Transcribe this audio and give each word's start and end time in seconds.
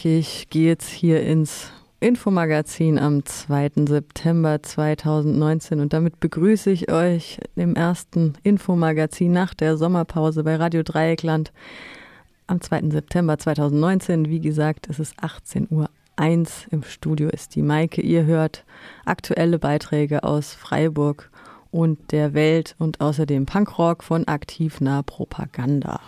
Punkig 0.00 0.46
geht's 0.48 0.88
hier 0.88 1.20
ins 1.20 1.72
Infomagazin 2.00 2.98
am 2.98 3.22
2. 3.22 3.84
September 3.86 4.62
2019 4.62 5.78
und 5.78 5.92
damit 5.92 6.20
begrüße 6.20 6.70
ich 6.70 6.90
euch 6.90 7.38
im 7.54 7.76
ersten 7.76 8.32
Infomagazin 8.42 9.30
nach 9.30 9.52
der 9.52 9.76
Sommerpause 9.76 10.42
bei 10.42 10.56
Radio 10.56 10.82
Dreieckland 10.82 11.52
am 12.46 12.62
2. 12.62 12.88
September 12.88 13.36
2019. 13.36 14.30
Wie 14.30 14.40
gesagt, 14.40 14.88
es 14.88 15.00
ist 15.00 15.16
18 15.20 15.66
Uhr. 15.68 15.90
1 16.16 16.68
im 16.70 16.82
Studio 16.82 17.28
ist 17.28 17.54
die 17.54 17.62
Maike. 17.62 18.00
Ihr 18.00 18.24
hört 18.24 18.64
aktuelle 19.04 19.58
Beiträge 19.58 20.24
aus 20.24 20.54
Freiburg 20.54 21.30
und 21.70 22.12
der 22.12 22.32
Welt 22.32 22.74
und 22.78 23.02
außerdem 23.02 23.44
Punkrock 23.44 24.02
von 24.02 24.26
aktiv-nah 24.26 25.02
Propaganda. 25.02 26.00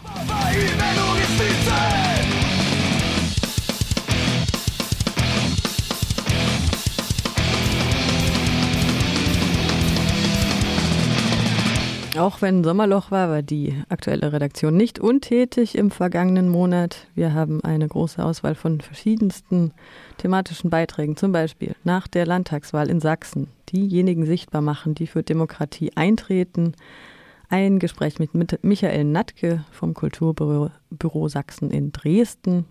Auch 12.18 12.42
wenn 12.42 12.62
Sommerloch 12.62 13.10
war, 13.10 13.30
war 13.30 13.40
die 13.40 13.74
aktuelle 13.88 14.34
Redaktion 14.34 14.76
nicht 14.76 14.98
untätig 14.98 15.78
im 15.78 15.90
vergangenen 15.90 16.50
Monat. 16.50 17.06
Wir 17.14 17.32
haben 17.32 17.64
eine 17.64 17.88
große 17.88 18.22
Auswahl 18.22 18.54
von 18.54 18.82
verschiedensten 18.82 19.72
thematischen 20.18 20.68
Beiträgen, 20.68 21.16
zum 21.16 21.32
Beispiel 21.32 21.74
nach 21.84 22.06
der 22.06 22.26
Landtagswahl 22.26 22.90
in 22.90 23.00
Sachsen, 23.00 23.48
diejenigen 23.72 24.26
sichtbar 24.26 24.60
machen, 24.60 24.94
die 24.94 25.06
für 25.06 25.22
Demokratie 25.22 25.92
eintreten. 25.96 26.74
Ein 27.48 27.78
Gespräch 27.78 28.18
mit 28.18 28.62
Michael 28.62 29.04
Natke 29.04 29.64
vom 29.70 29.94
Kulturbüro 29.94 30.70
Büro 30.90 31.28
Sachsen 31.28 31.70
in 31.70 31.92
Dresden. 31.92 32.66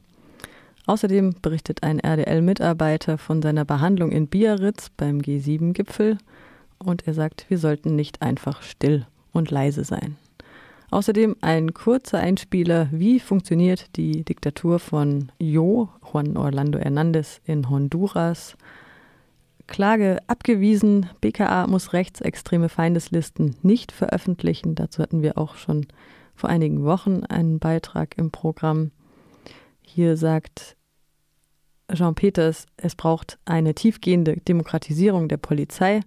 Außerdem 0.85 1.33
berichtet 1.41 1.81
ein 1.81 1.99
RDL-Mitarbeiter 1.99 3.17
von 3.17 3.41
seiner 3.41 3.65
Behandlung 3.65 4.11
in 4.11 4.27
Biarritz 4.27 4.91
beim 4.95 5.17
G7-Gipfel 5.17 6.19
und 6.77 7.07
er 7.07 7.15
sagt, 7.15 7.47
wir 7.49 7.57
sollten 7.57 7.95
nicht 7.95 8.21
einfach 8.21 8.61
still 8.61 9.07
und 9.31 9.51
leise 9.51 9.83
sein. 9.83 10.17
Außerdem 10.91 11.37
ein 11.39 11.73
kurzer 11.73 12.19
Einspieler, 12.19 12.89
wie 12.91 13.21
funktioniert 13.21 13.95
die 13.95 14.23
Diktatur 14.25 14.77
von 14.77 15.31
Jo, 15.39 15.87
Juan 16.11 16.35
Orlando 16.35 16.79
Hernandez 16.79 17.39
in 17.45 17.69
Honduras. 17.69 18.57
Klage 19.67 20.19
abgewiesen, 20.27 21.09
BKA 21.21 21.65
muss 21.67 21.93
rechtsextreme 21.93 22.67
Feindeslisten 22.67 23.55
nicht 23.61 23.93
veröffentlichen. 23.93 24.75
Dazu 24.75 25.01
hatten 25.01 25.21
wir 25.21 25.37
auch 25.37 25.55
schon 25.55 25.87
vor 26.35 26.49
einigen 26.49 26.83
Wochen 26.83 27.23
einen 27.23 27.59
Beitrag 27.59 28.17
im 28.17 28.31
Programm. 28.31 28.91
Hier 29.81 30.17
sagt 30.17 30.75
Jean 31.93 32.15
Peters, 32.15 32.65
es 32.75 32.95
braucht 32.95 33.39
eine 33.45 33.75
tiefgehende 33.75 34.35
Demokratisierung 34.37 35.29
der 35.29 35.37
Polizei. 35.37 36.01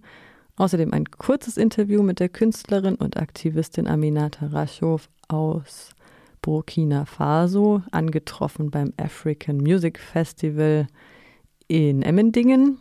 Außerdem 0.57 0.93
ein 0.93 1.05
kurzes 1.05 1.57
Interview 1.57 2.01
mit 2.01 2.19
der 2.19 2.29
Künstlerin 2.29 2.95
und 2.95 3.17
Aktivistin 3.17 3.87
Aminata 3.87 4.47
Raschow 4.47 5.09
aus 5.27 5.89
Burkina 6.41 7.05
Faso, 7.05 7.81
angetroffen 7.91 8.71
beim 8.71 8.93
African 8.97 9.57
Music 9.57 9.99
Festival 9.99 10.87
in 11.67 12.03
Emmendingen. 12.03 12.79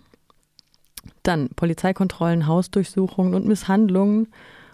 Dann 1.22 1.48
Polizeikontrollen, 1.56 2.46
Hausdurchsuchungen 2.46 3.34
und 3.34 3.46
Misshandlungen 3.46 4.28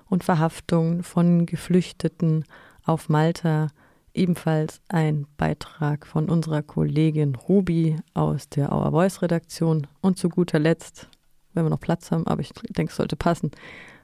und 0.08 0.24
Verhaftungen 0.24 1.02
von 1.02 1.46
Geflüchteten 1.46 2.44
auf 2.84 3.08
Malta. 3.08 3.68
Ebenfalls 4.12 4.80
ein 4.88 5.26
Beitrag 5.38 6.06
von 6.06 6.28
unserer 6.28 6.62
Kollegin 6.62 7.36
Ruby 7.36 7.96
aus 8.12 8.48
der 8.48 8.72
Our 8.72 8.90
Voice 8.90 9.22
Redaktion. 9.22 9.86
Und 10.00 10.18
zu 10.18 10.28
guter 10.28 10.58
Letzt 10.58 11.08
wenn 11.52 11.64
wir 11.64 11.70
noch 11.70 11.80
Platz 11.80 12.10
haben, 12.10 12.26
aber 12.26 12.40
ich 12.40 12.52
denke, 12.52 12.90
es 12.90 12.96
sollte 12.96 13.16
passen. 13.16 13.50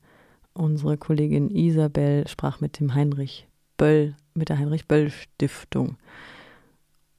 Unsere 0.53 0.97
Kollegin 0.97 1.49
Isabel 1.49 2.27
sprach 2.27 2.59
mit 2.61 2.79
dem 2.79 2.93
Heinrich 2.93 3.47
Böll, 3.77 4.15
mit 4.33 4.49
der 4.49 4.59
Heinrich 4.59 4.87
Böll 4.87 5.09
Stiftung. 5.09 5.97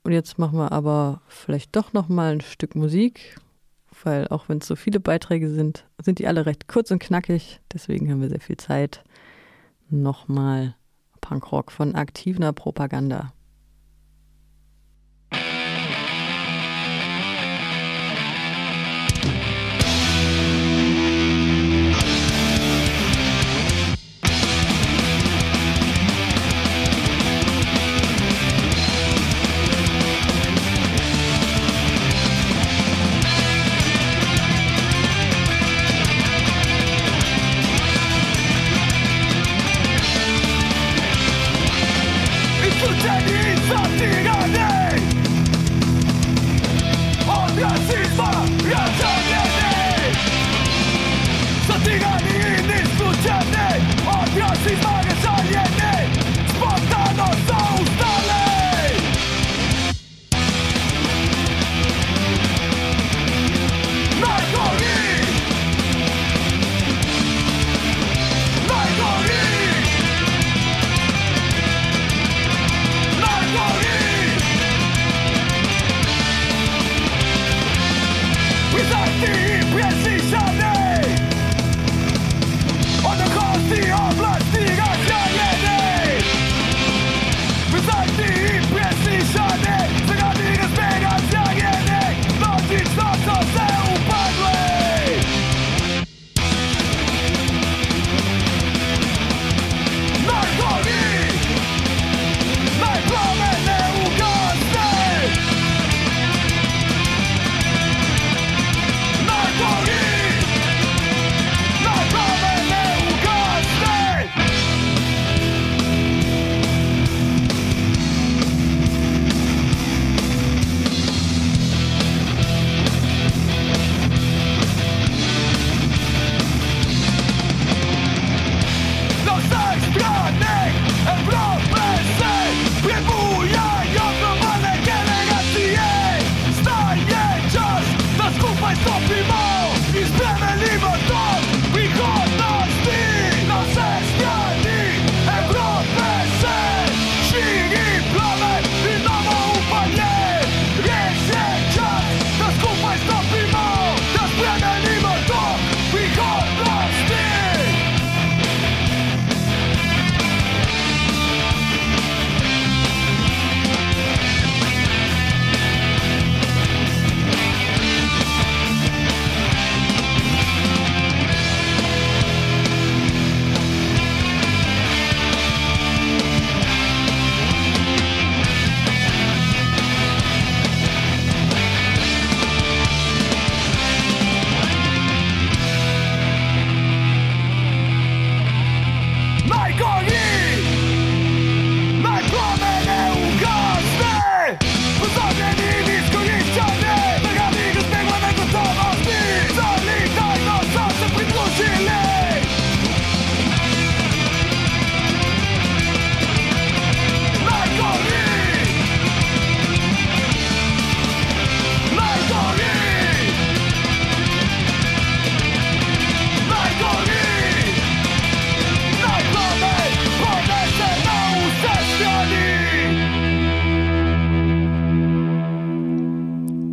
Und 0.05 0.13
jetzt 0.13 0.39
machen 0.39 0.59
wir 0.59 0.73
aber 0.73 1.23
vielleicht 1.29 1.77
doch 1.77 1.93
noch 1.93 2.09
mal 2.09 2.33
ein 2.33 2.41
Stück 2.41 2.75
Musik, 2.75 3.37
weil 4.03 4.27
auch 4.29 4.49
wenn 4.49 4.59
es 4.59 4.67
so 4.67 4.75
viele 4.75 5.01
Beiträge 5.01 5.49
sind, 5.49 5.87
sind 6.03 6.19
die 6.19 6.27
alle 6.27 6.47
recht 6.47 6.69
kurz 6.69 6.91
und 6.91 6.99
knackig. 6.99 7.61
Deswegen 7.73 8.11
haben 8.11 8.21
wir 8.21 8.29
sehr 8.29 8.41
viel 8.41 8.57
Zeit, 8.57 9.05
nochmal 9.91 10.75
Punkrock 11.33 11.73
von 11.73 11.95
aktiver 11.95 12.53
Propaganda. 12.53 13.33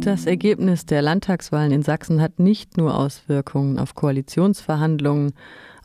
Das 0.09 0.25
Ergebnis 0.25 0.87
der 0.87 1.03
Landtagswahlen 1.03 1.71
in 1.71 1.83
Sachsen 1.83 2.19
hat 2.19 2.39
nicht 2.39 2.77
nur 2.77 2.97
Auswirkungen 2.97 3.77
auf 3.77 3.93
Koalitionsverhandlungen, 3.93 5.33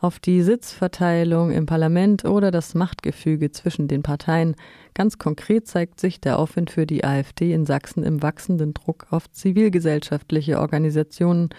auf 0.00 0.18
die 0.18 0.40
Sitzverteilung 0.40 1.50
im 1.50 1.66
Parlament 1.66 2.24
oder 2.24 2.50
das 2.50 2.74
Machtgefüge 2.74 3.50
zwischen 3.50 3.86
den 3.86 4.02
Parteien. 4.02 4.56
Ganz 4.94 5.18
konkret 5.18 5.68
zeigt 5.68 6.00
sich 6.00 6.22
der 6.22 6.38
Aufwind 6.38 6.70
für 6.70 6.86
die 6.86 7.04
AfD 7.04 7.52
in 7.52 7.66
Sachsen 7.66 8.02
im 8.02 8.22
wachsenden 8.22 8.72
Druck 8.72 9.08
auf 9.10 9.30
zivilgesellschaftliche 9.30 10.58
Organisationen, 10.58 11.50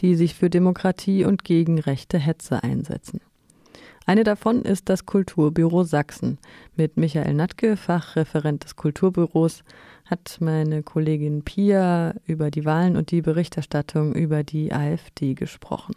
die 0.00 0.16
sich 0.16 0.34
für 0.34 0.50
Demokratie 0.50 1.24
und 1.24 1.44
gegen 1.44 1.78
rechte 1.78 2.18
Hetze 2.18 2.64
einsetzen. 2.64 3.20
Eine 4.06 4.24
davon 4.24 4.62
ist 4.62 4.88
das 4.88 5.06
Kulturbüro 5.06 5.84
Sachsen. 5.84 6.38
Mit 6.74 6.96
Michael 6.96 7.34
Natke, 7.34 7.76
Fachreferent 7.76 8.64
des 8.64 8.74
Kulturbüros, 8.74 9.62
hat 10.10 10.38
meine 10.40 10.82
Kollegin 10.82 11.42
Pia 11.42 12.14
über 12.26 12.50
die 12.50 12.64
Wahlen 12.64 12.96
und 12.96 13.10
die 13.10 13.22
Berichterstattung 13.22 14.14
über 14.14 14.42
die 14.42 14.72
AfD 14.72 15.34
gesprochen. 15.34 15.94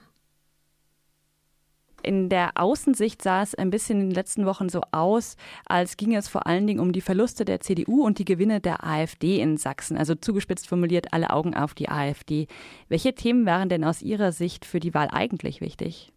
In 2.03 2.29
der 2.29 2.51
Außensicht 2.55 3.21
sah 3.21 3.43
es 3.43 3.53
ein 3.53 3.69
bisschen 3.69 4.01
in 4.01 4.09
den 4.09 4.15
letzten 4.15 4.45
Wochen 4.45 4.69
so 4.69 4.81
aus, 4.91 5.35
als 5.65 5.97
ginge 5.97 6.17
es 6.17 6.27
vor 6.27 6.47
allen 6.47 6.65
Dingen 6.65 6.79
um 6.79 6.93
die 6.93 7.01
Verluste 7.01 7.45
der 7.45 7.61
CDU 7.61 8.03
und 8.03 8.17
die 8.17 8.25
Gewinne 8.25 8.59
der 8.59 8.83
AfD 8.83 9.39
in 9.39 9.57
Sachsen. 9.57 9.97
Also 9.97 10.15
zugespitzt 10.15 10.67
formuliert, 10.67 11.13
alle 11.13 11.29
Augen 11.29 11.53
auf 11.53 11.73
die 11.75 11.89
AfD. 11.89 12.47
Welche 12.89 13.13
Themen 13.13 13.45
waren 13.45 13.69
denn 13.69 13.83
aus 13.83 14.01
Ihrer 14.01 14.31
Sicht 14.31 14.65
für 14.65 14.79
die 14.79 14.95
Wahl 14.95 15.09
eigentlich 15.11 15.61
wichtig? 15.61 16.11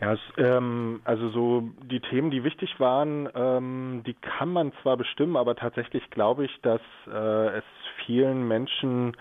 Ja, 0.00 0.14
es, 0.14 0.20
ähm, 0.38 1.00
also 1.04 1.28
so 1.28 1.70
die 1.82 2.00
Themen, 2.00 2.30
die 2.30 2.42
wichtig 2.42 2.80
waren, 2.80 3.28
ähm, 3.34 4.02
die 4.06 4.14
kann 4.14 4.50
man 4.50 4.72
zwar 4.82 4.96
bestimmen, 4.96 5.36
aber 5.36 5.56
tatsächlich 5.56 6.08
glaube 6.10 6.46
ich, 6.46 6.60
dass 6.62 6.80
äh, 7.06 7.58
es 7.58 7.64
vielen 8.06 8.48
Menschen 8.48 9.14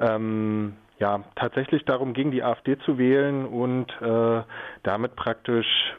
ähm, 0.00 0.74
ja 0.98 1.22
tatsächlich 1.36 1.84
darum 1.84 2.14
ging, 2.14 2.32
die 2.32 2.42
AfD 2.42 2.78
zu 2.78 2.98
wählen 2.98 3.46
und 3.46 3.90
äh, 4.00 4.42
damit 4.82 5.14
praktisch 5.14 5.94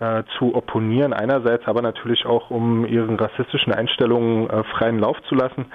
äh, 0.00 0.22
zu 0.38 0.54
opponieren 0.54 1.12
einerseits, 1.12 1.66
aber 1.66 1.82
natürlich 1.82 2.24
auch 2.24 2.50
um 2.50 2.86
ihren 2.86 3.16
rassistischen 3.16 3.72
Einstellungen 3.72 4.48
äh, 4.48 4.62
freien 4.64 4.98
Lauf 4.98 5.20
zu 5.28 5.34
lassen. 5.34 5.66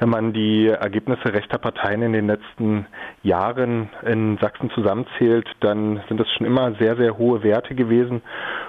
Wenn 0.00 0.08
man 0.08 0.32
die 0.32 0.66
Ergebnisse 0.66 1.32
rechter 1.32 1.58
Parteien 1.58 2.02
in 2.02 2.12
den 2.12 2.26
letzten 2.26 2.86
Jahren 3.22 3.88
in 4.04 4.36
Sachsen 4.38 4.70
zusammenzählt, 4.70 5.46
dann 5.60 6.02
sind 6.08 6.18
das 6.18 6.28
schon 6.32 6.46
immer 6.46 6.72
sehr, 6.80 6.96
sehr 6.96 7.18
hohe 7.18 7.42
Werte 7.42 7.74
gewesen. 7.74 8.22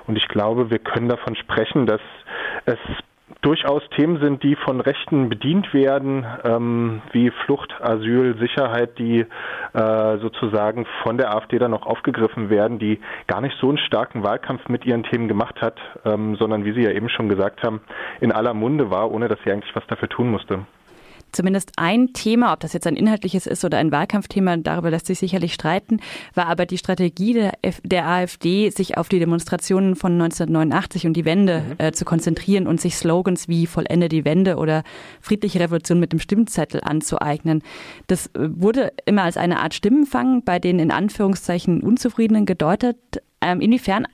Und 0.07 0.15
ich 0.15 0.27
glaube, 0.27 0.69
wir 0.69 0.79
können 0.79 1.09
davon 1.09 1.35
sprechen, 1.35 1.85
dass 1.85 2.01
es 2.65 2.77
durchaus 3.49 3.81
Themen 3.97 4.19
sind, 4.21 4.43
die 4.43 4.55
von 4.55 4.79
Rechten 4.79 5.27
bedient 5.27 5.73
werden, 5.73 6.23
ähm, 6.43 7.01
wie 7.13 7.31
Flucht, 7.31 7.73
Asyl, 7.81 8.37
Sicherheit, 8.37 8.99
die 8.99 9.25
äh, 9.73 10.17
sozusagen 10.19 10.85
von 11.01 11.17
der 11.17 11.33
AfD 11.35 11.57
dann 11.57 11.71
noch 11.71 11.87
aufgegriffen 11.87 12.51
werden, 12.51 12.77
die 12.77 12.99
gar 13.25 13.41
nicht 13.41 13.57
so 13.59 13.69
einen 13.69 13.79
starken 13.79 14.21
Wahlkampf 14.21 14.69
mit 14.69 14.85
ihren 14.85 15.01
Themen 15.01 15.27
gemacht 15.27 15.63
hat, 15.63 15.79
ähm, 16.05 16.35
sondern 16.35 16.63
wie 16.63 16.73
Sie 16.73 16.83
ja 16.83 16.91
eben 16.91 17.09
schon 17.09 17.27
gesagt 17.27 17.63
haben, 17.63 17.81
in 18.19 18.31
aller 18.31 18.53
Munde 18.53 18.91
war, 18.91 19.09
ohne 19.09 19.27
dass 19.27 19.39
sie 19.43 19.51
eigentlich 19.51 19.75
was 19.75 19.87
dafür 19.87 20.09
tun 20.09 20.29
musste 20.29 20.67
zumindest 21.31 21.71
ein 21.77 22.13
Thema, 22.13 22.53
ob 22.53 22.59
das 22.59 22.73
jetzt 22.73 22.87
ein 22.87 22.95
inhaltliches 22.95 23.47
ist 23.47 23.63
oder 23.65 23.77
ein 23.77 23.91
Wahlkampfthema, 23.91 24.57
darüber 24.57 24.89
lässt 24.89 25.07
sich 25.07 25.19
sicherlich 25.19 25.53
streiten, 25.53 25.99
war 26.35 26.47
aber 26.47 26.65
die 26.65 26.77
Strategie 26.77 27.33
der, 27.33 27.53
F 27.61 27.81
der 27.83 28.07
AfD, 28.07 28.69
sich 28.69 28.97
auf 28.97 29.09
die 29.09 29.19
Demonstrationen 29.19 29.95
von 29.95 30.13
1989 30.13 31.07
und 31.07 31.13
die 31.13 31.25
Wende 31.25 31.61
mhm. 31.61 31.85
äh, 31.85 31.91
zu 31.91 32.05
konzentrieren 32.05 32.67
und 32.67 32.81
sich 32.81 32.95
Slogans 32.95 33.47
wie 33.47 33.67
Vollende 33.67 34.09
die 34.09 34.25
Wende 34.25 34.57
oder 34.57 34.83
friedliche 35.21 35.59
Revolution 35.59 35.99
mit 35.99 36.11
dem 36.11 36.19
Stimmzettel 36.19 36.81
anzueignen. 36.83 37.61
Das 38.07 38.27
äh, 38.27 38.49
wurde 38.49 38.93
immer 39.05 39.23
als 39.23 39.37
eine 39.37 39.59
Art 39.59 39.73
Stimmenfang 39.73 40.43
bei 40.43 40.59
den 40.59 40.79
in 40.79 40.91
Anführungszeichen 40.91 41.81
Unzufriedenen 41.81 42.45
gedeutet. 42.45 42.97
Ähm, 43.41 43.61
inwiefern 43.61 44.05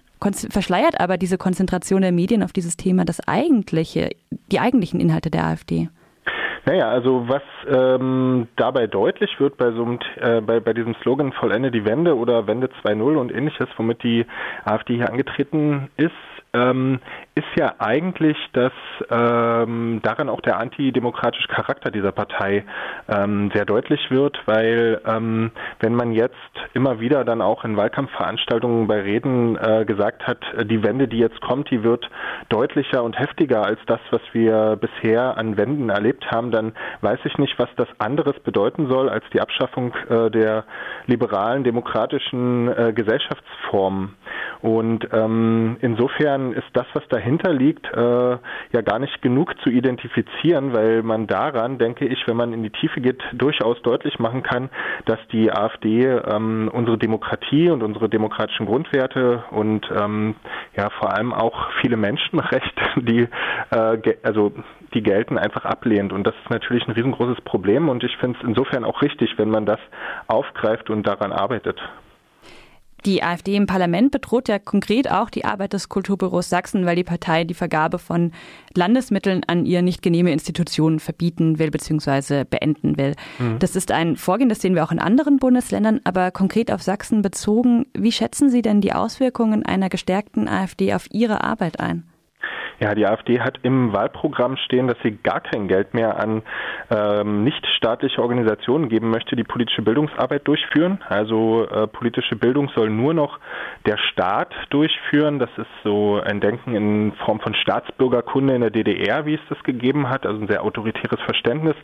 verschleiert 0.50 1.00
aber 1.00 1.18
diese 1.18 1.38
Konzentration 1.38 2.02
der 2.02 2.12
Medien 2.12 2.44
auf 2.44 2.54
dieses 2.54 2.78
Thema 2.78 3.06
das 3.06 3.20
eigentliche, 3.28 4.10
die 4.52 4.60
eigentlichen 4.60 5.00
Inhalte 5.00 5.30
der 5.30 5.46
AfD? 5.46 5.90
Naja, 6.66 6.90
also 6.90 7.30
was 7.30 7.44
ähm, 7.68 8.48
dabei 8.56 8.88
deutlich 8.88 9.40
wird 9.40 9.56
bei 9.58 9.72
so 9.72 9.84
einem, 9.84 10.00
äh, 10.16 10.42
bei, 10.42 10.60
bei 10.60 10.74
diesem 10.74 10.96
Slogan 10.96 11.32
Vollende 11.32 11.70
die 11.70 11.86
Wende 11.86 12.18
oder 12.18 12.48
Wende 12.48 12.70
2.0 12.84 13.16
und 13.18 13.32
ähnliches, 13.32 13.68
womit 13.78 14.02
die 14.02 14.26
AfD 14.64 14.96
hier 14.96 15.10
angetreten 15.10 15.90
ist, 15.98 16.12
ähm, 16.54 17.00
ist 17.36 17.48
ja 17.58 17.76
eigentlich, 17.80 18.38
dass 18.54 18.72
ähm, 19.10 20.00
daran 20.04 20.30
auch 20.30 20.40
der 20.40 20.58
antidemokratische 20.58 21.50
Charakter 21.50 21.92
dieser 21.92 22.14
Partei 22.14 22.64
ähm, 23.10 23.52
sehr 23.54 23.66
deutlich 23.66 24.10
wird, 24.10 24.40
weil 24.46 25.02
ähm, 25.06 25.52
wenn 25.82 25.96
man 25.96 26.14
jetzt 26.14 26.34
immer 26.74 27.02
wieder 27.02 27.26
dann 27.26 27.42
auch 27.42 27.66
in 27.66 27.76
Wahlkampfveranstaltungen 27.76 28.88
bei 28.88 29.02
Reden 29.02 29.58
äh, 29.58 29.84
gesagt 29.84 30.26
hat, 30.26 30.40
die 30.64 30.82
Wende, 30.82 31.10
die 31.10 31.18
jetzt 31.18 31.42
kommt, 31.42 31.70
die 31.72 31.84
wird 31.84 32.10
deutlicher 32.48 33.04
und 33.04 33.20
heftiger 33.20 33.66
als 33.66 33.80
das, 33.86 34.00
was 34.12 34.22
wir 34.32 34.78
bisher 34.78 35.38
an 35.38 35.58
Wenden 35.58 35.90
erlebt 35.90 36.32
haben, 36.32 36.52
dann 36.52 36.72
weiß 37.02 37.20
ich 37.26 37.38
nicht, 37.38 37.60
was 37.60 37.70
das 37.76 37.90
anderes 37.98 38.40
bedeuten 38.40 38.88
soll 38.88 39.10
als 39.10 39.26
die 39.34 39.42
Abschaffung 39.42 39.94
äh, 40.10 40.32
der 40.32 40.64
liberalen 41.06 41.66
demokratischen 41.66 42.70
äh, 42.70 42.94
Gesellschaftsformen. 42.94 44.16
Und 44.62 45.08
ähm, 45.12 45.76
insofern 45.82 46.54
ist 46.54 46.68
das, 46.74 46.86
was 46.94 47.06
dahinter 47.26 47.54
liegt, 47.54 47.86
äh, 47.92 48.38
ja 48.72 48.82
gar 48.84 49.00
nicht 49.00 49.22
genug 49.22 49.56
zu 49.64 49.70
identifizieren, 49.70 50.74
weil 50.74 51.02
man 51.02 51.26
daran, 51.26 51.80
denke 51.80 52.06
ich, 52.06 52.28
wenn 52.28 52.38
man 52.38 52.54
in 52.54 52.62
die 52.62 52.70
Tiefe 52.70 53.02
geht, 53.02 53.22
durchaus 53.34 53.82
deutlich 53.82 54.20
machen 54.20 54.44
kann, 54.44 54.70
dass 55.06 55.18
die 55.32 55.52
AfD 55.52 56.06
ähm, 56.06 56.70
unsere 56.72 56.98
Demokratie 57.00 57.70
und 57.70 57.82
unsere 57.82 58.10
demokratischen 58.10 58.68
Grundwerte 58.68 59.44
und 59.50 59.90
ähm, 60.00 60.36
ja 60.78 60.90
vor 60.92 61.14
allem 61.14 61.34
auch 61.34 61.72
viele 61.82 61.98
Menschenrechte, 61.98 62.82
die 62.98 63.28
äh, 63.72 64.16
also 64.22 64.52
die 64.94 65.02
gelten, 65.02 65.38
einfach 65.38 65.66
ablehnt. 65.66 66.14
Und 66.14 66.26
das 66.26 66.36
ist 66.44 66.50
natürlich 66.50 66.88
ein 66.88 66.92
riesengroßes 66.92 67.42
Problem 67.42 67.90
und 67.90 68.04
ich 68.04 68.16
finde 68.18 68.38
es 68.40 68.48
insofern 68.48 68.86
auch 68.86 69.02
richtig, 69.02 69.34
wenn 69.38 69.50
man 69.50 69.66
das 69.66 69.80
aufgreift 70.28 70.90
und 70.90 71.08
daran 71.08 71.34
arbeitet. 71.34 71.82
Die 73.06 73.22
AfD 73.22 73.56
im 73.56 73.68
Parlament 73.68 74.10
bedroht 74.10 74.50
ja 74.50 74.58
konkret 74.58 75.12
auch 75.12 75.30
die 75.30 75.46
Arbeit 75.46 75.74
des 75.74 75.90
Kulturbüros 75.90 76.50
Sachsen, 76.50 76.88
weil 76.88 76.96
die 76.96 77.04
Partei 77.04 77.44
die 77.44 77.54
Vergabe 77.54 78.00
von 78.00 78.32
Landesmitteln 78.74 79.44
an 79.46 79.68
ihr 79.68 79.84
nicht 79.84 80.02
genehme 80.02 80.32
Institutionen 80.32 81.00
verbieten 81.00 81.60
will 81.60 81.70
bzw. 81.70 82.46
beenden 82.46 82.98
will. 82.98 83.14
Mhm. 83.38 83.60
Das 83.60 83.76
ist 83.76 83.92
ein 83.92 84.16
Vorgehen, 84.16 84.50
das 84.50 84.62
sehen 84.62 84.74
wir 84.74 84.84
auch 84.84 84.92
in 84.92 85.00
anderen 85.00 85.38
Bundesländern, 85.38 86.02
aber 86.04 86.32
konkret 86.32 86.72
auf 86.72 86.82
Sachsen 86.82 87.22
bezogen. 87.22 87.86
Wie 87.94 88.12
schätzen 88.12 88.50
Sie 88.50 88.64
denn 88.64 88.82
die 88.82 88.94
Auswirkungen 88.94 89.64
einer 89.64 89.90
gestärkten 89.90 90.48
AfD 90.48 90.96
auf 90.96 91.06
Ihre 91.12 91.44
Arbeit 91.44 91.80
ein? 91.80 92.06
Ja, 92.80 92.94
die 92.94 93.06
AfD 93.06 93.40
hat 93.40 93.60
im 93.64 93.94
Wahlprogramm 93.94 94.58
stehen, 94.58 94.88
dass 94.88 94.98
sie 95.02 95.12
gar 95.12 95.40
kein 95.40 95.70
Geld 95.70 95.94
mehr 95.94 96.20
an 96.20 96.42
ähm, 96.92 97.46
nichtstaatliche 97.46 98.22
Organisationen 98.22 98.90
geben 98.90 99.10
möchte, 99.10 99.38
die 99.38 99.46
politische 99.46 99.82
Bildungsarbeit 99.82 100.46
durchführen. 100.46 101.00
Also 101.08 101.68
äh, 101.70 101.88
politische 101.88 102.36
Bildung 102.36 102.70
soll 102.76 102.90
nur 102.90 103.14
noch 103.14 103.40
der 103.86 103.98
Staat 103.98 104.54
durchführen. 104.72 105.40
Das 105.40 105.50
ist 105.58 105.70
so 105.86 106.20
ein 106.22 106.42
Denken 106.42 106.76
in 106.76 107.14
Form 107.24 107.40
von 107.40 107.56
Staatsbürgerkunde 107.56 108.54
in 108.54 108.62
der 108.62 108.72
DDR, 108.72 109.26
wie 109.26 109.36
es 109.36 109.42
das 109.48 109.64
gegeben 109.64 110.10
hat, 110.10 110.26
also 110.26 110.42
ein 110.42 110.48
sehr 110.48 110.64
autoritäres 110.64 111.22
Verständnis. 111.22 111.76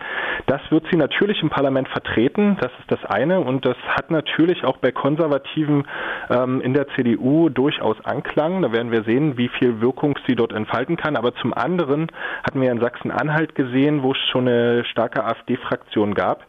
Das 0.48 0.60
wird 0.72 0.86
sie 0.92 0.98
natürlich 0.98 1.42
im 1.42 1.50
Parlament 1.50 1.88
vertreten. 1.88 2.58
Das 2.60 2.72
ist 2.80 2.92
das 2.92 3.06
eine. 3.06 3.40
Und 3.40 3.66
das 3.66 3.78
hat 3.88 4.12
natürlich 4.12 4.66
auch 4.66 4.78
bei 4.78 4.92
Konservativen 4.92 5.88
ähm, 6.30 6.60
in 6.60 6.74
der 6.74 6.90
CDU 6.90 7.48
durchaus 7.48 8.04
Anklang. 8.04 8.62
Da 8.62 8.74
werden 8.74 8.92
wir 8.92 9.04
sehen, 9.04 9.38
wie 9.38 9.48
viel 9.48 9.80
Wirkung 9.80 10.20
sie 10.28 10.36
dort 10.36 10.52
entfaltet 10.52 10.81
halten 10.82 10.98
kann. 10.98 11.16
Aber 11.16 11.34
zum 11.36 11.54
anderen 11.54 12.08
hatten 12.44 12.62
wir 12.62 12.72
in 12.72 12.80
Sachsen-Anhalt 12.80 13.56
gesehen, 13.56 14.02
wo 14.02 14.12
es 14.14 14.18
schon 14.32 14.48
eine 14.48 14.84
starke 14.86 15.24
AfD-Fraktion 15.24 16.16
gab, 16.16 16.46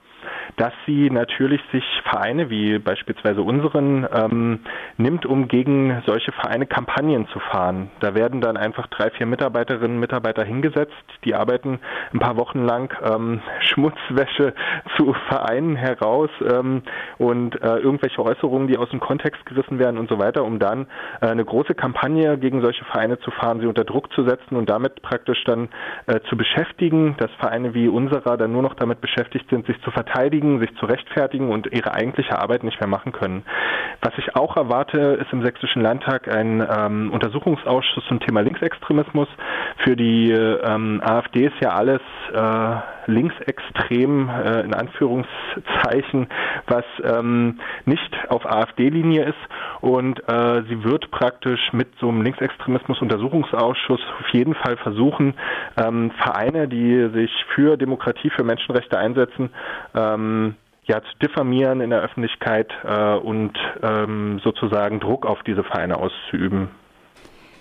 dass 0.57 0.73
sie 0.87 1.11
natürlich 1.11 1.61
sich 1.73 1.85
Vereine 2.05 2.51
wie 2.51 2.79
beispielsweise 2.79 3.43
unseren 3.43 4.07
ähm, 4.13 4.61
nimmt, 4.97 5.25
um 5.27 5.49
gegen 5.49 6.03
solche 6.07 6.33
Vereine 6.33 6.67
Kampagnen 6.67 7.27
zu 7.29 7.41
fahren. 7.41 7.91
Da 8.01 8.15
werden 8.15 8.41
dann 8.41 8.57
einfach 8.57 8.87
drei, 8.89 9.11
vier 9.11 9.27
Mitarbeiterinnen 9.27 9.97
und 9.97 10.01
Mitarbeiter 10.01 10.45
hingesetzt, 10.45 10.93
die 11.25 11.35
arbeiten 11.35 11.81
ein 12.13 12.19
paar 12.19 12.37
Wochen 12.37 12.65
lang 12.65 12.95
ähm, 13.03 13.41
Schmutzwäsche 13.61 14.55
zu 14.97 15.15
Vereinen 15.29 15.77
heraus 15.77 16.31
ähm, 16.43 16.83
und 17.19 17.61
äh, 17.63 17.79
irgendwelche 17.79 18.23
Äußerungen, 18.23 18.69
die 18.69 18.77
aus 18.77 18.91
dem 18.91 19.01
Kontext 19.01 19.45
gerissen 19.47 19.79
werden 19.79 19.99
und 19.99 20.09
so 20.09 20.19
weiter, 20.19 20.45
um 20.45 20.59
dann 20.59 20.87
äh, 21.21 21.29
eine 21.29 21.45
große 21.45 21.75
Kampagne 21.75 22.37
gegen 22.39 22.61
solche 22.61 22.85
Vereine 22.85 23.19
zu 23.21 23.31
fahren, 23.31 23.61
sie 23.61 23.67
unter 23.67 23.85
Druck 23.85 24.13
zu 24.13 24.25
setzen 24.25 24.57
und 24.57 24.69
damit 24.69 25.03
praktisch 25.03 25.43
dann 25.45 25.69
äh, 26.07 26.21
zu 26.29 26.37
beschäftigen, 26.37 27.17
dass 27.19 27.31
Vereine 27.39 27.75
wie 27.75 27.89
unserer 27.89 28.37
dann 28.37 28.53
nur 28.53 28.63
noch 28.63 28.75
damit 28.75 29.01
beschäftigt 29.01 29.49
sind, 29.51 29.67
sich 29.67 29.81
zu 29.83 29.91
verteidigen 29.91 30.42
verteidigen, 30.43 30.61
sich 30.61 30.75
zu 30.77 30.87
rechtfertigen 30.87 31.51
und 31.51 31.73
ihre 31.73 31.93
eigentliche 31.95 32.39
Arbeit 32.39 32.65
nicht 32.65 32.81
mehr 32.81 32.89
machen 32.89 33.13
können. 33.13 33.45
Was 34.01 34.13
ich 34.19 34.35
auch 34.35 34.57
erwarte, 34.57 34.99
ist 35.21 35.33
im 35.33 35.45
Sächsischen 35.45 35.83
Landtag 35.83 36.29
ein 36.29 36.67
ähm, 36.69 37.11
Untersuchungsausschuss 37.13 38.05
zum 38.09 38.21
Thema 38.21 38.41
Linksextremismus. 38.41 39.29
Für 39.85 39.97
die 39.97 40.33
ähm, 40.33 41.01
AfD 41.05 41.47
ist 41.47 41.61
ja 41.61 41.71
alles 41.71 42.01
äh, 42.33 43.11
linksextrem, 43.11 44.29
äh, 44.29 44.61
in 44.61 44.75
Anführungszeichen, 44.75 46.29
was 46.67 46.85
ähm, 47.05 47.61
nicht 47.85 48.17
auf 48.29 48.45
AfD-Linie 48.47 49.25
ist. 49.25 49.39
Und 49.81 50.21
äh, 50.29 50.63
sie 50.69 50.85
wird 50.85 51.11
praktisch 51.11 51.73
mit 51.73 51.89
so 52.01 52.09
einem 52.09 52.23
Linksextremismus-Untersuchungsausschuss 52.23 54.01
auf 54.21 54.29
jeden 54.33 54.55
Fall 54.55 54.77
versuchen, 54.79 55.35
ähm, 55.77 56.11
Vereine, 56.23 56.69
die 56.69 57.09
sich 57.13 57.31
für 57.55 57.77
Demokratie, 57.77 58.31
für 58.31 58.45
Menschenrechte 58.45 58.99
einsetzen, 58.99 59.51
ähm, 60.23 60.55
ja, 60.85 61.01
zu 61.01 61.19
diffamieren 61.21 61.81
in 61.81 61.91
der 61.91 62.01
Öffentlichkeit 62.01 62.73
äh, 62.85 63.15
und 63.15 63.57
ähm, 63.83 64.41
sozusagen 64.43 65.01
Druck 65.01 65.27
auf 65.27 65.43
diese 65.45 65.63
Vereine 65.63 65.97
auszuüben. 65.97 66.71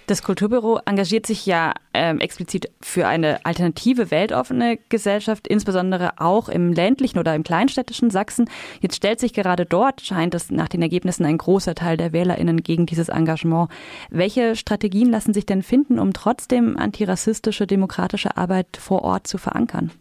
Das 0.07 0.23
Kulturbüro 0.23 0.79
engagiert 0.85 1.25
sich 1.25 1.45
ja 1.45 1.73
ähm, 1.93 2.19
explizit 2.19 2.69
für 2.81 3.07
eine 3.07 3.45
alternative, 3.45 4.11
weltoffene 4.11 4.77
Gesellschaft, 4.89 5.47
insbesondere 5.47 6.19
auch 6.19 6.49
im 6.49 6.73
ländlichen 6.73 7.19
oder 7.19 7.33
im 7.33 7.43
kleinstädtischen 7.43 8.09
Sachsen. 8.09 8.49
Jetzt 8.81 8.97
stellt 8.97 9.21
sich 9.21 9.31
gerade 9.31 9.65
dort, 9.65 10.01
scheint 10.01 10.35
es 10.35 10.51
nach 10.51 10.67
den 10.67 10.81
Ergebnissen, 10.81 11.25
ein 11.25 11.37
großer 11.37 11.75
Teil 11.75 11.95
der 11.95 12.11
WählerInnen 12.11 12.61
gegen 12.63 12.87
dieses 12.87 13.07
Engagement. 13.07 13.69
Welche 14.09 14.57
Strategien 14.57 15.11
lassen 15.11 15.33
sich 15.33 15.45
denn 15.45 15.61
finden, 15.61 15.97
um 15.97 16.11
trotzdem 16.11 16.77
antirassistische, 16.77 17.65
demokratische 17.65 18.35
Arbeit 18.35 18.77
vor 18.77 19.03
Ort 19.03 19.27
zu 19.27 19.37
verankern? 19.37 19.91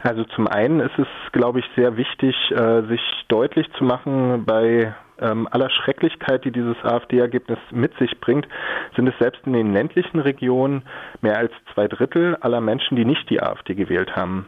Also 0.00 0.24
zum 0.24 0.46
einen 0.46 0.80
ist 0.80 0.98
es, 0.98 1.08
glaube 1.32 1.60
ich, 1.60 1.66
sehr 1.76 1.96
wichtig, 1.96 2.36
äh, 2.52 2.82
sich 2.82 3.00
deutlich 3.28 3.70
zu 3.72 3.84
machen 3.84 4.44
bei 4.44 4.94
ähm, 5.20 5.48
aller 5.50 5.70
Schrecklichkeit, 5.70 6.44
die 6.44 6.52
dieses 6.52 6.76
AfD-Ergebnis 6.84 7.58
mit 7.72 7.96
sich 7.98 8.20
bringt, 8.20 8.46
sind 8.94 9.08
es 9.08 9.18
selbst 9.18 9.40
in 9.46 9.52
den 9.52 9.72
ländlichen 9.72 10.20
Regionen 10.20 10.82
mehr 11.20 11.36
als 11.36 11.52
zwei 11.74 11.88
Drittel 11.88 12.36
aller 12.36 12.60
Menschen, 12.60 12.96
die 12.96 13.04
nicht 13.04 13.28
die 13.30 13.42
AfD 13.42 13.74
gewählt 13.74 14.14
haben. 14.14 14.46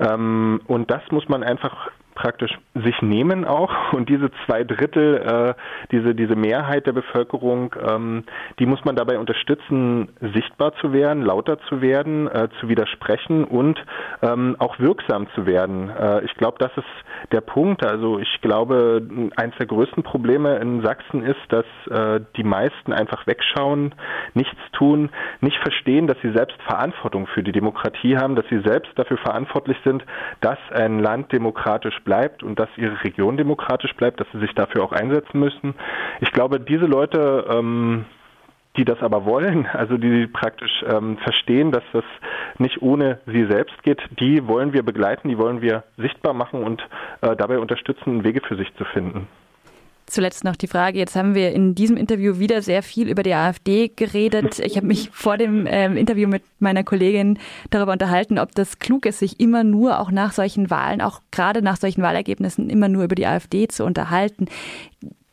Ähm, 0.00 0.60
und 0.66 0.90
das 0.90 1.02
muss 1.10 1.28
man 1.28 1.42
einfach 1.42 1.90
praktisch 2.14 2.52
sich 2.74 3.00
nehmen 3.02 3.44
auch 3.44 3.92
und 3.92 4.08
diese 4.08 4.30
zwei 4.46 4.64
Drittel, 4.64 5.16
äh, 5.16 5.54
diese, 5.90 6.14
diese 6.14 6.36
Mehrheit 6.36 6.86
der 6.86 6.92
Bevölkerung, 6.92 7.74
ähm, 7.88 8.24
die 8.58 8.66
muss 8.66 8.84
man 8.84 8.96
dabei 8.96 9.18
unterstützen, 9.18 10.08
sichtbar 10.20 10.74
zu 10.80 10.92
werden, 10.92 11.22
lauter 11.22 11.58
zu 11.68 11.80
werden, 11.80 12.28
äh, 12.28 12.48
zu 12.60 12.68
widersprechen 12.68 13.44
und 13.44 13.82
ähm, 14.22 14.56
auch 14.58 14.78
wirksam 14.78 15.26
zu 15.34 15.46
werden. 15.46 15.90
Äh, 15.90 16.24
ich 16.24 16.34
glaube, 16.34 16.58
das 16.58 16.70
ist 16.76 17.32
der 17.32 17.40
Punkt. 17.40 17.84
Also 17.84 18.18
ich 18.18 18.40
glaube, 18.40 19.02
eines 19.36 19.56
der 19.56 19.66
größten 19.66 20.02
Probleme 20.02 20.56
in 20.56 20.82
Sachsen 20.82 21.22
ist, 21.22 21.40
dass 21.48 21.66
äh, 21.90 22.20
die 22.36 22.44
meisten 22.44 22.92
einfach 22.92 23.26
wegschauen, 23.26 23.94
nichts 24.34 24.58
tun, 24.72 25.10
nicht 25.40 25.58
verstehen, 25.58 26.06
dass 26.06 26.16
sie 26.22 26.32
selbst 26.32 26.60
Verantwortung 26.62 27.26
für 27.26 27.42
die 27.42 27.52
Demokratie 27.52 28.16
haben, 28.16 28.36
dass 28.36 28.46
sie 28.48 28.60
selbst 28.60 28.92
dafür 28.96 29.18
verantwortlich 29.18 29.76
sind, 29.84 30.04
dass 30.40 30.58
ein 30.72 30.98
Land 30.98 31.32
demokratisch 31.32 32.01
bleibt 32.04 32.42
und 32.42 32.58
dass 32.58 32.68
ihre 32.76 33.02
Region 33.04 33.36
demokratisch 33.36 33.94
bleibt, 33.94 34.20
dass 34.20 34.26
sie 34.32 34.40
sich 34.40 34.54
dafür 34.54 34.84
auch 34.84 34.92
einsetzen 34.92 35.38
müssen. 35.38 35.74
Ich 36.20 36.32
glaube, 36.32 36.60
diese 36.60 36.86
Leute 36.86 37.46
ähm, 37.50 38.04
die 38.76 38.84
das 38.84 39.00
aber 39.02 39.24
wollen, 39.24 39.66
also 39.72 39.96
die 39.96 40.26
praktisch 40.26 40.84
ähm, 40.88 41.18
verstehen, 41.18 41.72
dass 41.72 41.84
das 41.92 42.04
nicht 42.58 42.80
ohne 42.82 43.20
sie 43.26 43.46
selbst 43.46 43.82
geht, 43.82 44.00
die 44.18 44.46
wollen 44.46 44.72
wir 44.72 44.82
begleiten, 44.82 45.28
die 45.28 45.38
wollen 45.38 45.60
wir 45.60 45.84
sichtbar 45.96 46.32
machen 46.32 46.62
und 46.62 46.82
äh, 47.20 47.36
dabei 47.36 47.58
unterstützen, 47.58 48.24
Wege 48.24 48.40
für 48.40 48.56
sich 48.56 48.74
zu 48.76 48.84
finden. 48.84 49.28
Zuletzt 50.06 50.44
noch 50.44 50.56
die 50.56 50.66
Frage, 50.66 50.98
jetzt 50.98 51.16
haben 51.16 51.34
wir 51.34 51.52
in 51.52 51.74
diesem 51.74 51.96
Interview 51.96 52.38
wieder 52.38 52.60
sehr 52.60 52.82
viel 52.82 53.08
über 53.08 53.22
die 53.22 53.34
AfD 53.34 53.88
geredet. 53.88 54.60
Ich 54.72 54.76
habe 54.76 54.86
mich 54.86 55.10
vor 55.12 55.36
dem 55.36 55.66
ähm, 55.66 55.96
Interview 55.96 56.28
mit 56.28 56.42
meiner 56.58 56.84
Kollegin 56.84 57.38
darüber 57.70 57.92
unterhalten, 57.92 58.38
ob 58.38 58.54
das 58.54 58.78
klug 58.78 59.06
ist, 59.06 59.18
sich 59.18 59.40
immer 59.40 59.64
nur 59.64 60.00
auch 60.00 60.10
nach 60.10 60.32
solchen 60.32 60.70
Wahlen, 60.70 61.00
auch 61.00 61.20
gerade 61.30 61.62
nach 61.62 61.76
solchen 61.76 62.02
Wahlergebnissen, 62.02 62.70
immer 62.70 62.88
nur 62.88 63.04
über 63.04 63.14
die 63.14 63.26
AfD 63.26 63.68
zu 63.68 63.84
unterhalten. 63.84 64.46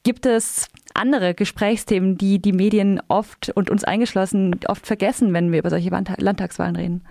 Gibt 0.03 0.25
es 0.25 0.67
andere 0.93 1.33
Gesprächsthemen, 1.33 2.17
die 2.17 2.39
die 2.39 2.53
Medien 2.53 3.01
oft 3.07 3.51
und 3.55 3.69
uns 3.69 3.83
eingeschlossen 3.83 4.59
oft 4.67 4.87
vergessen, 4.87 5.33
wenn 5.33 5.51
wir 5.51 5.59
über 5.59 5.69
solche 5.69 5.89
Landtagswahlen 5.89 6.75
reden? 6.75 7.01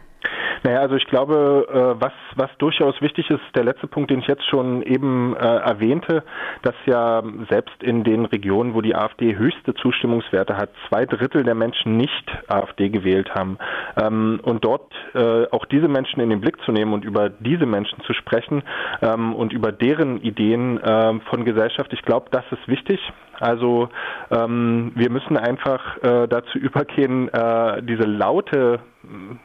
Naja, 0.63 0.81
also 0.81 0.97
ich 0.97 1.07
glaube, 1.07 1.67
äh, 1.69 2.01
was, 2.01 2.13
was 2.37 2.51
durchaus 2.59 3.01
wichtig 3.01 3.31
ist, 3.31 3.43
der 3.55 3.65
letzte 3.65 3.87
Punkt, 3.87 4.11
den 4.11 4.21
ich 4.21 4.27
jetzt 4.27 4.47
schon 4.49 4.83
eben 4.83 5.37
äh, 5.37 5.39
erwähnte, 5.39 6.25
dass 6.63 6.75
ja 6.87 7.23
selbst 7.49 7.83
in 7.83 8.05
den 8.05 8.25
Regionen, 8.25 8.75
wo 8.75 8.81
die 8.81 8.95
AfD 8.95 9.37
höchste 9.37 9.75
Zustimmungswerte 9.75 10.57
hat, 10.57 10.71
zwei 10.89 11.07
Drittel 11.07 11.45
der 11.45 11.55
Menschen 11.55 11.97
nicht 11.97 12.31
AfD 12.49 12.89
gewählt 12.89 13.35
haben. 13.35 13.59
Ähm, 14.01 14.41
und 14.43 14.65
dort 14.65 14.93
äh, 15.15 15.47
auch 15.51 15.65
diese 15.67 15.89
Menschen 15.89 16.21
in 16.21 16.31
den 16.31 16.41
Blick 16.41 16.61
zu 16.65 16.73
nehmen 16.73 16.93
und 16.93 17.05
über 17.05 17.29
diese 17.29 17.67
Menschen 17.67 18.03
zu 18.03 18.13
sprechen 18.13 18.63
ähm, 19.03 19.35
und 19.35 19.53
über 19.53 19.73
deren 19.73 20.21
Ideen 20.23 20.79
von 20.79 21.45
Gesellschaft, 21.45 21.93
ich 21.93 22.03
glaube, 22.03 22.29
das 22.31 22.45
ist 22.51 22.67
wichtig. 22.69 23.01
Also 23.41 23.89
ähm, 24.31 24.93
wir 24.95 25.11
müssen 25.11 25.37
einfach 25.37 26.03
äh, 26.03 26.27
dazu 26.29 26.59
übergehen, 26.59 27.29
äh, 27.29 27.83
diese 27.83 28.05
laute 28.05 28.81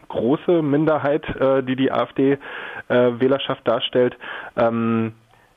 große 0.10 0.62
Minderheit, 0.62 1.24
äh, 1.36 1.64
die 1.64 1.76
die 1.76 1.92
AfD-Wählerschaft 1.92 3.62
äh, 3.62 3.70
darstellt, 3.70 4.18
ähm, 4.58 5.14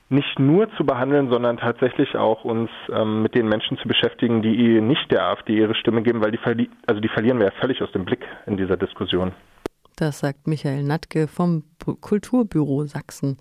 nicht 0.08 0.38
nur 0.38 0.70
zu 0.76 0.86
behandeln, 0.86 1.30
sondern 1.30 1.56
tatsächlich 1.56 2.14
auch 2.16 2.44
uns 2.44 2.70
ähm, 2.92 3.22
mit 3.22 3.34
den 3.34 3.48
Menschen 3.48 3.76
zu 3.78 3.88
beschäftigen, 3.88 4.40
die 4.40 4.80
nicht 4.80 5.10
der 5.10 5.24
AfD 5.24 5.58
ihre 5.58 5.74
Stimme 5.74 6.02
geben, 6.02 6.20
weil 6.22 6.30
die, 6.30 6.70
also 6.86 7.00
die 7.00 7.08
verlieren 7.08 7.38
wir 7.38 7.46
ja 7.46 7.52
völlig 7.60 7.82
aus 7.82 7.90
dem 7.92 8.04
Blick 8.04 8.24
in 8.46 8.56
dieser 8.56 8.76
Diskussion. 8.76 9.32
Das 9.96 10.20
sagt 10.20 10.46
Michael 10.46 10.84
Natke 10.84 11.26
vom 11.26 11.64
Kulturbüro 12.00 12.84
Sachsen 12.84 13.38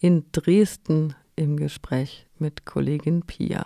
in 0.00 0.24
Dresden 0.32 1.14
im 1.36 1.56
Gespräch 1.56 2.26
mit 2.38 2.64
Kollegin 2.64 3.22
Pia. 3.22 3.64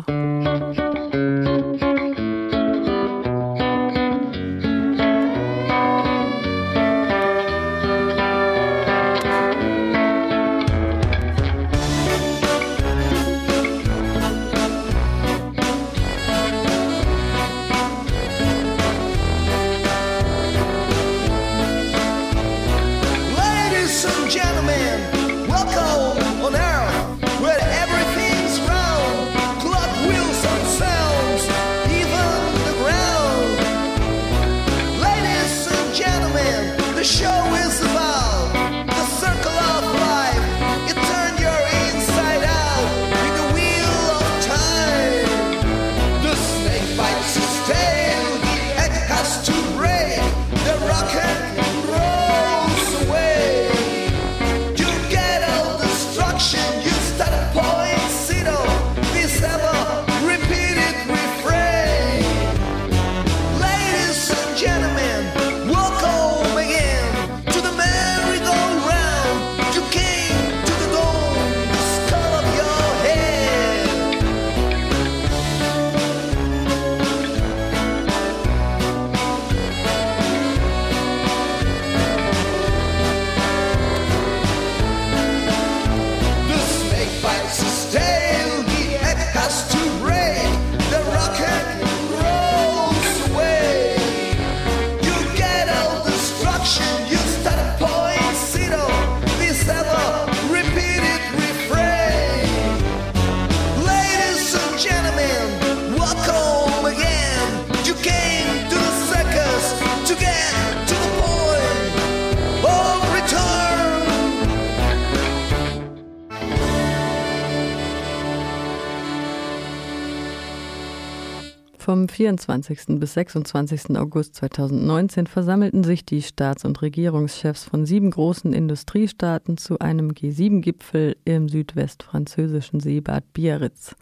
24. 122.25 122.99
bis 122.99 123.13
26. 123.13 123.99
August 123.99 124.37
2019 124.37 125.27
versammelten 125.27 125.85
sich 125.85 126.07
die 126.07 126.23
Staats- 126.23 126.65
und 126.65 126.81
Regierungschefs 126.81 127.65
von 127.65 127.85
sieben 127.85 128.11
großen 128.11 128.55
Industriestaaten 128.55 129.59
zu 129.59 129.79
einem 129.79 130.13
G7-Gipfel 130.13 131.17
im 131.27 131.51
südwestfranzösischen 131.51 132.81
Seebad 132.81 133.31
Biarritz. 133.35 133.95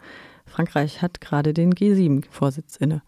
Frankreich 0.45 1.01
hat 1.01 1.19
gerade 1.19 1.53
den 1.53 1.73
G7-Vorsitz 1.73 2.77
inne. 2.77 3.01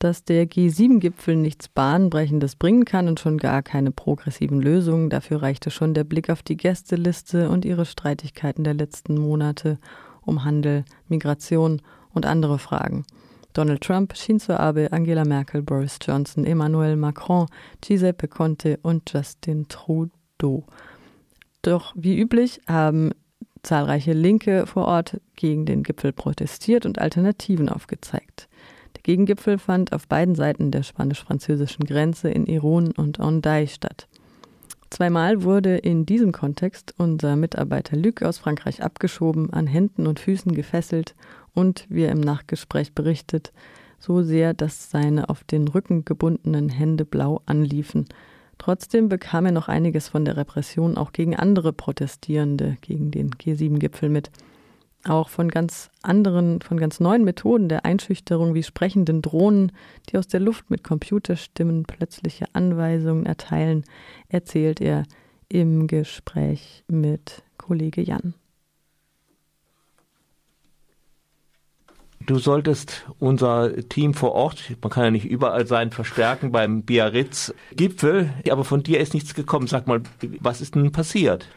Dass 0.00 0.24
der 0.24 0.50
G7-Gipfel 0.50 1.36
nichts 1.36 1.68
Bahnbrechendes 1.68 2.56
bringen 2.56 2.84
kann 2.84 3.06
und 3.06 3.20
schon 3.20 3.38
gar 3.38 3.62
keine 3.62 3.92
progressiven 3.92 4.60
Lösungen, 4.60 5.08
dafür 5.08 5.40
reichte 5.40 5.70
schon 5.70 5.94
der 5.94 6.02
Blick 6.02 6.30
auf 6.30 6.42
die 6.42 6.56
Gästeliste 6.56 7.48
und 7.48 7.64
ihre 7.64 7.84
Streitigkeiten 7.84 8.64
der 8.64 8.74
letzten 8.74 9.18
Monate 9.18 9.78
um 10.22 10.44
Handel, 10.44 10.84
Migration 11.06 11.80
und 12.12 12.26
andere 12.26 12.58
Fragen. 12.58 13.04
Donald 13.52 13.82
Trump, 13.82 14.16
Shinzo 14.16 14.54
Abe, 14.54 14.92
Angela 14.92 15.24
Merkel, 15.24 15.62
Boris 15.62 15.98
Johnson, 16.00 16.44
Emmanuel 16.44 16.96
Macron, 16.96 17.46
Giuseppe 17.80 18.28
Conte 18.28 18.78
und 18.82 19.10
Justin 19.12 19.68
Trudeau. 19.68 20.64
Doch 21.62 21.92
wie 21.96 22.18
üblich 22.18 22.60
haben 22.66 23.12
zahlreiche 23.62 24.12
Linke 24.12 24.66
vor 24.66 24.86
Ort 24.86 25.20
gegen 25.36 25.66
den 25.66 25.82
Gipfel 25.82 26.12
protestiert 26.12 26.84
und 26.86 26.98
Alternativen 26.98 27.68
aufgezeigt. 27.68 28.48
Der 28.96 29.02
Gegengipfel 29.02 29.58
fand 29.58 29.92
auf 29.92 30.08
beiden 30.08 30.34
Seiten 30.34 30.70
der 30.70 30.82
spanisch-französischen 30.82 31.84
Grenze 31.84 32.30
in 32.30 32.46
Irun 32.46 32.92
und 32.92 33.18
Hendaye 33.18 33.68
statt. 33.68 34.08
Zweimal 34.92 35.42
wurde 35.42 35.78
in 35.78 36.04
diesem 36.04 36.32
Kontext 36.32 36.94
unser 36.98 37.34
Mitarbeiter 37.34 37.96
Luc 37.96 38.20
aus 38.20 38.36
Frankreich 38.36 38.82
abgeschoben, 38.82 39.50
an 39.50 39.66
Händen 39.66 40.06
und 40.06 40.20
Füßen 40.20 40.52
gefesselt 40.52 41.14
und, 41.54 41.86
wie 41.88 42.02
er 42.02 42.12
im 42.12 42.20
Nachgespräch 42.20 42.92
berichtet, 42.92 43.54
so 43.98 44.22
sehr, 44.22 44.52
dass 44.52 44.90
seine 44.90 45.30
auf 45.30 45.44
den 45.44 45.66
Rücken 45.66 46.04
gebundenen 46.04 46.68
Hände 46.68 47.06
blau 47.06 47.40
anliefen. 47.46 48.04
Trotzdem 48.58 49.08
bekam 49.08 49.46
er 49.46 49.52
noch 49.52 49.68
einiges 49.68 50.08
von 50.08 50.26
der 50.26 50.36
Repression 50.36 50.98
auch 50.98 51.12
gegen 51.12 51.36
andere 51.36 51.72
Protestierende 51.72 52.76
gegen 52.82 53.10
den 53.10 53.30
G7-Gipfel 53.30 54.10
mit. 54.10 54.30
Auch 55.04 55.28
von 55.28 55.48
ganz 55.48 55.90
anderen, 56.02 56.62
von 56.62 56.78
ganz 56.78 57.00
neuen 57.00 57.24
Methoden 57.24 57.68
der 57.68 57.84
Einschüchterung 57.84 58.54
wie 58.54 58.62
sprechenden 58.62 59.20
Drohnen, 59.20 59.72
die 60.08 60.18
aus 60.18 60.28
der 60.28 60.38
Luft 60.38 60.70
mit 60.70 60.84
Computerstimmen 60.84 61.84
plötzliche 61.84 62.46
Anweisungen 62.52 63.26
erteilen, 63.26 63.84
erzählt 64.28 64.80
er 64.80 65.04
im 65.48 65.88
Gespräch 65.88 66.84
mit 66.86 67.42
Kollege 67.58 68.00
Jan. 68.00 68.34
Du 72.26 72.38
solltest 72.38 73.04
unser 73.18 73.74
Team 73.88 74.14
vor 74.14 74.32
Ort, 74.32 74.76
man 74.80 74.90
kann 74.90 75.04
ja 75.04 75.10
nicht 75.10 75.24
überall 75.24 75.66
sein, 75.66 75.90
verstärken 75.90 76.52
beim 76.52 76.84
Biarritz-Gipfel, 76.84 78.32
aber 78.48 78.64
von 78.64 78.84
dir 78.84 79.00
ist 79.00 79.14
nichts 79.14 79.34
gekommen. 79.34 79.66
Sag 79.66 79.88
mal, 79.88 80.02
was 80.40 80.60
ist 80.60 80.76
denn 80.76 80.92
passiert? 80.92 81.48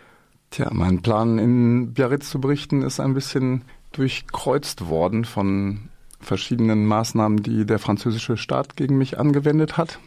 Tja, 0.55 0.69
mein 0.71 1.01
Plan 1.01 1.37
in 1.37 1.93
Biarritz 1.93 2.29
zu 2.29 2.39
berichten 2.39 2.81
ist 2.81 3.01
ein 3.01 3.13
bisschen 3.13 3.63
durchkreuzt 3.91 4.87
worden 4.87 5.25
von 5.25 5.89
verschiedenen 6.21 6.85
Maßnahmen, 6.85 7.43
die 7.43 7.65
der 7.65 7.77
französische 7.77 8.37
Staat 8.37 8.77
gegen 8.77 8.97
mich 8.97 9.19
angewendet 9.19 9.75
hat. 9.75 9.99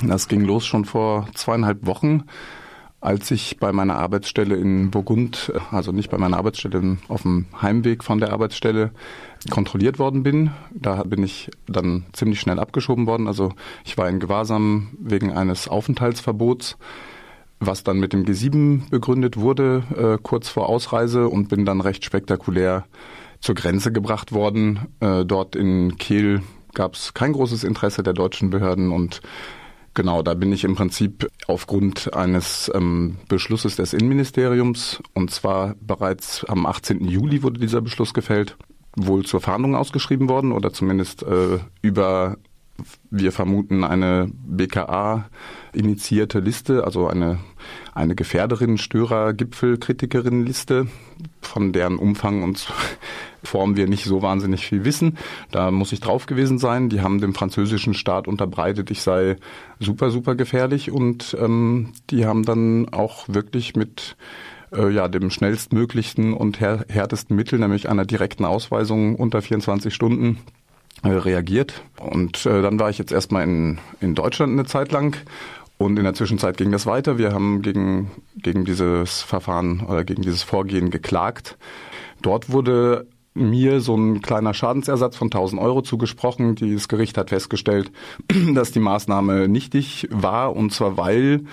Das 0.00 0.28
ging 0.28 0.42
los 0.42 0.64
schon 0.66 0.84
vor 0.84 1.26
zweieinhalb 1.34 1.84
Wochen 1.84 2.22
als 3.00 3.30
ich 3.30 3.58
bei 3.58 3.72
meiner 3.72 3.96
Arbeitsstelle 3.96 4.56
in 4.56 4.90
Burgund, 4.90 5.52
also 5.70 5.92
nicht 5.92 6.10
bei 6.10 6.18
meiner 6.18 6.36
Arbeitsstelle, 6.36 6.98
auf 7.08 7.22
dem 7.22 7.46
Heimweg 7.62 8.02
von 8.02 8.18
der 8.18 8.32
Arbeitsstelle 8.32 8.90
kontrolliert 9.50 10.00
worden 10.00 10.24
bin, 10.24 10.50
da 10.72 11.04
bin 11.04 11.22
ich 11.22 11.48
dann 11.68 12.06
ziemlich 12.12 12.40
schnell 12.40 12.58
abgeschoben 12.58 13.06
worden. 13.06 13.28
Also 13.28 13.52
ich 13.84 13.96
war 13.96 14.08
in 14.08 14.18
Gewahrsam 14.18 14.88
wegen 14.98 15.32
eines 15.32 15.68
Aufenthaltsverbots, 15.68 16.76
was 17.60 17.82
dann 17.82 17.98
mit 17.98 18.12
dem 18.12 18.24
G7 18.24 18.90
begründet 18.90 19.36
wurde, 19.36 19.82
äh, 19.96 20.22
kurz 20.22 20.48
vor 20.48 20.68
Ausreise 20.68 21.28
und 21.28 21.48
bin 21.48 21.64
dann 21.64 21.80
recht 21.80 22.04
spektakulär 22.04 22.84
zur 23.40 23.54
Grenze 23.54 23.92
gebracht 23.92 24.32
worden. 24.32 24.88
Äh, 25.00 25.24
dort 25.24 25.56
in 25.56 25.96
Kehl 25.96 26.42
gab 26.74 26.94
es 26.94 27.14
kein 27.14 27.32
großes 27.32 27.64
Interesse 27.64 28.02
der 28.02 28.14
deutschen 28.14 28.50
Behörden 28.50 28.92
und 28.92 29.20
Genau, 29.94 30.22
da 30.22 30.34
bin 30.34 30.52
ich 30.52 30.62
im 30.62 30.76
Prinzip 30.76 31.28
aufgrund 31.48 32.14
eines 32.14 32.70
ähm, 32.72 33.16
Beschlusses 33.28 33.74
des 33.74 33.94
Innenministeriums 33.94 35.02
und 35.12 35.32
zwar 35.32 35.74
bereits 35.80 36.44
am 36.44 36.66
18. 36.66 37.04
Juli 37.04 37.42
wurde 37.42 37.58
dieser 37.58 37.80
Beschluss 37.80 38.14
gefällt, 38.14 38.56
wohl 38.94 39.24
zur 39.24 39.40
Fahndung 39.40 39.74
ausgeschrieben 39.74 40.28
worden 40.28 40.52
oder 40.52 40.72
zumindest 40.72 41.24
äh, 41.24 41.58
über 41.82 42.36
wir 43.10 43.32
vermuten 43.32 43.84
eine 43.84 44.30
BKA 44.46 45.28
initiierte 45.72 46.40
Liste, 46.40 46.84
also 46.84 47.06
eine, 47.06 47.38
eine 47.94 48.14
Gefährderin, 48.14 48.78
Störer, 48.78 49.32
Gipfelkritikerin 49.32 50.44
Liste, 50.46 50.86
von 51.40 51.72
deren 51.72 51.96
Umfang 51.96 52.42
und 52.42 52.72
Form 53.44 53.76
wir 53.76 53.86
nicht 53.86 54.04
so 54.04 54.22
wahnsinnig 54.22 54.66
viel 54.66 54.84
wissen. 54.84 55.16
Da 55.50 55.70
muss 55.70 55.92
ich 55.92 56.00
drauf 56.00 56.26
gewesen 56.26 56.58
sein. 56.58 56.88
Die 56.88 57.00
haben 57.00 57.20
dem 57.20 57.34
französischen 57.34 57.94
Staat 57.94 58.26
unterbreitet, 58.26 58.90
ich 58.90 59.02
sei 59.02 59.36
super, 59.78 60.10
super 60.10 60.34
gefährlich 60.34 60.90
und 60.90 61.36
ähm, 61.40 61.92
die 62.10 62.26
haben 62.26 62.44
dann 62.44 62.88
auch 62.90 63.28
wirklich 63.28 63.76
mit 63.76 64.16
äh, 64.72 64.90
ja, 64.90 65.08
dem 65.08 65.30
schnellstmöglichen 65.30 66.34
und 66.34 66.60
härtesten 66.60 67.36
Mittel, 67.36 67.58
nämlich 67.58 67.88
einer 67.88 68.04
direkten 68.04 68.44
Ausweisung 68.44 69.14
unter 69.14 69.40
24 69.40 69.94
Stunden 69.94 70.38
reagiert. 71.04 71.82
Und 72.00 72.46
äh, 72.46 72.62
dann 72.62 72.78
war 72.78 72.90
ich 72.90 72.98
jetzt 72.98 73.12
erstmal 73.12 73.44
in, 73.44 73.78
in 74.00 74.14
Deutschland 74.14 74.52
eine 74.52 74.64
Zeit 74.64 74.92
lang 74.92 75.16
und 75.78 75.96
in 75.96 76.04
der 76.04 76.14
Zwischenzeit 76.14 76.56
ging 76.56 76.72
das 76.72 76.86
weiter. 76.86 77.18
Wir 77.18 77.32
haben 77.32 77.62
gegen, 77.62 78.10
gegen 78.36 78.64
dieses 78.64 79.22
Verfahren 79.22 79.80
oder 79.80 80.04
gegen 80.04 80.22
dieses 80.22 80.42
Vorgehen 80.42 80.90
geklagt. 80.90 81.56
Dort 82.20 82.50
wurde 82.50 83.06
mir 83.34 83.80
so 83.80 83.96
ein 83.96 84.20
kleiner 84.20 84.52
Schadensersatz 84.52 85.16
von 85.16 85.26
1000 85.26 85.62
Euro 85.62 85.82
zugesprochen. 85.82 86.56
Das 86.56 86.88
Gericht 86.88 87.16
hat 87.16 87.30
festgestellt, 87.30 87.92
dass 88.54 88.72
die 88.72 88.80
Maßnahme 88.80 89.48
nichtig 89.48 90.08
war 90.10 90.56
und 90.56 90.72
zwar 90.72 90.96
weil 90.96 91.44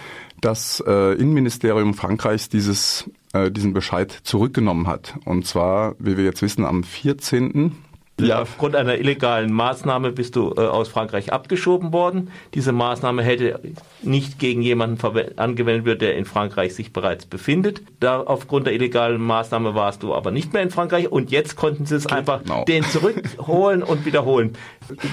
das 0.41 0.83
äh, 0.85 1.13
Innenministerium 1.13 1.93
Frankreichs 1.93 2.49
dieses, 2.49 3.09
äh, 3.33 3.51
diesen 3.51 3.73
Bescheid 3.73 4.11
zurückgenommen 4.11 4.87
hat. 4.87 5.15
Und 5.25 5.45
zwar, 5.45 5.95
wie 5.99 6.17
wir 6.17 6.23
jetzt 6.23 6.41
wissen, 6.41 6.65
am 6.65 6.83
14. 6.83 7.75
Ja. 8.19 8.41
Aufgrund 8.41 8.77
einer 8.77 8.97
illegalen 8.97 9.51
Maßnahme 9.51 10.13
bist 10.13 10.37
du 10.37 10.53
äh, 10.55 10.61
aus 10.61 10.87
Frankreich 10.87 11.33
abgeschoben 11.33 11.91
worden. 11.91 12.31
Diese 12.53 12.71
Maßnahme 12.71 13.21
hätte 13.23 13.59
nicht 14.03 14.39
gegen 14.39 14.61
jemanden 14.61 14.95
angewendet 15.35 15.83
wird, 15.83 16.01
der 16.01 16.15
in 16.15 16.23
Frankreich 16.23 16.75
sich 16.75 16.93
bereits 16.93 17.25
befindet. 17.25 17.81
Da 17.99 18.21
aufgrund 18.21 18.67
der 18.67 18.73
illegalen 18.73 19.21
Maßnahme 19.21 19.75
warst 19.75 20.01
du 20.01 20.15
aber 20.15 20.31
nicht 20.31 20.53
mehr 20.53 20.61
in 20.61 20.69
Frankreich 20.69 21.11
und 21.11 21.29
jetzt 21.29 21.57
konnten 21.57 21.85
sie 21.85 21.95
es 21.95 22.07
einfach 22.07 22.43
genau. 22.43 22.63
den 22.63 22.85
zurückholen 22.85 23.83
und 23.83 24.05
wiederholen. 24.05 24.53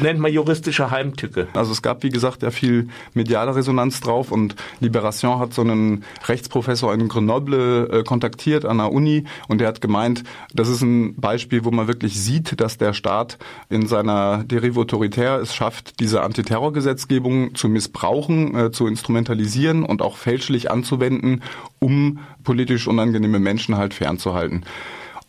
Nennt 0.01 0.21
man 0.21 0.33
juristische 0.33 0.93
Heimtücke. 0.93 1.49
Also 1.55 1.73
es 1.73 1.83
gab, 1.83 2.05
wie 2.05 2.11
gesagt, 2.11 2.43
ja 2.43 2.53
viel 2.53 2.88
mediale 3.15 3.57
Resonanz 3.57 4.01
drauf 4.01 4.31
und 4.31 4.55
Liberation 4.79 5.41
hat 5.41 5.55
so 5.55 5.62
einen 5.62 6.05
Rechtsprofessor 6.29 6.95
in 6.95 7.09
Grenoble 7.09 7.88
äh, 7.91 8.03
kontaktiert 8.05 8.65
an 8.65 8.79
der 8.79 8.93
Uni 8.93 9.25
und 9.49 9.61
der 9.61 9.67
hat 9.67 9.81
gemeint, 9.81 10.23
das 10.55 10.69
ist 10.69 10.83
ein 10.83 11.17
Beispiel, 11.17 11.65
wo 11.65 11.73
man 11.73 11.88
wirklich 11.88 12.21
sieht, 12.21 12.61
dass 12.61 12.79
der 12.79 12.91
Staat 12.94 13.38
in 13.68 13.87
seiner 13.87 14.44
Derive 14.44 14.81
autoritär 14.81 15.40
es 15.40 15.55
schafft, 15.55 16.00
diese 16.00 16.22
Antiterrorgesetzgebung 16.22 17.55
zu 17.55 17.68
missbrauchen, 17.68 18.55
äh, 18.57 18.70
zu 18.70 18.87
instrumentalisieren 18.87 19.85
und 19.85 20.02
auch 20.02 20.16
fälschlich 20.16 20.70
anzuwenden, 20.70 21.42
um 21.78 22.20
politisch 22.44 22.87
unangenehme 22.88 23.38
Menschen 23.38 23.76
halt 23.76 23.94
fernzuhalten. 23.94 24.64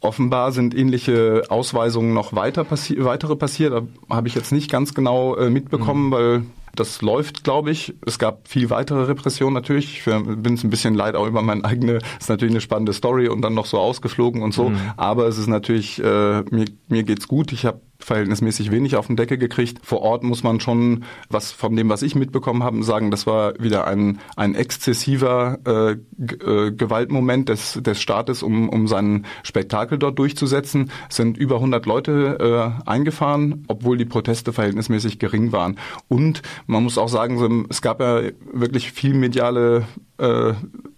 Offenbar 0.01 0.51
sind 0.51 0.75
ähnliche 0.75 1.43
Ausweisungen 1.47 2.13
noch 2.13 2.33
weiter 2.33 2.65
passi 2.65 2.97
weitere 2.99 3.37
passiert. 3.37 3.73
Da 3.73 3.83
habe 4.13 4.27
ich 4.27 4.35
jetzt 4.35 4.51
nicht 4.51 4.69
ganz 4.69 4.93
genau 4.93 5.35
äh, 5.37 5.49
mitbekommen, 5.49 6.07
mhm. 6.07 6.11
weil 6.11 6.43
das 6.75 7.01
läuft, 7.01 7.43
glaube 7.43 7.71
ich. 7.71 7.93
Es 8.05 8.17
gab 8.17 8.47
viel 8.47 8.69
weitere 8.69 9.03
Repression 9.03 9.53
natürlich. 9.53 9.99
Ich 9.99 10.05
bin 10.05 10.53
es 10.53 10.63
ein 10.63 10.69
bisschen 10.69 10.95
leid 10.95 11.15
auch 11.15 11.27
über 11.27 11.41
meine 11.41 11.63
eigene, 11.65 11.99
ist 12.19 12.29
natürlich 12.29 12.53
eine 12.53 12.61
spannende 12.61 12.93
Story 12.93 13.27
und 13.27 13.41
dann 13.41 13.53
noch 13.53 13.67
so 13.67 13.79
ausgeflogen 13.79 14.41
und 14.41 14.53
so. 14.53 14.69
Mhm. 14.69 14.77
Aber 14.97 15.27
es 15.27 15.37
ist 15.37 15.47
natürlich, 15.47 15.99
äh, 16.03 16.41
mir, 16.49 16.65
mir 16.87 17.03
geht's 17.03 17.27
gut. 17.27 17.51
Ich 17.51 17.65
habe 17.65 17.81
verhältnismäßig 18.03 18.71
wenig 18.71 18.95
auf 18.95 19.07
den 19.07 19.15
Deckel 19.15 19.37
gekriegt. 19.37 19.79
Vor 19.83 20.01
Ort 20.01 20.23
muss 20.23 20.43
man 20.43 20.59
schon, 20.59 21.03
was 21.29 21.51
von 21.51 21.75
dem, 21.75 21.89
was 21.89 22.01
ich 22.01 22.15
mitbekommen 22.15 22.63
habe, 22.63 22.83
sagen, 22.83 23.11
das 23.11 23.25
war 23.25 23.53
wieder 23.59 23.87
ein, 23.87 24.19
ein 24.35 24.55
exzessiver 24.55 25.59
äh, 25.65 25.91
äh, 25.91 26.71
Gewaltmoment 26.71 27.49
des, 27.49 27.79
des 27.81 28.01
Staates, 28.01 28.43
um, 28.43 28.69
um 28.69 28.87
seinen 28.87 29.25
Spektakel 29.43 29.97
dort 29.97 30.19
durchzusetzen. 30.19 30.91
Es 31.09 31.17
sind 31.17 31.37
über 31.37 31.55
100 31.55 31.85
Leute 31.85 32.81
äh, 32.85 32.89
eingefahren, 32.89 33.65
obwohl 33.67 33.97
die 33.97 34.05
Proteste 34.05 34.53
verhältnismäßig 34.53 35.19
gering 35.19 35.51
waren. 35.51 35.77
Und 36.07 36.41
man 36.67 36.83
muss 36.83 36.97
auch 36.97 37.09
sagen, 37.09 37.65
es 37.69 37.81
gab 37.81 37.99
ja 37.99 38.21
wirklich 38.51 38.91
viel 38.91 39.13
mediale 39.13 39.87
äh, 40.17 40.53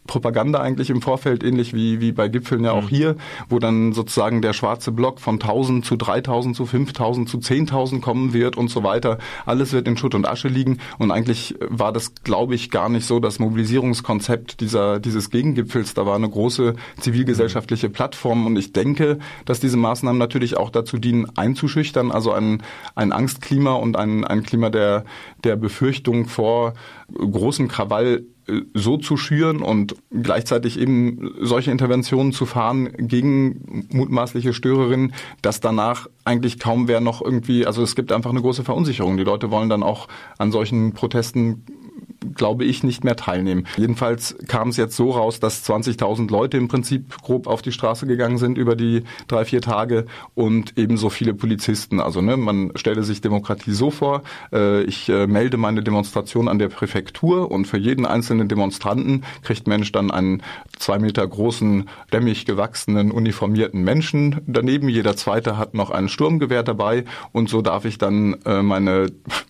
Propaganda 0.07 0.59
eigentlich 0.59 0.89
im 0.89 1.01
Vorfeld, 1.01 1.43
ähnlich 1.43 1.73
wie, 1.73 1.99
wie 1.99 2.11
bei 2.11 2.27
Gipfeln 2.27 2.63
ja 2.63 2.71
auch 2.71 2.83
mhm. 2.83 2.89
hier, 2.89 3.15
wo 3.49 3.59
dann 3.59 3.93
sozusagen 3.93 4.41
der 4.41 4.53
schwarze 4.53 4.91
Block 4.91 5.19
von 5.19 5.35
1000 5.35 5.85
zu 5.85 5.95
3000 5.95 6.55
zu 6.55 6.65
5000 6.65 7.27
zu 7.27 7.37
10.000 7.37 8.01
kommen 8.01 8.33
wird 8.33 8.55
und 8.55 8.69
so 8.69 8.83
weiter. 8.83 9.17
Alles 9.45 9.73
wird 9.73 9.87
in 9.87 9.97
Schutt 9.97 10.15
und 10.15 10.27
Asche 10.27 10.47
liegen 10.47 10.77
und 10.99 11.11
eigentlich 11.11 11.55
war 11.59 11.91
das, 11.91 12.13
glaube 12.23 12.55
ich, 12.55 12.69
gar 12.69 12.89
nicht 12.89 13.05
so 13.05 13.19
das 13.19 13.39
Mobilisierungskonzept 13.39 14.61
dieser, 14.61 14.99
dieses 14.99 15.29
Gegengipfels. 15.29 15.93
Da 15.93 16.05
war 16.05 16.15
eine 16.15 16.29
große 16.29 16.75
zivilgesellschaftliche 16.99 17.89
Plattform 17.89 18.45
und 18.45 18.55
ich 18.57 18.73
denke, 18.73 19.19
dass 19.45 19.59
diese 19.59 19.77
Maßnahmen 19.77 20.19
natürlich 20.19 20.57
auch 20.57 20.69
dazu 20.69 20.97
dienen, 20.97 21.27
einzuschüchtern, 21.35 22.11
also 22.11 22.31
ein, 22.31 22.61
ein 22.93 23.11
Angstklima 23.11 23.73
und 23.73 23.97
ein, 23.97 24.23
ein 24.23 24.43
Klima 24.43 24.69
der, 24.69 25.05
der 25.43 25.55
Befürchtung 25.55 26.25
vor 26.25 26.73
großem 27.17 27.67
Krawall 27.67 28.25
so 28.73 28.97
zu 28.97 29.17
schüren 29.17 29.61
und 29.61 29.95
gleichzeitig 30.11 30.79
eben 30.79 31.33
solche 31.41 31.71
Interventionen 31.71 32.31
zu 32.31 32.45
fahren 32.45 32.91
gegen 32.97 33.87
mutmaßliche 33.91 34.53
Störerinnen, 34.53 35.13
dass 35.41 35.59
danach 35.59 36.07
eigentlich 36.25 36.59
kaum 36.59 36.87
wer 36.87 37.01
noch 37.01 37.21
irgendwie, 37.21 37.65
also 37.65 37.81
es 37.81 37.95
gibt 37.95 38.11
einfach 38.11 38.29
eine 38.29 38.41
große 38.41 38.63
Verunsicherung. 38.63 39.17
Die 39.17 39.23
Leute 39.23 39.49
wollen 39.49 39.69
dann 39.69 39.83
auch 39.83 40.07
an 40.37 40.51
solchen 40.51 40.93
Protesten 40.93 41.63
glaube 42.33 42.65
ich, 42.65 42.83
nicht 42.83 43.03
mehr 43.03 43.15
teilnehmen. 43.15 43.67
Jedenfalls 43.77 44.35
kam 44.47 44.69
es 44.69 44.77
jetzt 44.77 44.95
so 44.95 45.11
raus, 45.11 45.39
dass 45.39 45.67
20.000 45.69 46.29
Leute 46.29 46.57
im 46.57 46.67
Prinzip 46.67 47.21
grob 47.21 47.47
auf 47.47 47.61
die 47.61 47.71
Straße 47.71 48.07
gegangen 48.07 48.37
sind 48.37 48.57
über 48.57 48.75
die 48.75 49.03
drei, 49.27 49.45
vier 49.45 49.61
Tage 49.61 50.05
und 50.33 50.77
ebenso 50.77 51.09
viele 51.09 51.33
Polizisten. 51.33 51.99
Also 51.99 52.21
ne, 52.21 52.37
man 52.37 52.71
stelle 52.75 53.03
sich 53.03 53.21
Demokratie 53.21 53.71
so 53.71 53.91
vor, 53.91 54.23
äh, 54.51 54.83
ich 54.83 55.09
äh, 55.09 55.27
melde 55.27 55.57
meine 55.57 55.83
Demonstration 55.83 56.47
an 56.47 56.59
der 56.59 56.69
Präfektur 56.69 57.51
und 57.51 57.65
für 57.65 57.77
jeden 57.77 58.05
einzelnen 58.05 58.47
Demonstranten 58.47 59.23
kriegt 59.43 59.67
Mensch 59.67 59.91
dann 59.91 60.11
einen 60.11 60.41
zwei 60.79 60.99
Meter 60.99 61.25
großen, 61.27 61.89
dämmig 62.11 62.45
gewachsenen, 62.45 63.11
uniformierten 63.11 63.83
Menschen 63.83 64.41
daneben. 64.47 64.89
Jeder 64.89 65.15
zweite 65.15 65.57
hat 65.57 65.73
noch 65.73 65.89
ein 65.89 66.09
Sturmgewehr 66.09 66.63
dabei 66.63 67.05
und 67.31 67.49
so 67.49 67.61
darf 67.61 67.85
ich 67.85 67.97
dann 67.97 68.35
äh, 68.45 68.61
meine 68.61 69.07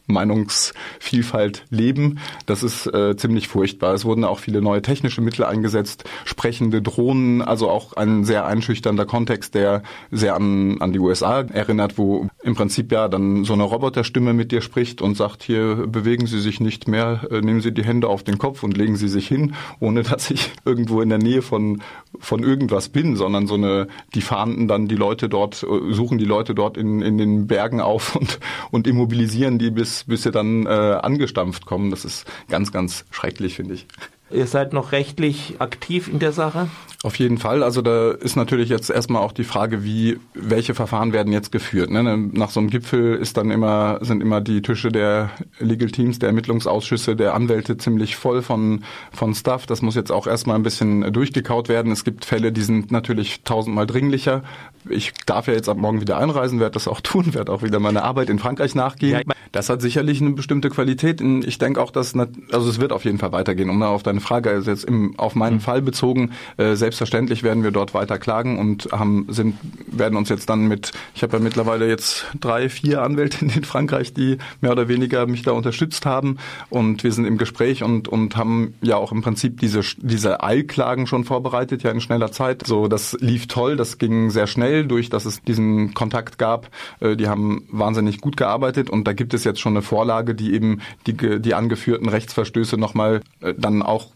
Meinungsvielfalt 0.08 1.66
leben. 1.70 2.20
Das 2.46 2.64
ist 2.66 2.88
äh, 2.88 3.16
ziemlich 3.16 3.48
furchtbar. 3.48 3.94
Es 3.94 4.04
wurden 4.04 4.26
auch 4.26 4.40
viele 4.40 4.62
neue 4.62 4.82
technische 4.82 5.22
Mittel 5.22 5.46
eingesetzt, 5.46 6.04
sprechende 6.26 6.82
Drohnen, 6.82 7.42
also 7.42 7.70
auch 7.70 7.94
ein 7.94 8.26
sehr 8.26 8.46
einschüchternder 8.46 9.06
Kontext, 9.06 9.56
der 9.56 9.84
sehr 10.12 10.36
an, 10.36 10.82
an 10.82 10.92
die 10.92 11.00
USA 11.00 11.42
erinnert, 11.42 11.98
wo 11.98 12.28
im 12.44 12.56
Prinzip 12.56 12.92
ja 12.92 13.08
dann 13.08 13.46
so 13.46 13.54
eine 13.54 13.64
Roboterstimme 13.64 14.34
mit 14.34 14.52
dir 14.52 14.62
spricht 14.62 15.02
und 15.02 15.16
sagt, 15.16 15.44
hier 15.44 15.88
bewegen 15.88 16.28
Sie 16.28 16.40
sich 16.40 16.60
nicht 16.60 16.88
mehr, 16.88 17.28
äh, 17.32 17.42
nehmen 17.42 17.62
Sie 17.62 17.72
die 17.72 17.84
Hände 17.84 18.08
auf 18.10 18.24
den 18.24 18.38
Kopf 18.38 18.64
und 18.64 18.76
legen 18.76 18.96
Sie 18.96 19.08
sich 19.08 19.28
hin, 19.28 19.54
ohne 19.80 20.04
dass 20.04 20.32
ich 20.32 20.52
irgendwo 20.66 21.02
in 21.02 21.10
der 21.10 21.20
Nähe 21.20 21.42
von, 21.42 21.82
von 22.20 22.44
irgendwas 22.44 22.90
bin, 22.90 23.16
sondern 23.16 23.48
so 23.48 23.56
eine, 23.56 23.88
die 24.14 24.22
fahnden 24.22 24.68
dann 24.68 24.88
die 24.88 24.96
Leute 24.96 25.30
dort, 25.30 25.64
äh, 25.64 25.94
suchen 25.94 26.18
die 26.18 26.26
Leute 26.26 26.56
dort 26.56 26.78
in, 26.78 27.02
in 27.02 27.18
den 27.18 27.48
Bergen 27.48 27.82
auf 27.82 28.16
und, 28.16 28.40
und 28.72 28.88
immobilisieren 28.88 29.60
die, 29.60 29.72
bis, 29.72 30.06
bis 30.06 30.24
sie 30.24 30.32
dann 30.32 30.66
äh, 30.66 30.70
angestampft 30.70 31.66
kommen. 31.66 31.92
Das 31.92 32.06
ist 32.06 32.26
ganz, 32.48 32.72
ganz 32.72 33.06
schrecklich, 33.12 33.56
finde 33.56 33.76
ich. 33.76 33.88
Ihr 34.32 34.48
seid 34.48 34.74
noch 34.74 34.92
rechtlich 34.92 35.56
aktiv 35.60 36.08
in 36.08 36.20
der 36.20 36.32
Sache? 36.32 36.70
Auf 37.06 37.20
jeden 37.20 37.38
Fall. 37.38 37.62
Also 37.62 37.84
da 37.84 38.14
ist 38.14 38.36
natürlich 38.36 38.68
jetzt 38.70 38.90
erstmal 38.90 39.22
auch 39.22 39.32
die 39.32 39.44
Frage, 39.44 39.84
wie, 39.84 40.18
welche 40.34 40.74
Verfahren 40.74 41.14
werden 41.14 41.32
jetzt 41.32 41.52
geführt. 41.52 41.92
Ne? 41.92 42.02
Nach 42.34 42.50
so 42.50 42.60
einem 42.60 42.72
Gipfel 42.72 43.14
ist 43.14 43.38
dann 43.38 43.52
immer, 43.52 44.00
sind 44.02 44.24
immer 44.24 44.42
die 44.42 44.64
Tische 44.64 44.92
der 44.92 45.30
Legal 45.60 45.92
Teams, 45.92 46.18
der 46.18 46.30
Ermittlungsausschüsse, 46.30 47.16
der 47.16 47.36
Anwälte 47.36 47.78
ziemlich 47.78 48.16
voll 48.16 48.42
von, 48.42 48.84
von 49.12 49.36
Stuff. 49.36 49.68
Das 49.68 49.84
muss 49.84 49.94
jetzt 49.94 50.12
auch 50.12 50.26
erstmal 50.26 50.56
ein 50.56 50.64
bisschen 50.64 51.14
durchgekaut 51.14 51.70
werden. 51.70 51.92
Es 51.92 52.06
gibt 52.06 52.26
Fälle, 52.26 52.52
die 52.52 52.64
sind 52.64 52.90
natürlich 52.92 53.44
tausendmal 53.44 53.86
dringlicher. 53.86 54.42
Ich 54.90 55.14
darf 55.28 55.46
ja 55.46 55.54
jetzt 55.54 55.70
ab 55.70 55.78
morgen 55.78 56.02
wieder 56.02 56.18
einreisen, 56.18 56.60
werde 56.60 56.74
das 56.74 56.88
auch 56.88 57.02
tun, 57.02 57.36
werde 57.36 57.52
auch 57.52 57.62
wieder 57.62 57.80
meine 57.80 58.02
Arbeit 58.02 58.32
in 58.32 58.40
Frankreich 58.40 58.74
nachgehen. 58.74 59.22
Das 59.52 59.70
hat 59.70 59.82
sicherlich 59.82 60.20
eine 60.22 60.32
bestimmte 60.32 60.70
Qualität. 60.70 61.22
Ich 61.22 61.60
denke 61.60 61.82
auch, 61.82 61.92
dass, 61.92 62.14
also 62.52 62.70
es 62.70 62.82
wird 62.82 62.92
auf 62.92 63.06
jeden 63.06 63.20
Fall 63.20 63.32
weitergehen. 63.32 63.70
Um 63.70 63.80
da 63.80 63.88
auf 63.88 64.04
deine 64.04 64.20
Frage, 64.20 64.50
also 64.50 64.70
jetzt 64.70 64.84
im, 64.84 65.18
auf 65.18 65.36
meinen 65.36 65.56
mhm. 65.56 65.62
Fall 65.62 65.82
bezogen, 65.82 66.32
äh, 66.58 66.76
selbstverständlich 66.96 67.44
werden 67.44 67.64
wir 67.64 67.72
dort 67.72 67.94
weiter 67.94 68.18
klagen 68.18 68.58
und 68.58 68.90
haben, 68.92 69.28
sind, 69.30 69.58
werden 69.88 70.18
uns 70.18 70.30
jetzt 70.30 70.50
dann 70.50 70.68
mit, 70.68 70.94
ich 71.14 71.24
habe 71.24 71.38
ja 71.38 71.44
mittlerweile 71.44 71.88
jetzt 71.88 72.26
drei, 72.40 72.70
vier 72.70 73.02
Anwältinnen 73.02 73.56
in 73.56 73.64
Frankreich, 73.66 74.14
die 74.14 74.38
mehr 74.62 74.72
oder 74.72 74.88
weniger 74.88 75.28
mich 75.28 75.44
da 75.44 75.52
unterstützt 75.52 76.06
haben 76.06 76.38
und 76.70 77.04
wir 77.04 77.12
sind 77.12 77.26
im 77.26 77.38
Gespräch 77.38 77.84
und, 77.84 78.08
und 78.08 78.38
haben 78.38 78.76
ja 78.82 78.96
auch 78.96 79.12
im 79.12 79.22
Prinzip 79.22 79.60
diese, 79.60 79.82
diese 79.98 80.42
Eilklagen 80.42 81.06
schon 81.06 81.26
vorbereitet, 81.26 81.84
ja 81.84 81.92
in 81.92 82.00
schneller 82.00 82.32
Zeit. 82.32 82.66
So, 82.66 82.88
das 82.88 83.18
lief 83.20 83.48
toll, 83.48 83.76
das 83.76 83.98
ging 83.98 84.30
sehr 84.30 84.48
schnell 84.48 84.86
durch, 84.86 85.10
dass 85.10 85.26
es 85.26 85.42
diesen 85.42 85.94
Kontakt 85.94 86.38
gab. 86.38 86.70
Äh, 87.02 87.18
die 87.18 87.28
haben 87.28 87.68
wahnsinnig 87.70 88.22
gut 88.22 88.38
gearbeitet 88.38 88.90
und 88.90 89.06
da 89.06 89.14
gibt 89.14 89.34
es 89.34 89.44
jetzt 89.44 89.60
schon 89.60 89.74
eine 89.74 89.82
Vorlage, 89.82 90.34
die 90.34 90.54
eben 90.54 90.82
die, 91.08 91.42
die 91.42 91.54
angeführten 91.54 92.08
Rechtsverstöße 92.08 92.78
nochmal 92.78 93.22
äh, 93.42 93.54
dann 93.58 93.82
auch 93.82 94.12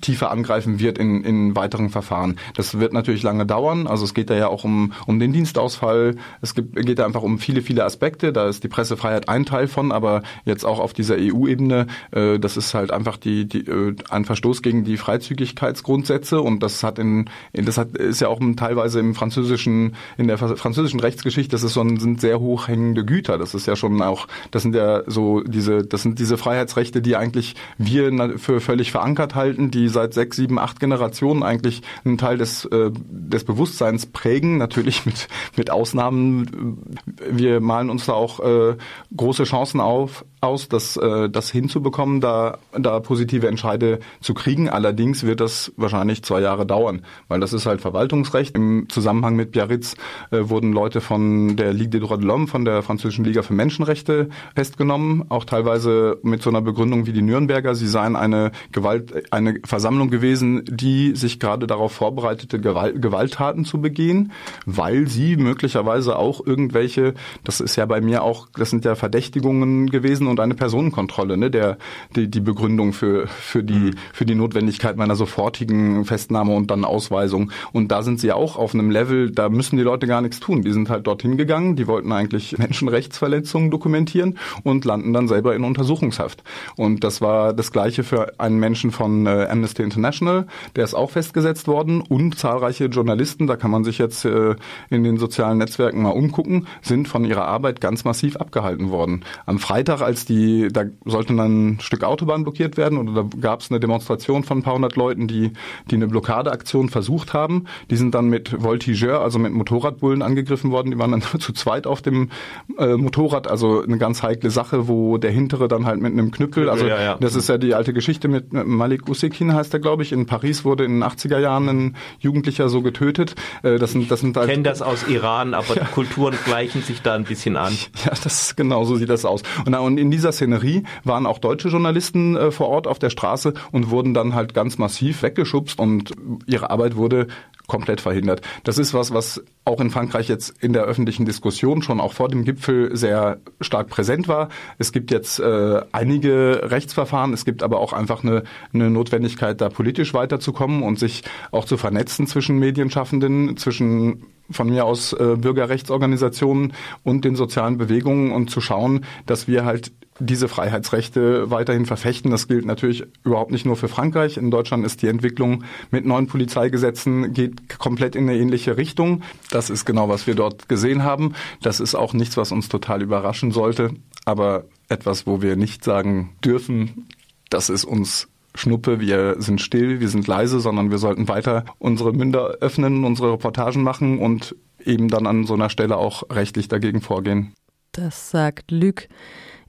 tiefer 0.00 0.30
angreifen 0.30 0.78
wird 0.78 0.98
in, 0.98 1.24
in 1.24 1.56
weiteren 1.56 1.90
Verfahren. 1.90 2.38
Das 2.56 2.78
wird 2.78 2.92
natürlich 2.92 3.22
lange 3.22 3.46
dauern. 3.46 3.86
Also 3.86 4.04
es 4.04 4.14
geht 4.14 4.30
da 4.30 4.36
ja 4.36 4.48
auch 4.48 4.64
um, 4.64 4.92
um 5.06 5.18
den 5.18 5.32
Dienstausfall. 5.32 6.16
Es 6.40 6.54
gibt, 6.54 6.76
geht 6.76 6.98
da 6.98 7.06
einfach 7.06 7.22
um 7.22 7.38
viele, 7.38 7.62
viele 7.62 7.84
Aspekte. 7.84 8.32
Da 8.32 8.48
ist 8.48 8.64
die 8.64 8.68
Pressefreiheit 8.68 9.28
ein 9.28 9.44
Teil 9.44 9.68
von, 9.68 9.92
aber 9.92 10.22
jetzt 10.44 10.64
auch 10.64 10.78
auf 10.78 10.92
dieser 10.92 11.16
EU-Ebene, 11.18 11.86
äh, 12.12 12.38
das 12.38 12.56
ist 12.56 12.74
halt 12.74 12.92
einfach 12.92 13.16
die, 13.16 13.46
die, 13.46 13.66
äh, 13.66 13.94
ein 14.10 14.24
Verstoß 14.24 14.62
gegen 14.62 14.84
die 14.84 14.96
Freizügigkeitsgrundsätze 14.96 16.40
und 16.40 16.62
das 16.62 16.82
hat 16.82 16.98
in, 16.98 17.30
in 17.52 17.64
das 17.64 17.78
hat, 17.78 17.96
ist 17.96 18.20
ja 18.20 18.28
auch 18.28 18.40
teilweise 18.56 19.00
im 19.00 19.14
französischen, 19.14 19.96
in 20.16 20.28
der 20.28 20.38
französischen 20.38 21.00
Rechtsgeschichte, 21.00 21.52
das 21.52 21.62
ist 21.62 21.74
so 21.74 21.80
ein, 21.80 21.98
sind 21.98 22.20
sehr 22.20 22.40
hochhängende 22.40 23.04
Güter. 23.04 23.38
Das 23.38 23.54
ist 23.54 23.66
ja 23.66 23.76
schon 23.76 24.00
auch, 24.02 24.28
das 24.50 24.62
sind 24.62 24.74
ja 24.74 25.02
so 25.06 25.40
diese, 25.42 25.84
das 25.84 26.02
sind 26.02 26.18
diese 26.18 26.36
Freiheitsrechte, 26.36 27.02
die 27.02 27.16
eigentlich 27.16 27.56
wir 27.78 28.38
für 28.38 28.60
völlig 28.60 28.90
verankert 28.90 29.34
halten, 29.34 29.70
die 29.70 29.77
seit 29.86 30.14
sechs, 30.14 30.36
sieben, 30.36 30.58
acht 30.58 30.80
Generationen 30.80 31.44
eigentlich 31.44 31.82
einen 32.04 32.18
Teil 32.18 32.38
des, 32.38 32.64
äh, 32.64 32.90
des 32.92 33.44
Bewusstseins 33.44 34.06
prägen, 34.06 34.58
natürlich 34.58 35.06
mit, 35.06 35.28
mit 35.56 35.70
Ausnahmen. 35.70 36.96
Wir 37.30 37.60
malen 37.60 37.90
uns 37.90 38.06
da 38.06 38.14
auch 38.14 38.40
äh, 38.40 38.76
große 39.16 39.44
Chancen 39.44 39.80
auf, 39.80 40.24
aus, 40.40 40.68
das, 40.68 40.96
äh, 40.96 41.28
das 41.28 41.50
hinzubekommen, 41.50 42.20
da, 42.20 42.58
da 42.72 43.00
positive 43.00 43.48
Entscheide 43.48 44.00
zu 44.20 44.34
kriegen. 44.34 44.68
Allerdings 44.68 45.24
wird 45.24 45.40
das 45.40 45.72
wahrscheinlich 45.76 46.22
zwei 46.22 46.40
Jahre 46.40 46.66
dauern, 46.66 47.02
weil 47.28 47.40
das 47.40 47.52
ist 47.52 47.66
halt 47.66 47.80
Verwaltungsrecht. 47.80 48.54
Im 48.56 48.88
Zusammenhang 48.88 49.36
mit 49.36 49.52
Biarritz 49.52 49.96
äh, 50.30 50.48
wurden 50.48 50.72
Leute 50.72 51.00
von 51.00 51.56
der 51.56 51.72
Ligue 51.72 52.00
des 52.00 52.08
Droits 52.08 52.20
de 52.20 52.28
l'Homme, 52.28 52.46
von 52.46 52.64
der 52.64 52.82
französischen 52.82 53.24
Liga 53.24 53.42
für 53.42 53.54
Menschenrechte 53.54 54.28
festgenommen, 54.54 55.24
auch 55.28 55.44
teilweise 55.44 56.18
mit 56.22 56.42
so 56.42 56.50
einer 56.50 56.62
Begründung 56.62 57.06
wie 57.06 57.12
die 57.12 57.22
Nürnberger. 57.22 57.74
Sie 57.74 57.88
seien 57.88 58.16
eine 58.16 58.52
Gewalt, 58.72 59.32
eine 59.32 59.60
Versammlung 59.64 60.10
gewesen, 60.10 60.64
die 60.68 61.16
sich 61.16 61.40
gerade 61.40 61.66
darauf 61.66 61.92
vorbereitete, 61.92 62.60
Gewalt, 62.60 63.00
Gewalttaten 63.02 63.64
zu 63.64 63.80
begehen, 63.80 64.32
weil 64.66 65.08
sie 65.08 65.36
möglicherweise 65.36 66.16
auch 66.16 66.44
irgendwelche, 66.46 67.14
das 67.44 67.60
ist 67.60 67.76
ja 67.76 67.86
bei 67.86 68.00
mir 68.00 68.22
auch, 68.22 68.48
das 68.54 68.70
sind 68.70 68.84
ja 68.84 68.94
Verdächtigungen 68.94 69.90
gewesen 69.90 70.27
und 70.28 70.40
eine 70.40 70.54
Personenkontrolle, 70.54 71.36
ne, 71.36 71.50
der 71.50 71.78
die, 72.14 72.28
die 72.28 72.40
Begründung 72.40 72.92
für 72.92 73.26
für 73.26 73.62
die 73.62 73.74
mhm. 73.74 73.94
für 74.12 74.26
die 74.26 74.34
Notwendigkeit 74.34 74.96
meiner 74.96 75.16
sofortigen 75.16 76.04
Festnahme 76.04 76.54
und 76.54 76.70
dann 76.70 76.84
Ausweisung. 76.84 77.50
Und 77.72 77.90
da 77.90 78.02
sind 78.02 78.20
sie 78.20 78.32
auch 78.32 78.56
auf 78.56 78.74
einem 78.74 78.90
Level, 78.90 79.30
da 79.30 79.48
müssen 79.48 79.76
die 79.76 79.82
Leute 79.82 80.06
gar 80.06 80.20
nichts 80.20 80.40
tun. 80.40 80.62
Die 80.62 80.72
sind 80.72 80.90
halt 80.90 81.06
dorthin 81.06 81.36
gegangen, 81.36 81.76
die 81.76 81.86
wollten 81.86 82.12
eigentlich 82.12 82.58
Menschenrechtsverletzungen 82.58 83.70
dokumentieren 83.70 84.38
und 84.62 84.84
landen 84.84 85.12
dann 85.12 85.28
selber 85.28 85.54
in 85.54 85.64
Untersuchungshaft. 85.64 86.42
Und 86.76 87.04
das 87.04 87.20
war 87.20 87.52
das 87.52 87.72
gleiche 87.72 88.04
für 88.04 88.38
einen 88.38 88.58
Menschen 88.58 88.90
von 88.90 89.26
äh, 89.26 89.46
Amnesty 89.50 89.82
International, 89.82 90.46
der 90.76 90.84
ist 90.84 90.94
auch 90.94 91.10
festgesetzt 91.10 91.68
worden 91.68 92.00
und 92.00 92.38
zahlreiche 92.38 92.86
Journalisten, 92.86 93.46
da 93.46 93.56
kann 93.56 93.70
man 93.70 93.84
sich 93.84 93.98
jetzt 93.98 94.24
äh, 94.24 94.56
in 94.90 95.04
den 95.04 95.18
sozialen 95.18 95.58
Netzwerken 95.58 96.02
mal 96.02 96.10
umgucken, 96.10 96.66
sind 96.82 97.08
von 97.08 97.24
ihrer 97.24 97.46
Arbeit 97.46 97.80
ganz 97.80 98.04
massiv 98.04 98.36
abgehalten 98.36 98.90
worden. 98.90 99.24
Am 99.46 99.58
Freitag, 99.58 100.00
als 100.00 100.17
als 100.18 100.24
die, 100.24 100.68
da 100.72 100.84
sollte 101.04 101.34
dann 101.34 101.74
ein 101.74 101.80
Stück 101.80 102.02
Autobahn 102.02 102.42
blockiert 102.42 102.76
werden 102.76 102.98
oder 102.98 103.22
da 103.22 103.28
gab 103.40 103.60
es 103.60 103.70
eine 103.70 103.78
Demonstration 103.78 104.42
von 104.42 104.58
ein 104.58 104.62
paar 104.62 104.74
hundert 104.74 104.96
Leuten, 104.96 105.28
die, 105.28 105.52
die 105.90 105.94
eine 105.94 106.08
Blockadeaktion 106.08 106.88
versucht 106.88 107.34
haben. 107.34 107.66
Die 107.90 107.96
sind 107.96 108.14
dann 108.14 108.26
mit 108.26 108.62
Voltigeur, 108.62 109.20
also 109.20 109.38
mit 109.38 109.52
Motorradbullen 109.52 110.22
angegriffen 110.22 110.70
worden. 110.70 110.90
Die 110.90 110.98
waren 110.98 111.12
dann 111.12 111.22
zu 111.38 111.52
zweit 111.52 111.86
auf 111.86 112.02
dem 112.02 112.30
äh, 112.78 112.96
Motorrad, 112.96 113.48
also 113.48 113.82
eine 113.82 113.98
ganz 113.98 114.22
heikle 114.22 114.50
Sache, 114.50 114.88
wo 114.88 115.18
der 115.18 115.30
hintere 115.30 115.68
dann 115.68 115.86
halt 115.86 116.00
mit 116.00 116.12
einem 116.12 116.30
Knüppel, 116.30 116.68
also 116.68 116.86
ja, 116.86 117.00
ja. 117.00 117.16
das 117.20 117.34
ist 117.34 117.48
ja 117.48 117.58
die 117.58 117.74
alte 117.74 117.92
Geschichte 117.92 118.28
mit 118.28 118.52
Malik 118.52 119.08
Usikin 119.08 119.54
heißt 119.54 119.72
er, 119.74 119.80
glaube 119.80 120.02
ich. 120.02 120.12
In 120.12 120.26
Paris 120.26 120.64
wurde 120.64 120.84
in 120.84 121.00
den 121.00 121.04
80er 121.04 121.38
Jahren 121.38 121.68
ein 121.68 121.96
Jugendlicher 122.18 122.68
so 122.68 122.82
getötet. 122.82 123.34
Äh, 123.62 123.78
das 123.78 123.92
sind, 123.92 124.10
das 124.10 124.20
sind 124.20 124.36
halt, 124.36 124.48
ich 124.48 124.54
kenne 124.54 124.64
das 124.64 124.82
aus 124.82 125.06
Iran, 125.08 125.54
aber 125.54 125.74
ja. 125.76 125.84
die 125.84 125.92
Kulturen 125.92 126.36
gleichen 126.44 126.82
sich 126.82 127.02
da 127.02 127.14
ein 127.14 127.24
bisschen 127.24 127.56
an. 127.56 127.76
Ja, 128.04 128.12
das 128.22 128.56
genau 128.56 128.84
so 128.84 128.96
sieht 128.96 129.08
das 129.08 129.24
aus. 129.24 129.42
Und, 129.64 129.74
und 129.74 129.98
in 129.98 130.07
in 130.08 130.12
dieser 130.12 130.32
Szenerie 130.32 130.84
waren 131.04 131.26
auch 131.26 131.38
deutsche 131.38 131.68
Journalisten 131.68 132.34
äh, 132.34 132.50
vor 132.50 132.68
Ort 132.68 132.86
auf 132.86 132.98
der 132.98 133.10
Straße 133.10 133.52
und 133.72 133.90
wurden 133.90 134.14
dann 134.14 134.34
halt 134.34 134.54
ganz 134.54 134.78
massiv 134.78 135.22
weggeschubst 135.22 135.78
und 135.78 136.12
ihre 136.46 136.70
Arbeit 136.70 136.96
wurde 136.96 137.26
komplett 137.66 138.00
verhindert. 138.00 138.40
Das 138.64 138.78
ist 138.78 138.94
was, 138.94 139.12
was 139.12 139.44
auch 139.66 139.82
in 139.82 139.90
Frankreich 139.90 140.26
jetzt 140.30 140.62
in 140.62 140.72
der 140.72 140.84
öffentlichen 140.84 141.26
Diskussion 141.26 141.82
schon 141.82 142.00
auch 142.00 142.14
vor 142.14 142.28
dem 142.30 142.44
Gipfel 142.44 142.96
sehr 142.96 143.40
stark 143.60 143.90
präsent 143.90 144.28
war. 144.28 144.48
Es 144.78 144.92
gibt 144.92 145.10
jetzt 145.10 145.40
äh, 145.40 145.82
einige 145.92 146.62
Rechtsverfahren, 146.70 147.34
es 147.34 147.44
gibt 147.44 147.62
aber 147.62 147.80
auch 147.80 147.92
einfach 147.92 148.24
eine, 148.24 148.44
eine 148.72 148.88
Notwendigkeit, 148.88 149.60
da 149.60 149.68
politisch 149.68 150.14
weiterzukommen 150.14 150.82
und 150.82 150.98
sich 150.98 151.22
auch 151.50 151.66
zu 151.66 151.76
vernetzen 151.76 152.26
zwischen 152.26 152.58
Medienschaffenden, 152.58 153.58
zwischen 153.58 154.24
von 154.50 154.68
mir 154.68 154.84
aus 154.84 155.12
äh, 155.12 155.36
Bürgerrechtsorganisationen 155.36 156.72
und 157.04 157.24
den 157.24 157.36
sozialen 157.36 157.78
Bewegungen 157.78 158.32
und 158.32 158.50
zu 158.50 158.60
schauen, 158.60 159.04
dass 159.26 159.48
wir 159.48 159.64
halt 159.64 159.92
diese 160.20 160.48
Freiheitsrechte 160.48 161.50
weiterhin 161.50 161.86
verfechten. 161.86 162.30
Das 162.30 162.48
gilt 162.48 162.64
natürlich 162.64 163.06
überhaupt 163.24 163.52
nicht 163.52 163.66
nur 163.66 163.76
für 163.76 163.88
Frankreich. 163.88 164.36
In 164.36 164.50
Deutschland 164.50 164.84
ist 164.84 165.02
die 165.02 165.08
Entwicklung 165.08 165.64
mit 165.90 166.06
neuen 166.06 166.26
Polizeigesetzen 166.26 167.32
geht 167.32 167.78
komplett 167.78 168.16
in 168.16 168.28
eine 168.28 168.38
ähnliche 168.38 168.76
Richtung. 168.76 169.22
Das 169.50 169.70
ist 169.70 169.84
genau, 169.84 170.08
was 170.08 170.26
wir 170.26 170.34
dort 170.34 170.68
gesehen 170.68 171.04
haben. 171.04 171.34
Das 171.62 171.80
ist 171.80 171.94
auch 171.94 172.14
nichts, 172.14 172.36
was 172.36 172.52
uns 172.52 172.68
total 172.68 173.02
überraschen 173.02 173.52
sollte, 173.52 173.94
aber 174.24 174.64
etwas, 174.88 175.26
wo 175.26 175.42
wir 175.42 175.56
nicht 175.56 175.84
sagen 175.84 176.30
dürfen, 176.44 177.06
das 177.50 177.70
ist 177.70 177.84
uns 177.84 178.28
Schnuppe, 178.58 179.00
wir 179.00 179.36
sind 179.38 179.60
still, 179.60 180.00
wir 180.00 180.08
sind 180.08 180.26
leise, 180.26 180.60
sondern 180.60 180.90
wir 180.90 180.98
sollten 180.98 181.28
weiter 181.28 181.64
unsere 181.78 182.12
Münder 182.12 182.58
öffnen, 182.60 183.04
unsere 183.04 183.32
Reportagen 183.32 183.82
machen 183.82 184.18
und 184.18 184.56
eben 184.84 185.08
dann 185.08 185.26
an 185.26 185.44
so 185.44 185.54
einer 185.54 185.70
Stelle 185.70 185.96
auch 185.96 186.24
rechtlich 186.30 186.68
dagegen 186.68 187.00
vorgehen. 187.00 187.54
Das 187.92 188.30
sagt 188.30 188.70
Luc 188.70 189.08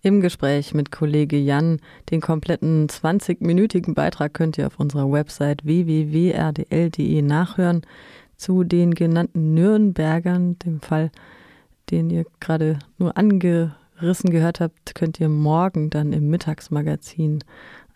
im 0.02 0.22
Gespräch 0.22 0.74
mit 0.74 0.92
Kollege 0.92 1.38
Jan. 1.38 1.80
Den 2.10 2.22
kompletten 2.22 2.88
20-minütigen 2.88 3.94
Beitrag 3.94 4.34
könnt 4.34 4.58
ihr 4.58 4.68
auf 4.68 4.80
unserer 4.80 5.12
Website 5.12 5.66
www.rdl.de 5.66 7.22
nachhören 7.22 7.82
zu 8.38 8.64
den 8.64 8.94
genannten 8.94 9.54
Nürnbergern, 9.54 10.58
dem 10.60 10.80
Fall, 10.80 11.12
den 11.92 12.10
ihr 12.10 12.26
gerade 12.40 12.80
nur 12.98 13.18
angerissen 13.18 14.30
gehört 14.30 14.62
habt, 14.62 14.96
könnt 14.96 15.20
ihr 15.20 15.28
morgen 15.28 15.90
dann 15.90 16.14
im 16.14 16.30
Mittagsmagazin 16.30 17.44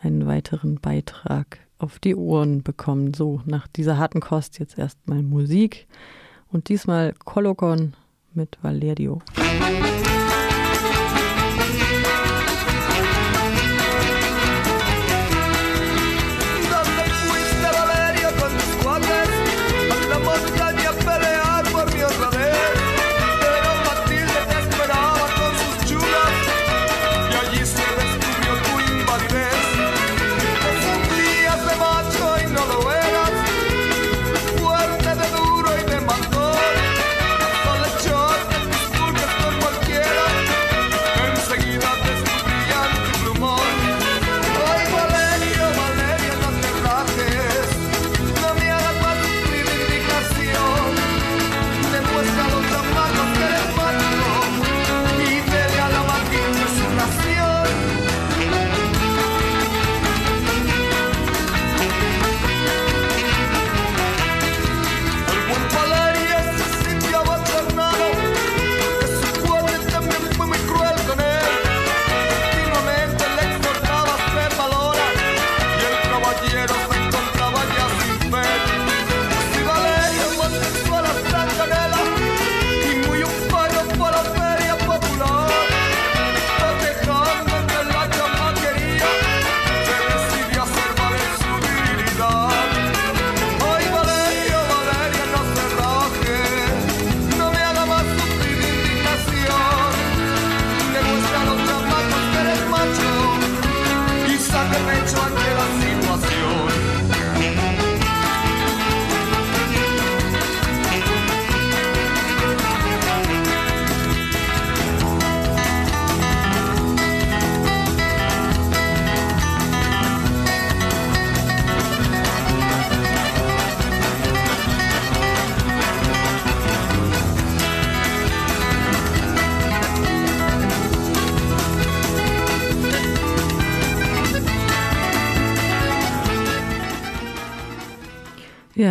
einen 0.03 0.27
weiteren 0.27 0.79
Beitrag 0.79 1.59
auf 1.79 1.99
die 1.99 2.15
Ohren 2.15 2.63
bekommen. 2.63 3.13
So, 3.13 3.41
nach 3.45 3.67
dieser 3.67 3.97
harten 3.97 4.21
Kost 4.21 4.59
jetzt 4.59 4.77
erstmal 4.77 5.23
Musik 5.23 5.87
und 6.51 6.69
diesmal 6.69 7.13
Kolokon 7.25 7.95
mit 8.33 8.57
Valerio. 8.61 9.21
Wir 9.35 10.12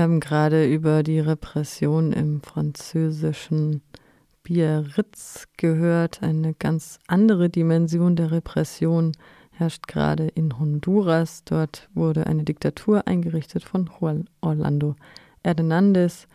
haben 0.02 0.18
gerade 0.18 0.66
über 0.66 1.04
die 1.04 1.20
Repression 1.20 2.12
im 2.12 2.42
französischen 2.42 3.82
Biarritz 4.42 5.46
gehört. 5.56 6.24
Eine 6.24 6.54
ganz 6.54 6.98
andere 7.06 7.48
Dimension 7.48 8.16
der 8.16 8.32
Repression 8.32 9.12
herrscht 9.52 9.86
gerade 9.86 10.26
in 10.26 10.58
Honduras. 10.58 11.44
Dort 11.44 11.88
wurde 11.94 12.26
eine 12.26 12.42
Diktatur 12.42 13.06
eingerichtet 13.06 13.62
von 13.62 13.88
Juan 14.00 14.28
Orlando 14.40 14.96
Hernández. 15.44 16.26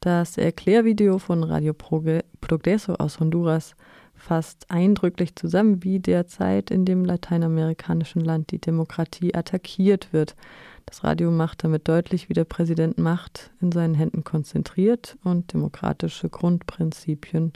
Das 0.00 0.38
Erklärvideo 0.38 1.18
von 1.18 1.44
Radio 1.44 1.74
Progreso 1.74 2.94
aus 2.94 3.20
Honduras 3.20 3.76
fasst 4.14 4.70
eindrücklich 4.70 5.36
zusammen, 5.36 5.84
wie 5.84 6.00
derzeit 6.00 6.70
in 6.70 6.86
dem 6.86 7.04
lateinamerikanischen 7.04 8.22
Land 8.22 8.52
die 8.52 8.60
Demokratie 8.60 9.34
attackiert 9.34 10.14
wird. 10.14 10.34
Das 10.86 11.04
Radio 11.04 11.30
macht 11.30 11.64
damit 11.64 11.88
deutlich, 11.88 12.28
wie 12.28 12.34
der 12.34 12.44
Präsident 12.44 12.98
Macht 12.98 13.50
in 13.60 13.72
seinen 13.72 13.94
Händen 13.94 14.24
konzentriert 14.24 15.16
und 15.24 15.52
demokratische 15.52 16.28
Grundprinzipien 16.28 17.52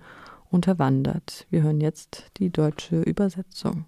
unterwandert. 0.50 1.46
Wir 1.50 1.62
hören 1.62 1.80
jetzt 1.80 2.26
die 2.38 2.50
deutsche 2.50 3.00
Übersetzung. 3.02 3.84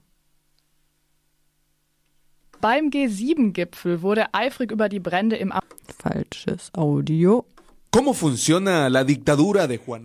Beim 2.61 2.91
G7-Gipfel 2.91 4.03
wurde 4.03 4.35
eifrig 4.35 4.73
über 4.73 4.89
die 4.89 4.99
Brände 4.99 5.37
im 5.37 5.53
Falsches 5.97 6.73
Audio. 6.75 7.45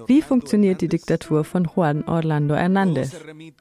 Wie 0.08 0.22
funktioniert 0.22 0.82
die 0.82 0.88
Diktatur 0.88 1.44
von 1.44 1.68
Juan 1.76 2.04
Orlando 2.06 2.56
Hernández? 2.56 3.12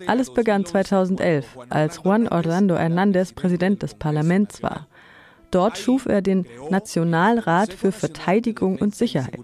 Alles 0.06 0.32
begann 0.32 0.64
2011, 0.64 1.58
als 1.70 2.00
Juan 2.04 2.28
Orlando 2.28 2.76
Hernández 2.76 3.34
Präsident 3.34 3.82
des 3.82 3.94
Parlaments 3.94 4.62
war. 4.62 4.86
Dort 5.52 5.78
schuf 5.78 6.06
er 6.06 6.22
den 6.22 6.46
Nationalrat 6.70 7.72
für 7.72 7.92
Verteidigung 7.92 8.78
und 8.78 8.96
Sicherheit. 8.96 9.38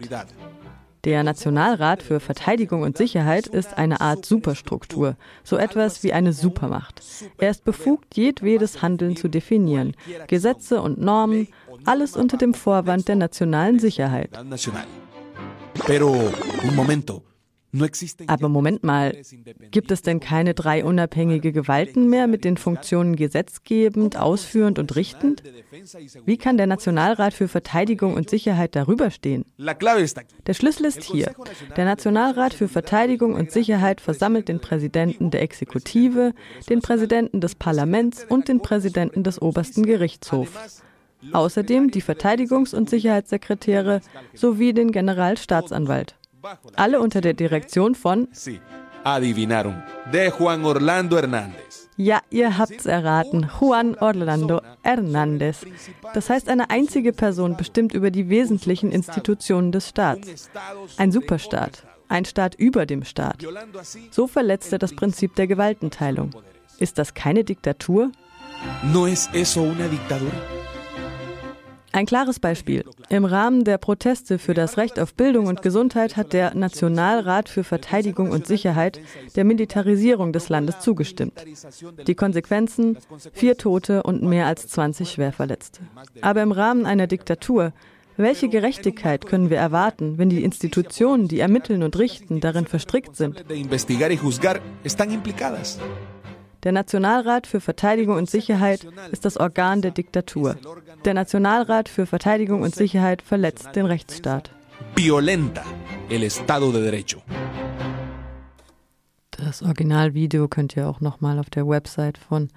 Der 1.05 1.23
Nationalrat 1.23 2.03
für 2.03 2.19
Verteidigung 2.19 2.83
und 2.83 2.97
Sicherheit 2.97 3.47
ist 3.47 3.79
eine 3.79 4.01
Art 4.01 4.27
Superstruktur, 4.27 5.17
so 5.45 5.57
etwas 5.57 6.03
wie 6.03 6.13
eine 6.13 6.33
Supermacht. 6.33 7.03
Er 7.39 7.51
ist 7.51 7.65
befugt, 7.65 8.17
jedwedes 8.17 8.83
Handeln 8.83 9.17
zu 9.17 9.29
definieren, 9.29 9.95
Gesetze 10.27 10.83
und 10.83 11.01
Normen, 11.01 11.47
alles 11.85 12.17
unter 12.17 12.37
dem 12.37 12.53
Vorwand 12.53 13.07
der 13.07 13.17
nationalen 13.17 13.79
Sicherheit. 13.79 14.31
Pero, 15.87 16.33
un 16.65 16.75
momento. 16.75 17.23
Aber 18.27 18.49
Moment 18.49 18.83
mal, 18.83 19.15
gibt 19.71 19.91
es 19.91 20.01
denn 20.01 20.21
keine 20.21 20.55
drei 20.55 20.85
unabhängige 20.85 21.53
Gewalten 21.53 22.09
mehr 22.09 22.27
mit 22.27 22.45
den 22.45 22.57
Funktionen 22.57 23.15
gesetzgebend, 23.15 24.17
ausführend 24.17 24.79
und 24.79 24.97
richtend? 24.97 25.43
Wie 26.25 26.39
kann 26.39 26.57
der 26.57 26.67
Nationalrat 26.67 27.35
für 27.35 27.47
Verteidigung 27.47 28.15
und 28.15 28.31
Sicherheit 28.31 28.75
darüber 28.75 29.11
stehen? 29.11 29.45
Der 29.59 30.55
Schlüssel 30.55 30.87
ist 30.87 31.03
hier. 31.03 31.35
Der 31.77 31.85
Nationalrat 31.85 32.55
für 32.55 32.69
Verteidigung 32.69 33.35
und 33.35 33.51
Sicherheit 33.51 34.01
versammelt 34.01 34.49
den 34.49 34.61
Präsidenten 34.61 35.31
der 35.31 35.43
Exekutive, 35.43 36.33
den 36.71 36.81
Präsidenten 36.81 37.43
des 37.43 37.55
Parlaments 37.55 38.25
und 38.29 38.49
den 38.49 38.61
Präsidenten 38.61 39.25
des 39.25 39.43
obersten 39.43 39.85
Gerichtshofs. 39.85 40.83
Außerdem 41.33 41.91
die 41.91 42.03
Verteidigungs- 42.03 42.75
und 42.75 42.89
Sicherheitssekretäre 42.89 44.01
sowie 44.35 44.73
den 44.73 44.93
Generalstaatsanwalt. 44.93 46.18
Alle 46.77 47.01
unter 47.01 47.21
der 47.21 47.35
Direktion 47.35 47.95
von 47.95 48.29
Adivinaron. 49.05 49.83
De 50.13 50.31
Juan 50.31 50.65
Orlando 50.65 51.17
Hernández. 51.17 51.89
Ja, 51.97 52.21
ihr 52.31 52.59
habt's 52.59 52.87
erraten. 52.87 53.51
Juan 53.61 53.97
Orlando 53.97 54.61
Hernández. 54.83 55.67
Das 56.15 56.31
heißt, 56.31 56.49
eine 56.49 56.71
einzige 56.71 57.13
Person 57.13 57.57
bestimmt 57.57 57.93
über 57.93 58.11
die 58.11 58.29
wesentlichen 58.29 58.91
Institutionen 58.91 59.73
des 59.73 59.89
Staats. 59.89 60.51
Ein 60.97 61.13
Superstaat. 61.13 61.85
Ein 62.09 62.25
Staat 62.25 62.55
über 62.55 62.87
dem 62.87 63.05
Staat. 63.05 63.45
So 64.11 64.27
verletzt 64.27 64.73
er 64.73 64.79
das 64.79 64.95
Prinzip 64.95 65.35
der 65.35 65.47
Gewaltenteilung. 65.47 66.31
Ist 66.79 66.99
das 66.99 67.15
keine 67.15 67.45
Diktatur? 67.45 68.13
¿No 68.93 69.07
es 69.07 69.29
eso 69.33 69.63
una 69.63 69.87
dictadura? 69.89 70.33
Ein 71.93 72.07
klares 72.07 72.39
Beispiel. 72.39 72.85
Im 73.09 73.25
Rahmen 73.25 73.65
der 73.65 73.79
Proteste 73.79 74.39
für 74.39 74.55
das 74.55 74.77
Recht 74.77 75.01
auf 75.01 75.15
Bildung 75.15 75.47
und 75.47 75.63
Gesundheit 75.63 76.17
hat 76.17 76.33
der 76.33 76.55
Nationalrat 76.55 77.49
für 77.49 77.65
Verteidigung 77.65 78.31
und 78.31 78.47
Sicherheit 78.47 79.01
der 79.37 79.45
Militarisierung 79.45 80.33
des 80.33 80.49
Landes 80.49 80.81
zugestimmt. 80.81 81.45
Die 82.07 82.15
Konsequenzen? 82.15 82.99
Vier 83.33 83.57
Tote 83.57 84.03
und 84.03 84.23
mehr 84.23 84.47
als 84.47 84.69
20 84.69 85.11
Schwerverletzte. 85.11 85.81
Aber 86.21 86.43
im 86.43 86.53
Rahmen 86.53 86.87
einer 86.87 87.07
Diktatur, 87.07 87.73
welche 88.17 88.49
Gerechtigkeit 88.49 89.27
können 89.27 89.49
wir 89.49 89.59
erwarten, 89.59 90.19
wenn 90.19 90.29
die 90.29 90.43
Institutionen, 90.43 91.29
die 91.29 91.39
ermitteln 91.39 91.85
und 91.85 91.97
richten, 91.99 92.41
darin 92.41 92.67
verstrickt 92.67 93.15
sind? 93.15 93.45
Der 96.65 96.73
Nationalrat 96.73 97.47
für 97.47 97.61
Verteidigung 97.61 98.17
und 98.17 98.29
Sicherheit 98.29 98.87
ist 99.13 99.25
das 99.25 99.37
Organ 99.37 99.81
der 99.81 99.93
Diktatur. 99.93 100.57
Der 101.05 101.15
Nationalrat 101.15 101.89
für 101.89 102.05
Verteidigung 102.05 102.63
und 102.63 102.75
Sicherheit 102.75 103.23
verletzt 103.23 103.77
den 103.77 103.87
Rechtsstaat. 103.87 104.51
Violenta 104.97 105.63
el 106.09 106.25
Estado 106.25 106.73
de 106.73 106.83
Derecho. 106.83 107.23
Das 109.31 109.63
Originalvideo 109.63 110.49
könnt 110.49 110.77
ihr 110.77 110.89
auch 110.89 111.01
nochmal 111.01 111.39
auf 111.39 111.49
der 111.49 111.69
Website 111.69 112.19
von 112.19 112.49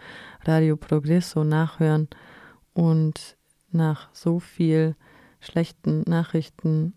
Radio 0.45 0.77
Progresso 0.77 1.43
nachhören. 1.43 2.09
Und 2.73 3.37
nach 3.71 4.09
so 4.13 4.39
viel 4.39 4.95
schlechten 5.39 6.01
Nachrichten 6.07 6.93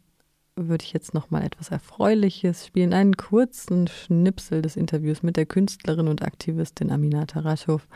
würde 0.56 0.84
ich 0.84 0.92
jetzt 0.92 1.14
noch 1.14 1.30
mal 1.30 1.42
etwas 1.42 1.70
Erfreuliches 1.70 2.66
spielen. 2.66 2.92
Einen 2.92 3.16
kurzen 3.16 3.88
Schnipsel 3.88 4.62
des 4.62 4.76
Interviews 4.76 5.22
mit 5.22 5.36
der 5.36 5.46
Künstlerin 5.46 6.08
und 6.08 6.22
Aktivistin 6.22 6.92
Aminata 6.92 7.40
Raschow. 7.40 7.86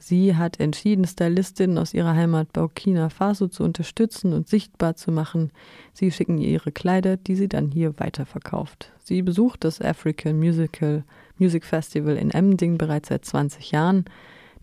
Sie 0.00 0.36
hat 0.36 0.60
entschieden, 0.60 1.06
Stylistinnen 1.06 1.78
aus 1.78 1.94
ihrer 1.94 2.14
Heimat 2.14 2.52
Burkina 2.52 3.08
Faso 3.08 3.48
zu 3.48 3.64
unterstützen 3.64 4.32
und 4.32 4.48
sichtbar 4.48 4.94
zu 4.94 5.10
machen. 5.10 5.50
Sie 5.92 6.12
schicken 6.12 6.38
ihr 6.38 6.50
ihre 6.50 6.72
Kleider, 6.72 7.16
die 7.16 7.34
sie 7.34 7.48
dann 7.48 7.70
hier 7.70 7.98
weiterverkauft. 7.98 8.92
Sie 9.02 9.22
besucht 9.22 9.64
das 9.64 9.80
African 9.80 10.38
Musical 10.38 11.04
Music 11.38 11.64
Festival 11.64 12.16
in 12.16 12.30
Emding 12.30 12.78
bereits 12.78 13.08
seit 13.08 13.24
20 13.24 13.72
Jahren. 13.72 14.04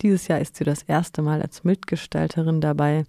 Dieses 0.01 0.27
Jahr 0.27 0.39
ist 0.39 0.55
sie 0.55 0.63
das 0.63 0.83
erste 0.83 1.21
Mal 1.21 1.41
als 1.41 1.63
Mitgestalterin 1.63 2.61
dabei. 2.61 3.05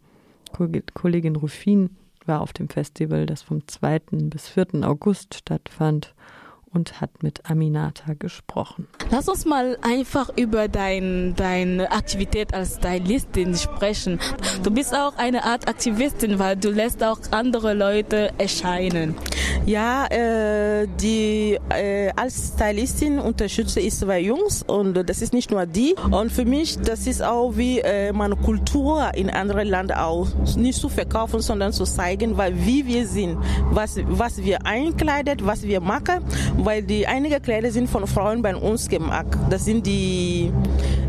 Kollegin 0.95 1.37
Rufin 1.37 1.91
war 2.27 2.41
auf 2.41 2.53
dem 2.53 2.69
Festival, 2.69 3.27
das 3.27 3.43
vom 3.43 3.67
2. 3.67 4.01
bis 4.29 4.49
4. 4.49 4.83
August 4.83 5.35
stattfand 5.35 6.15
und 6.73 7.01
hat 7.01 7.23
mit 7.23 7.49
Aminata 7.51 8.15
gesprochen. 8.15 8.87
Lass 9.11 9.29
uns 9.29 9.45
mal 9.45 9.79
einfach 9.83 10.31
über 10.37 10.69
dein, 10.69 11.35
deine 11.37 11.91
Aktivität 11.91 12.55
als 12.55 12.77
Stylistin 12.77 13.55
sprechen. 13.55 14.21
Du 14.63 14.71
bist 14.71 14.95
auch 14.95 15.17
eine 15.17 15.45
Art 15.45 15.69
Aktivistin, 15.69 16.39
weil 16.39 16.57
du 16.57 16.71
lässt 16.71 17.03
auch 17.03 17.19
andere 17.31 17.75
Leute 17.75 18.33
erscheinen. 18.39 19.15
Ja, 19.65 20.07
äh, 20.07 20.87
die 21.01 21.59
äh, 21.71 22.11
als 22.15 22.53
Stylistin 22.55 23.19
unterstütze 23.19 23.81
ich 23.81 23.95
zwei 23.95 24.21
Jungs 24.21 24.63
und 24.63 24.95
das 24.95 25.23
ist 25.23 25.33
nicht 25.33 25.51
nur 25.51 25.67
die. 25.67 25.95
Und 26.11 26.31
für 26.31 26.45
mich, 26.45 26.79
das 26.79 27.07
ist 27.07 27.23
auch 27.23 27.57
wie 27.57 27.81
äh, 27.81 28.13
meine 28.13 28.37
Kultur 28.37 29.11
in 29.15 29.31
anderen 29.31 29.67
Ländern 29.67 29.99
auch 29.99 30.29
nicht 30.57 30.81
zu 30.81 30.89
verkaufen, 30.89 31.41
sondern 31.41 31.73
zu 31.73 31.85
zeigen, 31.85 32.37
weil 32.37 32.55
wie 32.65 32.87
wir 32.87 33.07
sind, 33.07 33.39
was 33.71 33.97
was 34.05 34.39
wir 34.39 34.67
einkleidet, 34.67 35.45
was 35.45 35.63
wir 35.63 35.81
machen, 35.81 36.25
weil 36.57 36.83
die 36.83 37.07
einige 37.07 37.41
Kleider 37.41 37.71
sind 37.71 37.89
von 37.89 38.07
Frauen 38.07 38.43
bei 38.43 38.55
uns 38.55 38.89
gemacht. 38.89 39.27
Das 39.51 39.65
sind 39.65 39.87
die 39.87 40.53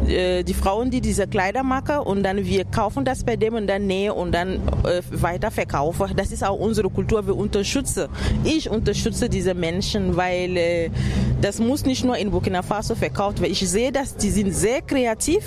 äh, 0.08 0.44
die 0.44 0.54
Frauen, 0.54 0.90
die 0.90 1.02
diese 1.02 1.28
Kleider 1.28 1.64
machen 1.64 2.00
und 2.00 2.24
dann 2.24 2.46
wir 2.46 2.66
kaufen 2.66 3.04
das 3.04 3.24
bei 3.24 3.36
dem 3.36 3.56
und 3.56 3.68
dann 3.68 3.88
nähen 3.88 4.12
und 4.12 4.32
dann 4.32 4.56
äh, 4.84 5.02
weiter 5.12 5.52
verkaufen. 5.52 6.14
Das 6.16 6.32
ist 6.32 6.44
auch 6.46 6.58
unsere 6.58 6.90
Kultur. 6.90 7.26
Wir 7.26 7.36
unterstützen. 7.36 8.08
Ich 8.44 8.70
unterstütze 8.70 9.30
diese 9.30 9.54
Menschen, 9.54 10.16
weil 10.16 10.58
äh, 10.58 10.90
das 11.42 11.60
muss 11.60 11.86
nicht 11.86 12.04
nur 12.04 12.18
in 12.18 12.32
Burkina 12.32 12.62
Faso 12.62 12.96
verkauft 12.96 13.42
werden. 13.42 13.52
Ich 13.52 13.68
sehe, 13.70 13.92
dass 13.92 14.16
die 14.16 14.30
sind 14.30 14.54
sehr 14.54 14.82
kreativ 14.82 15.44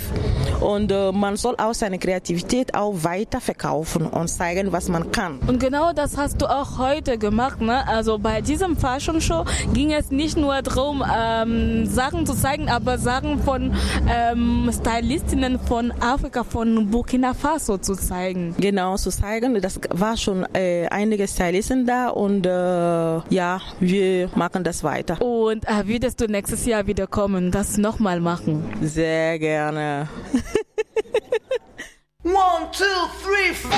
und 0.59 0.91
äh, 0.91 1.11
man 1.11 1.37
soll 1.37 1.55
auch 1.57 1.73
seine 1.73 1.97
Kreativität 1.97 2.75
auch 2.75 2.93
weiter 3.03 3.41
verkaufen 3.41 4.05
und 4.05 4.27
zeigen, 4.27 4.71
was 4.71 4.89
man 4.89 5.11
kann. 5.11 5.39
Und 5.47 5.59
genau 5.59 5.91
das 5.93 6.17
hast 6.17 6.41
du 6.41 6.45
auch 6.45 6.77
heute 6.77 7.17
gemacht. 7.17 7.61
Ne? 7.61 7.87
Also 7.87 8.19
bei 8.19 8.41
diesem 8.41 8.77
Fashion 8.77 9.19
Show 9.21 9.45
ging 9.73 9.90
es 9.99 10.11
nicht 10.11 10.37
nur 10.37 10.61
darum, 10.61 11.03
ähm, 11.13 11.85
Sachen 11.85 12.25
zu 12.25 12.33
zeigen, 12.33 12.69
aber 12.69 12.97
Sachen 12.97 13.41
von 13.41 13.73
ähm, 14.07 14.69
Stylistinnen 14.71 15.59
von 15.59 15.91
Afrika, 15.99 16.43
von 16.43 16.89
Burkina 16.89 17.33
Faso 17.33 17.77
zu 17.77 17.95
zeigen. 17.95 18.55
Genau, 18.59 18.97
zu 18.97 19.09
zeigen. 19.09 19.59
Das 19.61 19.79
war 19.89 20.17
schon 20.17 20.45
äh, 20.53 20.87
einige 20.87 21.27
Stylisten 21.27 21.85
da 21.85 22.09
und 22.09 22.45
äh, 22.45 22.49
ja, 22.49 23.61
wir 23.79 24.29
machen 24.35 24.63
das 24.63 24.83
weiter. 24.83 25.21
Und 25.21 25.67
äh, 25.67 25.87
würdest 25.87 26.21
du 26.21 26.27
nächstes 26.27 26.65
Jahr 26.65 26.87
wieder 26.87 27.07
kommen, 27.07 27.51
das 27.51 27.77
nochmal 27.77 28.19
machen? 28.19 28.63
Sehr 28.81 29.39
gerne. 29.39 30.07
One, 32.23 32.69
two, 32.71 32.85
three, 33.23 33.53
four. 33.53 33.71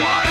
worldwide. 0.00 0.29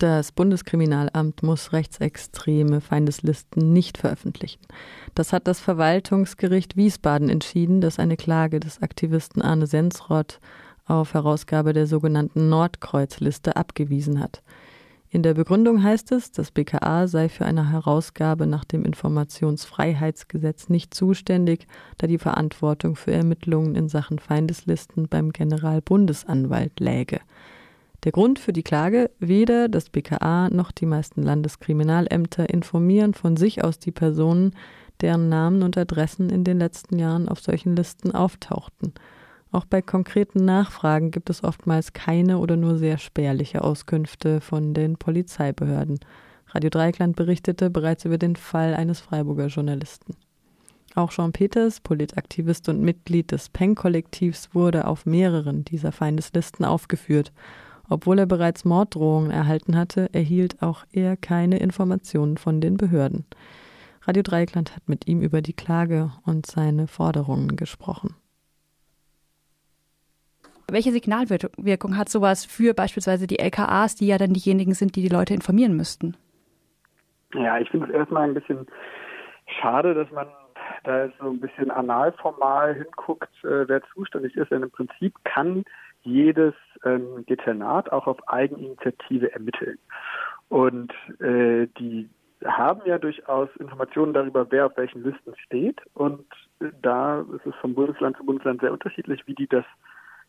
Das 0.00 0.32
Bundeskriminalamt 0.32 1.42
muss 1.42 1.74
rechtsextreme 1.74 2.80
Feindeslisten 2.80 3.74
nicht 3.74 3.98
veröffentlichen. 3.98 4.62
Das 5.14 5.34
hat 5.34 5.46
das 5.46 5.60
Verwaltungsgericht 5.60 6.74
Wiesbaden 6.74 7.28
entschieden, 7.28 7.82
das 7.82 7.98
eine 7.98 8.16
Klage 8.16 8.60
des 8.60 8.80
Aktivisten 8.80 9.42
Arne 9.42 9.66
Sensrott 9.66 10.40
auf 10.86 11.12
Herausgabe 11.12 11.74
der 11.74 11.86
sogenannten 11.86 12.48
Nordkreuzliste 12.48 13.56
abgewiesen 13.56 14.20
hat. 14.20 14.42
In 15.10 15.22
der 15.22 15.34
Begründung 15.34 15.82
heißt 15.82 16.12
es, 16.12 16.32
das 16.32 16.50
BKA 16.50 17.06
sei 17.06 17.28
für 17.28 17.44
eine 17.44 17.68
Herausgabe 17.70 18.46
nach 18.46 18.64
dem 18.64 18.86
Informationsfreiheitsgesetz 18.86 20.70
nicht 20.70 20.94
zuständig, 20.94 21.66
da 21.98 22.06
die 22.06 22.16
Verantwortung 22.16 22.96
für 22.96 23.12
Ermittlungen 23.12 23.74
in 23.74 23.90
Sachen 23.90 24.18
Feindeslisten 24.18 25.08
beim 25.08 25.30
Generalbundesanwalt 25.30 26.80
läge. 26.80 27.20
Der 28.04 28.12
Grund 28.12 28.38
für 28.38 28.52
die 28.52 28.62
Klage, 28.62 29.10
weder 29.18 29.68
das 29.68 29.90
BKA 29.90 30.48
noch 30.50 30.72
die 30.72 30.86
meisten 30.86 31.22
Landeskriminalämter 31.22 32.48
informieren 32.48 33.12
von 33.12 33.36
sich 33.36 33.62
aus 33.62 33.78
die 33.78 33.92
Personen, 33.92 34.54
deren 35.02 35.28
Namen 35.28 35.62
und 35.62 35.76
Adressen 35.76 36.30
in 36.30 36.44
den 36.44 36.58
letzten 36.58 36.98
Jahren 36.98 37.28
auf 37.28 37.40
solchen 37.40 37.76
Listen 37.76 38.12
auftauchten. 38.12 38.94
Auch 39.52 39.64
bei 39.64 39.82
konkreten 39.82 40.44
Nachfragen 40.44 41.10
gibt 41.10 41.28
es 41.28 41.42
oftmals 41.42 41.92
keine 41.92 42.38
oder 42.38 42.56
nur 42.56 42.78
sehr 42.78 42.98
spärliche 42.98 43.62
Auskünfte 43.62 44.40
von 44.40 44.74
den 44.74 44.96
Polizeibehörden. 44.96 45.98
Radio 46.46 46.70
Dreikland 46.70 47.16
berichtete 47.16 47.68
bereits 47.68 48.04
über 48.04 48.18
den 48.18 48.36
Fall 48.36 48.74
eines 48.74 49.00
Freiburger 49.00 49.48
Journalisten. 49.48 50.16
Auch 50.94 51.10
Jean 51.10 51.32
Peters, 51.32 51.80
Politaktivist 51.80 52.68
und 52.68 52.80
Mitglied 52.80 53.30
des 53.30 53.48
Peng-Kollektivs, 53.48 54.54
wurde 54.54 54.86
auf 54.86 55.06
mehreren 55.06 55.64
dieser 55.64 55.92
Feindeslisten 55.92 56.64
aufgeführt. 56.64 57.32
Obwohl 57.90 58.20
er 58.20 58.26
bereits 58.26 58.64
Morddrohungen 58.64 59.32
erhalten 59.32 59.76
hatte, 59.76 60.08
erhielt 60.12 60.62
auch 60.62 60.84
er 60.92 61.16
keine 61.16 61.58
Informationen 61.58 62.36
von 62.36 62.60
den 62.60 62.76
Behörden. 62.76 63.26
Radio 64.02 64.22
Dreikland 64.22 64.74
hat 64.76 64.88
mit 64.88 65.08
ihm 65.08 65.20
über 65.20 65.42
die 65.42 65.52
Klage 65.52 66.12
und 66.24 66.46
seine 66.46 66.86
Forderungen 66.86 67.56
gesprochen. 67.56 68.14
Welche 70.70 70.92
Signalwirkung 70.92 71.96
hat 71.96 72.08
sowas 72.08 72.44
für 72.44 72.74
beispielsweise 72.74 73.26
die 73.26 73.40
LKAs, 73.40 73.96
die 73.96 74.06
ja 74.06 74.18
dann 74.18 74.34
diejenigen 74.34 74.72
sind, 74.72 74.94
die 74.94 75.02
die 75.02 75.08
Leute 75.08 75.34
informieren 75.34 75.76
müssten? 75.76 76.16
Ja, 77.34 77.58
ich 77.58 77.68
finde 77.70 77.88
es 77.88 77.92
erstmal 77.92 78.28
ein 78.28 78.34
bisschen 78.34 78.68
schade, 79.60 79.94
dass 79.94 80.08
man 80.12 80.28
da 80.84 81.08
so 81.18 81.28
ein 81.28 81.40
bisschen 81.40 81.72
analformal 81.72 82.74
hinguckt, 82.74 83.32
äh, 83.42 83.68
wer 83.68 83.82
zuständig 83.92 84.36
ist. 84.36 84.52
Denn 84.52 84.62
im 84.62 84.70
Prinzip 84.70 85.12
kann 85.24 85.64
jedes 86.02 86.54
ähm, 86.84 87.24
Dezernat 87.28 87.92
auch 87.92 88.06
auf 88.06 88.28
Eigeninitiative 88.28 89.32
ermitteln. 89.32 89.78
Und 90.48 90.92
äh, 91.20 91.66
die 91.78 92.08
haben 92.44 92.80
ja 92.86 92.98
durchaus 92.98 93.48
Informationen 93.58 94.14
darüber, 94.14 94.46
wer 94.50 94.66
auf 94.66 94.76
welchen 94.76 95.02
Listen 95.02 95.34
steht. 95.46 95.80
Und 95.94 96.26
äh, 96.60 96.70
da 96.82 97.20
ist 97.20 97.46
es 97.46 97.54
vom 97.56 97.74
Bundesland 97.74 98.16
zu 98.16 98.24
Bundesland 98.24 98.60
sehr 98.60 98.72
unterschiedlich, 98.72 99.26
wie 99.26 99.34
die 99.34 99.46
das 99.46 99.64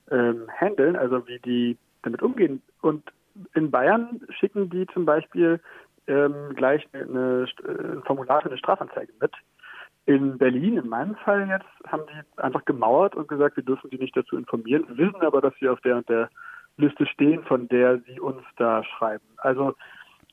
ähm, 0.10 0.48
handeln, 0.60 0.96
also 0.96 1.28
wie 1.28 1.40
die 1.40 1.78
damit 2.04 2.22
umgehen. 2.22 2.62
Und 2.82 3.04
in 3.54 3.72
Bayern 3.72 4.22
schicken 4.30 4.70
die 4.70 4.86
zum 4.88 5.06
Beispiel 5.06 5.60
ähm, 6.08 6.54
gleich 6.56 6.86
eine, 6.94 7.04
eine, 7.04 7.48
ein 7.94 8.04
Formular 8.04 8.42
für 8.42 8.50
eine 8.50 8.58
Strafanzeige 8.58 9.14
mit. 9.22 9.32
In 10.06 10.38
Berlin, 10.38 10.78
in 10.78 10.90
meinem 10.90 11.16
Fall 11.16 11.48
jetzt, 11.48 11.92
haben 11.92 12.04
die 12.08 12.42
einfach 12.42 12.66
gemauert 12.66 13.16
und 13.16 13.28
gesagt, 13.28 13.56
wir 13.56 13.64
dürfen 13.64 13.90
sie 13.92 13.98
nicht 13.98 14.18
dazu 14.18 14.36
informieren, 14.36 14.86
wir 14.88 14.98
wissen 14.98 15.22
aber, 15.22 15.42
dass 15.42 15.54
sie 15.60 15.70
auf 15.70 15.80
der 15.82 15.98
und 15.98 16.10
der 16.10 16.30
Liste 16.78 17.06
stehen, 17.06 17.44
von 17.44 17.68
der 17.68 18.00
sie 18.00 18.20
uns 18.20 18.42
da 18.58 18.84
schreiben. 18.84 19.26
Also 19.38 19.76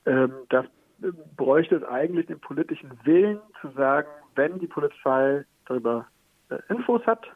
ähm, 0.07 0.33
das 0.49 0.65
bräuchte 1.37 1.77
es 1.77 1.85
eigentlich 1.85 2.27
den 2.27 2.41
politischen 2.41 2.91
Willen 3.05 3.41
zu 3.61 3.69
sagen, 3.71 4.09
wenn 4.35 4.59
die 4.59 4.67
Polizei 4.67 5.45
darüber 5.67 6.07
äh, 6.49 6.59
Infos 6.69 7.05
hat, 7.07 7.27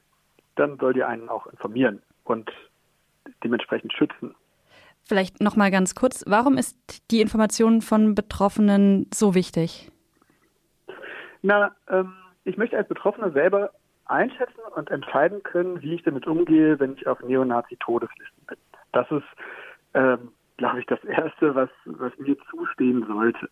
dann 0.57 0.79
soll 0.79 0.95
die 0.95 1.05
einen 1.05 1.29
auch 1.29 1.47
informieren 1.47 2.03
und 2.25 2.51
dementsprechend 3.45 3.93
schützen. 3.93 4.35
Vielleicht 5.05 5.41
noch 5.41 5.57
mal 5.57 5.71
ganz 5.71 5.95
kurz, 5.95 6.25
warum 6.27 6.57
ist 6.57 7.11
die 7.11 7.21
Information 7.21 7.83
von 7.83 8.15
Betroffenen 8.15 9.09
so 9.13 9.35
wichtig? 9.35 9.91
Na, 11.43 11.75
ähm, 11.89 12.13
ich 12.45 12.57
möchte 12.57 12.77
als 12.77 12.89
Betroffener 12.89 13.31
selber 13.31 13.71
einschätzen 14.07 14.61
und 14.75 14.91
entscheiden 14.91 15.43
können, 15.43 15.81
wie 15.83 15.95
ich 15.95 16.03
damit 16.03 16.27
umgehe, 16.27 16.79
wenn 16.81 16.95
ich 16.95 17.07
auf 17.07 17.21
Neonazi-Todeslisten 17.23 18.47
bin. 18.47 18.59
Das 18.93 19.11
ist, 19.11 19.25
ähm, 19.95 20.33
glaube 20.57 20.81
ich, 20.81 20.87
das 20.87 21.03
Erste, 21.05 21.55
was, 21.55 21.71
was 21.85 22.13
mir 22.19 22.37
zustehen 22.51 23.07
sollte. 23.07 23.49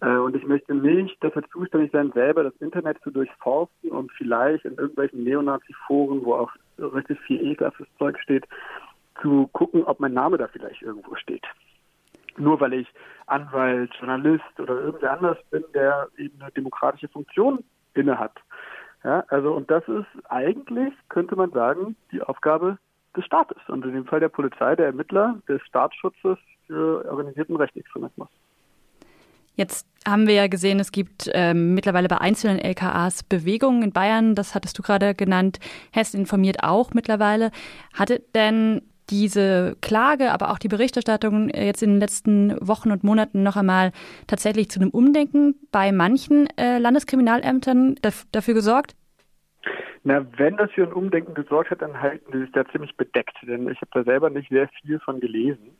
Äh, 0.00 0.16
und 0.16 0.36
ich 0.36 0.46
möchte 0.46 0.74
nicht 0.74 1.22
dafür 1.22 1.42
zuständig 1.50 1.92
sein, 1.92 2.12
selber 2.12 2.44
das 2.44 2.56
Internet 2.60 3.02
zu 3.02 3.10
durchforsten 3.10 3.90
und 3.90 4.10
vielleicht 4.12 4.64
in 4.64 4.76
irgendwelchen 4.76 5.24
Neonazi-Foren, 5.24 6.24
wo 6.24 6.34
auch 6.34 6.52
richtig 6.78 7.20
viel 7.20 7.44
ekelhaftes 7.44 7.86
Zeug 7.98 8.18
steht, 8.20 8.46
zu 9.20 9.48
gucken, 9.52 9.84
ob 9.84 10.00
mein 10.00 10.14
Name 10.14 10.38
da 10.38 10.48
vielleicht 10.48 10.82
irgendwo 10.82 11.14
steht. 11.16 11.44
Nur 12.38 12.58
weil 12.60 12.72
ich 12.72 12.88
Anwalt, 13.26 13.92
Journalist 13.98 14.58
oder 14.58 14.80
irgendwer 14.80 15.12
anders 15.12 15.38
bin, 15.50 15.64
der 15.74 16.08
eben 16.16 16.40
eine 16.40 16.52
demokratische 16.52 17.08
Funktion 17.08 17.62
inne 17.94 18.18
hat. 18.18 18.32
Ja, 19.04 19.24
also 19.28 19.52
und 19.52 19.70
das 19.70 19.86
ist 19.88 20.06
eigentlich, 20.28 20.92
könnte 21.08 21.36
man 21.36 21.50
sagen, 21.52 21.96
die 22.12 22.22
Aufgabe 22.22 22.78
des 23.16 23.24
Staates 23.24 23.56
und 23.68 23.84
in 23.84 23.92
dem 23.92 24.06
Fall 24.06 24.20
der 24.20 24.28
Polizei, 24.28 24.76
der 24.76 24.86
Ermittler, 24.86 25.36
des 25.48 25.62
Staatsschutzes 25.62 26.38
für 26.66 27.04
organisierten 27.10 27.56
Rechtsextremismus. 27.56 28.28
Jetzt 29.56 29.86
haben 30.06 30.26
wir 30.26 30.34
ja 30.34 30.46
gesehen, 30.46 30.80
es 30.80 30.92
gibt 30.92 31.30
ähm, 31.34 31.74
mittlerweile 31.74 32.08
bei 32.08 32.18
einzelnen 32.18 32.58
LKAs 32.58 33.22
Bewegungen 33.24 33.82
in 33.82 33.92
Bayern, 33.92 34.34
das 34.34 34.54
hattest 34.54 34.78
du 34.78 34.82
gerade 34.82 35.14
genannt. 35.14 35.58
Hessen 35.92 36.20
informiert 36.20 36.62
auch 36.62 36.94
mittlerweile. 36.94 37.50
Hatte 37.92 38.22
denn 38.34 38.82
diese 39.10 39.76
Klage, 39.80 40.32
aber 40.32 40.50
auch 40.50 40.58
die 40.58 40.68
Berichterstattung 40.68 41.50
äh, 41.50 41.66
jetzt 41.66 41.82
in 41.82 41.90
den 41.90 42.00
letzten 42.00 42.56
Wochen 42.66 42.90
und 42.90 43.04
Monaten 43.04 43.42
noch 43.42 43.56
einmal 43.56 43.92
tatsächlich 44.26 44.70
zu 44.70 44.80
einem 44.80 44.90
Umdenken 44.90 45.54
bei 45.72 45.92
manchen 45.92 46.48
äh, 46.56 46.78
Landeskriminalämtern 46.78 47.96
dafür 48.32 48.54
gesorgt? 48.54 48.94
Na, 50.02 50.24
wenn 50.38 50.56
das 50.56 50.70
für 50.72 50.84
ein 50.84 50.94
Umdenken 50.94 51.34
gesorgt 51.34 51.70
hat, 51.70 51.82
dann 51.82 52.00
halten 52.00 52.32
die 52.32 52.38
sich 52.38 52.52
da 52.52 52.64
ziemlich 52.66 52.96
bedeckt, 52.96 53.36
denn 53.42 53.68
ich 53.68 53.80
habe 53.82 53.90
da 53.92 54.02
selber 54.02 54.30
nicht 54.30 54.48
sehr 54.48 54.68
viel 54.68 54.98
von 55.00 55.20
gelesen. 55.20 55.76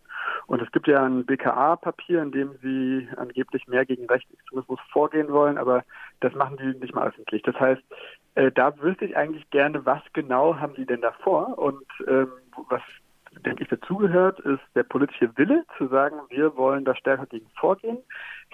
Und 0.47 0.61
es 0.61 0.71
gibt 0.73 0.89
ja 0.89 1.03
ein 1.03 1.25
BKA-Papier, 1.25 2.23
in 2.23 2.33
dem 2.33 2.51
sie 2.63 3.09
angeblich 3.17 3.67
mehr 3.67 3.87
gegen 3.87 4.07
Rechtsextremismus 4.07 4.79
vorgehen 4.93 5.33
wollen, 5.33 5.57
aber 5.57 5.85
das 6.21 6.35
machen 6.35 6.59
die 6.59 6.79
nicht 6.79 6.95
mal 6.95 7.09
öffentlich. 7.09 7.43
Das 7.43 7.59
heißt, 7.59 7.83
äh, 8.35 8.53
da 8.53 8.79
wüsste 8.81 9.07
ich 9.07 9.17
eigentlich 9.17 9.49
gerne, 9.51 9.87
was 9.87 10.03
genau 10.13 10.57
haben 10.57 10.75
die 10.75 10.87
denn 10.87 11.01
davor 11.01 11.59
und 11.59 11.87
ähm, 12.07 12.29
was 12.69 12.83
denke 13.43 13.63
ich, 13.63 13.69
dazugehört, 13.69 14.41
ist 14.41 14.61
der 14.75 14.83
politische 14.83 15.37
Wille 15.37 15.65
zu 15.79 15.89
sagen, 15.89 16.17
wir 16.29 16.57
wollen 16.57 16.85
da 16.85 16.95
stärker 16.95 17.27
gegen 17.27 17.49
vorgehen. 17.59 17.99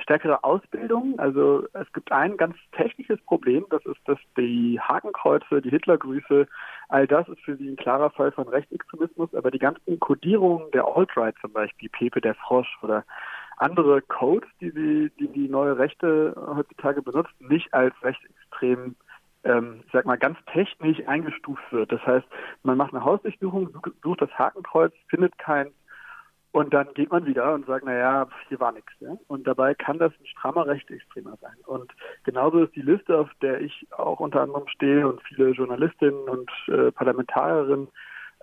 Stärkere 0.03 0.45
Ausbildung. 0.45 1.19
Also 1.19 1.67
es 1.73 1.91
gibt 1.93 2.13
ein 2.13 2.37
ganz 2.37 2.57
technisches 2.73 3.21
Problem, 3.23 3.67
das 3.71 3.85
ist, 3.87 4.01
dass 4.07 4.19
die 4.37 4.79
Hakenkreuze, 4.81 5.63
die 5.63 5.71
Hitlergrüße, 5.71 6.47
all 6.89 7.07
das 7.07 7.29
ist 7.29 7.41
für 7.41 7.57
sie 7.57 7.69
ein 7.69 7.77
klarer 7.77 8.11
Fall 8.11 8.33
von 8.33 8.49
Rechtsextremismus, 8.49 9.35
aber 9.35 9.51
die 9.51 9.59
ganzen 9.59 9.99
Kodierungen 9.99 10.71
der 10.73 10.85
Alt-Right 10.87 11.35
zum 11.41 11.53
Beispiel, 11.53 11.89
Pepe 11.89 12.21
der 12.21 12.35
Frosch 12.35 12.79
oder 12.83 13.05
andere 13.57 14.03
Codes, 14.03 14.49
die 14.61 14.73
die, 14.73 15.11
die, 15.19 15.29
die 15.29 15.49
neue 15.49 15.79
Rechte 15.79 16.35
heutzutage 16.37 17.03
benutzt, 17.03 17.33
nicht 17.41 17.73
als 17.73 17.95
rechtsextrem 18.03 18.97
ähm, 19.47 19.83
ich 19.87 19.93
sag 19.93 20.05
mal, 20.05 20.19
ganz 20.19 20.39
technisch 20.53 21.07
eingestuft 21.07 21.63
wird. 21.71 21.93
Das 21.93 22.05
heißt, 22.07 22.27
man 22.63 22.77
macht 22.77 22.93
eine 22.95 23.05
Hausdurchsuchung, 23.05 23.71
sucht 24.03 24.21
das 24.21 24.31
Hakenkreuz, 24.31 24.93
findet 25.09 25.39
keins 25.39 25.73
und 26.57 26.73
dann 26.73 26.89
geht 26.95 27.11
man 27.11 27.27
wieder 27.27 27.53
und 27.53 27.67
sagt, 27.67 27.85
naja, 27.85 28.27
hier 28.49 28.59
war 28.61 28.73
nichts. 28.73 28.91
Ja? 29.01 29.15
Und 29.27 29.47
dabei 29.47 29.75
kann 29.75 29.99
das 29.99 30.11
ein 30.19 30.27
strammer 30.27 30.67
Rechtsextremer 30.67 31.37
sein. 31.43 31.57
Und 31.67 31.93
genauso 32.25 32.65
ist 32.65 32.75
die 32.75 32.81
Liste, 32.81 33.19
auf 33.19 33.29
der 33.43 33.61
ich 33.61 33.87
auch 33.93 34.21
unter 34.21 34.41
anderem 34.41 34.67
stehe 34.69 35.07
und 35.07 35.23
viele 35.25 35.51
Journalistinnen 35.51 36.27
und 36.29 36.51
äh, 36.69 36.93
Parlamentarierinnen, 36.93 37.89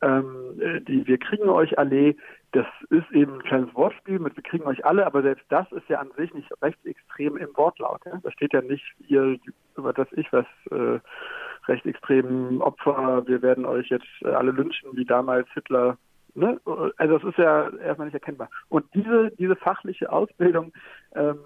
ähm, 0.04 0.62
äh, 0.62 0.82
die 0.82 1.08
Wir 1.08 1.18
kriegen 1.18 1.50
euch 1.50 1.80
alle, 1.80 2.16
das 2.54 2.68
ist 2.92 3.12
eben 3.12 3.34
ein 3.34 3.44
kleines 3.44 3.74
Wortspiel 3.74 4.20
mit 4.20 4.36
Wir 4.36 4.44
kriegen 4.44 4.66
euch 4.66 4.86
alle, 4.86 5.06
aber 5.06 5.24
selbst 5.24 5.46
das 5.50 5.70
ist 5.72 5.90
ja 5.90 6.00
an 6.00 6.12
sich 6.16 6.34
nicht 6.34 6.50
rechtsextrem 6.62 7.36
im 7.38 7.50
Wortlaut. 7.56 8.02
Ja? 8.06 8.20
Da 8.22 8.32
steht 8.32 8.54
ja 8.54 8.62
nicht, 8.62 8.86
ihr, 9.08 9.40
was 9.76 9.98
weiß 9.98 10.08
ich, 10.12 10.32
was 10.32 10.46
äh, 10.70 11.00
rechtsextremen 11.68 12.62
Opfer, 12.62 13.26
wir 13.26 13.42
werden 13.42 13.66
euch 13.66 13.90
jetzt 13.90 14.08
äh, 14.22 14.30
alle 14.30 14.52
lynchen, 14.52 14.96
wie 14.96 15.06
damals 15.06 15.48
Hitler. 15.54 15.98
Ne? 16.36 16.62
Also 16.98 17.18
das 17.18 17.30
ist 17.30 17.38
ja 17.40 17.70
erstmal 17.70 18.08
nicht 18.08 18.14
erkennbar. 18.14 18.50
Und 18.70 18.86
diese, 18.94 19.32
diese 19.32 19.56
fachliche 19.56 20.12
Ausbildung, 20.12 20.74
ähm, 21.16 21.40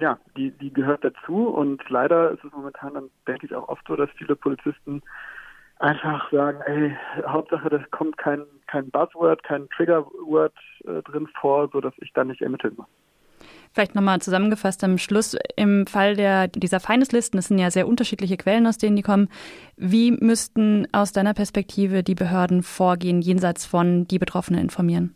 ja, 0.00 0.18
die, 0.36 0.50
die 0.50 0.72
gehört 0.72 1.04
dazu 1.04 1.48
und 1.48 1.88
leider 1.88 2.32
ist 2.32 2.42
es 2.42 2.52
momentan 2.52 2.94
dann, 2.94 3.10
denke 3.28 3.46
ich, 3.46 3.54
auch 3.54 3.68
oft 3.68 3.86
so, 3.86 3.94
dass 3.94 4.10
viele 4.16 4.34
Polizisten 4.34 5.02
einfach 5.82 6.30
sagen, 6.30 6.60
ey, 6.66 6.96
Hauptsache, 7.26 7.68
das 7.68 7.82
kommt 7.90 8.16
kein, 8.16 8.44
kein 8.66 8.90
Buzzword, 8.90 9.42
kein 9.42 9.68
Triggerword 9.70 10.54
äh, 10.84 11.02
drin 11.02 11.28
vor, 11.40 11.68
sodass 11.72 11.92
ich 11.98 12.12
dann 12.12 12.28
nicht 12.28 12.40
ermitteln 12.40 12.74
muss. 12.76 12.86
Vielleicht 13.72 13.94
nochmal 13.94 14.20
zusammengefasst 14.20 14.84
am 14.84 14.98
Schluss, 14.98 15.36
im 15.56 15.86
Fall 15.86 16.14
der, 16.14 16.46
dieser 16.48 16.78
Feindeslisten, 16.78 17.38
das 17.38 17.48
sind 17.48 17.58
ja 17.58 17.70
sehr 17.70 17.88
unterschiedliche 17.88 18.36
Quellen, 18.36 18.66
aus 18.66 18.78
denen 18.78 18.96
die 18.96 19.02
kommen. 19.02 19.28
Wie 19.76 20.12
müssten 20.12 20.86
aus 20.92 21.12
deiner 21.12 21.34
Perspektive 21.34 22.02
die 22.02 22.14
Behörden 22.14 22.62
vorgehen, 22.62 23.20
jenseits 23.20 23.66
von 23.66 24.06
die 24.06 24.18
Betroffenen 24.18 24.60
informieren? 24.60 25.14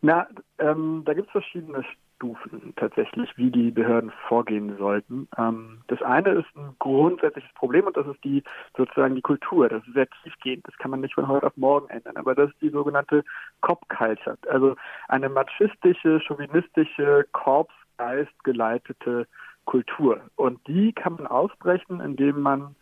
Na, 0.00 0.28
ähm, 0.58 1.02
da 1.04 1.12
gibt 1.12 1.26
es 1.26 1.32
verschiedene 1.32 1.84
Stufen 2.20 2.74
tatsächlich, 2.76 3.30
wie 3.38 3.50
die 3.50 3.70
Behörden 3.70 4.12
vorgehen 4.28 4.76
sollten. 4.76 5.26
Ähm, 5.38 5.78
das 5.86 6.02
eine 6.02 6.32
ist 6.32 6.54
ein 6.54 6.76
grundsätzliches 6.78 7.50
Problem 7.54 7.86
und 7.86 7.96
das 7.96 8.06
ist 8.06 8.22
die 8.22 8.42
sozusagen 8.76 9.14
die 9.14 9.22
Kultur. 9.22 9.70
Das 9.70 9.82
ist 9.86 9.94
sehr 9.94 10.06
tiefgehend. 10.22 10.68
Das 10.68 10.76
kann 10.76 10.90
man 10.90 11.00
nicht 11.00 11.14
von 11.14 11.28
heute 11.28 11.46
auf 11.46 11.56
morgen 11.56 11.88
ändern. 11.88 12.18
Aber 12.18 12.34
das 12.34 12.50
ist 12.50 12.60
die 12.60 12.68
sogenannte 12.68 13.24
Cop-Culture, 13.62 14.36
also 14.48 14.76
eine 15.08 15.30
machistische, 15.30 16.20
chauvinistische, 16.20 17.26
Korpsgeist 17.32 18.44
geleitete 18.44 19.26
Kultur. 19.64 20.20
Und 20.36 20.60
die 20.68 20.92
kann 20.92 21.14
man 21.14 21.26
ausbrechen, 21.26 22.00
indem 22.00 22.42
man 22.42 22.76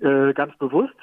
äh, 0.00 0.32
ganz 0.32 0.56
bewusst 0.56 0.94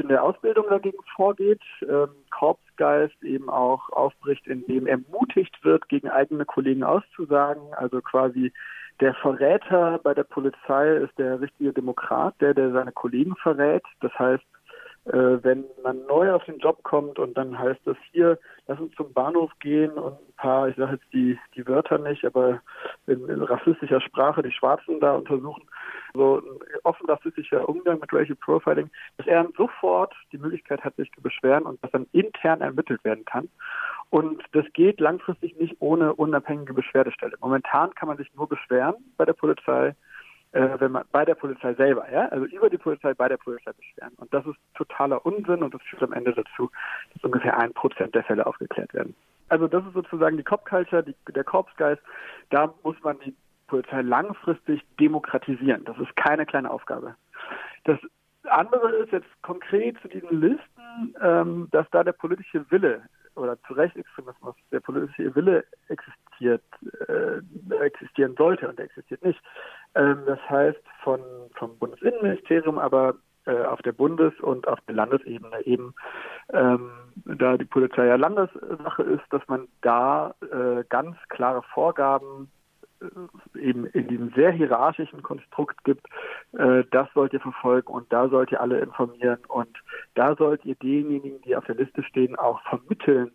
in 0.00 0.08
der 0.08 0.22
Ausbildung 0.22 0.66
dagegen 0.68 0.98
vorgeht, 1.14 1.62
ähm, 1.82 2.08
Korpsgeist 2.30 3.22
eben 3.22 3.48
auch 3.48 3.90
aufbricht, 3.90 4.46
indem 4.46 4.86
ermutigt 4.86 5.56
wird, 5.64 5.88
gegen 5.88 6.08
eigene 6.08 6.44
Kollegen 6.44 6.84
auszusagen. 6.84 7.62
Also 7.74 8.00
quasi 8.00 8.52
der 9.00 9.14
Verräter 9.14 9.98
bei 10.02 10.14
der 10.14 10.24
Polizei 10.24 10.96
ist 10.96 11.18
der 11.18 11.40
richtige 11.40 11.72
Demokrat, 11.72 12.34
der, 12.40 12.54
der 12.54 12.72
seine 12.72 12.92
Kollegen 12.92 13.36
verrät. 13.36 13.82
Das 14.00 14.12
heißt, 14.18 14.44
wenn 15.06 15.64
man 15.84 16.04
neu 16.06 16.32
auf 16.32 16.44
den 16.44 16.58
Job 16.58 16.82
kommt 16.82 17.20
und 17.20 17.36
dann 17.36 17.56
heißt 17.56 17.86
es 17.86 17.96
hier, 18.10 18.38
lass 18.66 18.80
uns 18.80 18.92
zum 18.96 19.12
Bahnhof 19.12 19.52
gehen 19.60 19.92
und 19.92 20.14
ein 20.14 20.32
paar, 20.36 20.68
ich 20.68 20.74
sage 20.76 20.94
jetzt 20.94 21.12
die, 21.12 21.38
die 21.54 21.66
Wörter 21.68 21.98
nicht, 21.98 22.24
aber 22.24 22.60
in, 23.06 23.28
in 23.28 23.40
rassistischer 23.42 24.00
Sprache 24.00 24.42
die 24.42 24.50
Schwarzen 24.50 24.98
da 24.98 25.14
untersuchen, 25.14 25.62
so 26.14 26.38
ein 26.38 26.58
offen 26.82 27.06
rassistischer 27.06 27.68
Umgang 27.68 28.00
mit 28.00 28.12
Racial 28.12 28.36
Profiling, 28.36 28.90
dass 29.18 29.28
er 29.28 29.46
sofort 29.56 30.12
die 30.32 30.38
Möglichkeit 30.38 30.82
hat, 30.82 30.96
sich 30.96 31.12
zu 31.12 31.22
beschweren 31.22 31.64
und 31.64 31.82
das 31.84 31.92
dann 31.92 32.06
intern 32.12 32.60
ermittelt 32.60 33.04
werden 33.04 33.24
kann. 33.24 33.48
Und 34.10 34.42
das 34.52 34.64
geht 34.72 34.98
langfristig 34.98 35.56
nicht 35.56 35.76
ohne 35.78 36.14
unabhängige 36.14 36.74
Beschwerdestelle. 36.74 37.36
Momentan 37.40 37.94
kann 37.94 38.08
man 38.08 38.16
sich 38.16 38.34
nur 38.34 38.48
beschweren 38.48 38.94
bei 39.16 39.24
der 39.24 39.34
Polizei, 39.34 39.88
äh, 39.88 39.94
wenn 40.52 40.92
man 40.92 41.04
bei 41.12 41.24
der 41.24 41.34
Polizei 41.34 41.74
selber, 41.74 42.10
ja, 42.10 42.28
also 42.28 42.46
über 42.46 42.70
die 42.70 42.78
Polizei 42.78 43.12
bei 43.14 43.28
der 43.28 43.36
Polizei 43.36 43.72
beschweren. 43.72 44.12
Und 44.16 44.32
das 44.32 44.46
ist 44.46 44.56
totaler 44.74 45.24
Unsinn 45.26 45.62
und 45.62 45.74
das 45.74 45.82
führt 45.82 46.02
am 46.02 46.12
Ende 46.12 46.32
dazu, 46.32 46.70
dass 47.12 47.24
ungefähr 47.24 47.58
ein 47.58 47.72
Prozent 47.72 48.14
der 48.14 48.24
Fälle 48.24 48.46
aufgeklärt 48.46 48.94
werden. 48.94 49.14
Also 49.48 49.68
das 49.68 49.84
ist 49.86 49.94
sozusagen 49.94 50.36
die 50.36 50.42
Cop-Culture, 50.42 51.04
der 51.04 51.44
Korpsgeist. 51.44 52.02
Da 52.50 52.72
muss 52.82 52.96
man 53.02 53.18
die 53.20 53.34
Polizei 53.66 54.02
langfristig 54.02 54.82
demokratisieren. 54.98 55.84
Das 55.84 55.98
ist 55.98 56.14
keine 56.16 56.46
kleine 56.46 56.70
Aufgabe. 56.70 57.14
Das 57.84 57.98
andere 58.44 58.90
ist 58.96 59.12
jetzt 59.12 59.42
konkret 59.42 60.00
zu 60.00 60.08
diesen 60.08 60.40
Listen, 60.40 61.14
ähm, 61.20 61.68
dass 61.72 61.88
da 61.90 62.04
der 62.04 62.12
politische 62.12 62.68
Wille 62.70 63.02
oder 63.34 63.60
zu 63.64 63.74
Rechtsextremismus 63.74 64.54
der 64.72 64.80
politische 64.80 65.34
Wille 65.34 65.64
existiert, 65.88 66.62
äh, 67.08 67.40
existieren 67.84 68.34
sollte 68.36 68.68
und 68.68 68.78
der 68.78 68.86
existiert 68.86 69.22
nicht. 69.24 69.40
Ähm, 69.96 70.22
das 70.26 70.38
heißt 70.48 70.82
von 71.02 71.20
vom 71.54 71.78
Bundesinnenministerium, 71.78 72.78
aber 72.78 73.14
äh, 73.46 73.64
auf 73.64 73.80
der 73.82 73.92
Bundes- 73.92 74.38
und 74.40 74.68
auf 74.68 74.78
der 74.88 74.94
Landesebene 74.94 75.64
eben, 75.66 75.94
ähm, 76.52 76.90
da 77.24 77.56
die 77.56 77.64
Polizei 77.64 78.06
ja 78.06 78.16
Landessache 78.16 79.02
ist, 79.02 79.24
dass 79.30 79.42
man 79.48 79.68
da 79.80 80.34
äh, 80.52 80.84
ganz 80.88 81.16
klare 81.28 81.62
Vorgaben 81.72 82.50
äh, 83.00 83.58
eben 83.58 83.86
in 83.86 84.08
diesem 84.08 84.32
sehr 84.34 84.50
hierarchischen 84.50 85.22
Konstrukt 85.22 85.82
gibt, 85.84 86.06
äh, 86.58 86.84
das 86.90 87.08
sollt 87.14 87.32
ihr 87.32 87.40
verfolgen 87.40 87.92
und 87.92 88.12
da 88.12 88.28
sollt 88.28 88.52
ihr 88.52 88.60
alle 88.60 88.80
informieren 88.80 89.38
und 89.48 89.78
da 90.14 90.34
sollt 90.36 90.64
ihr 90.64 90.74
denjenigen, 90.74 91.40
die 91.42 91.56
auf 91.56 91.64
der 91.64 91.76
Liste 91.76 92.02
stehen, 92.02 92.36
auch 92.36 92.60
vermitteln, 92.62 93.30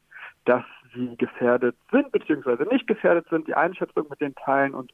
dass 0.45 0.63
sie 0.93 1.15
gefährdet 1.17 1.75
sind 1.91 2.11
beziehungsweise 2.11 2.63
nicht 2.63 2.87
gefährdet 2.87 3.27
sind, 3.29 3.47
die 3.47 3.55
Einschätzung 3.55 4.07
mit 4.09 4.19
denen 4.19 4.35
teilen 4.35 4.73
und 4.73 4.91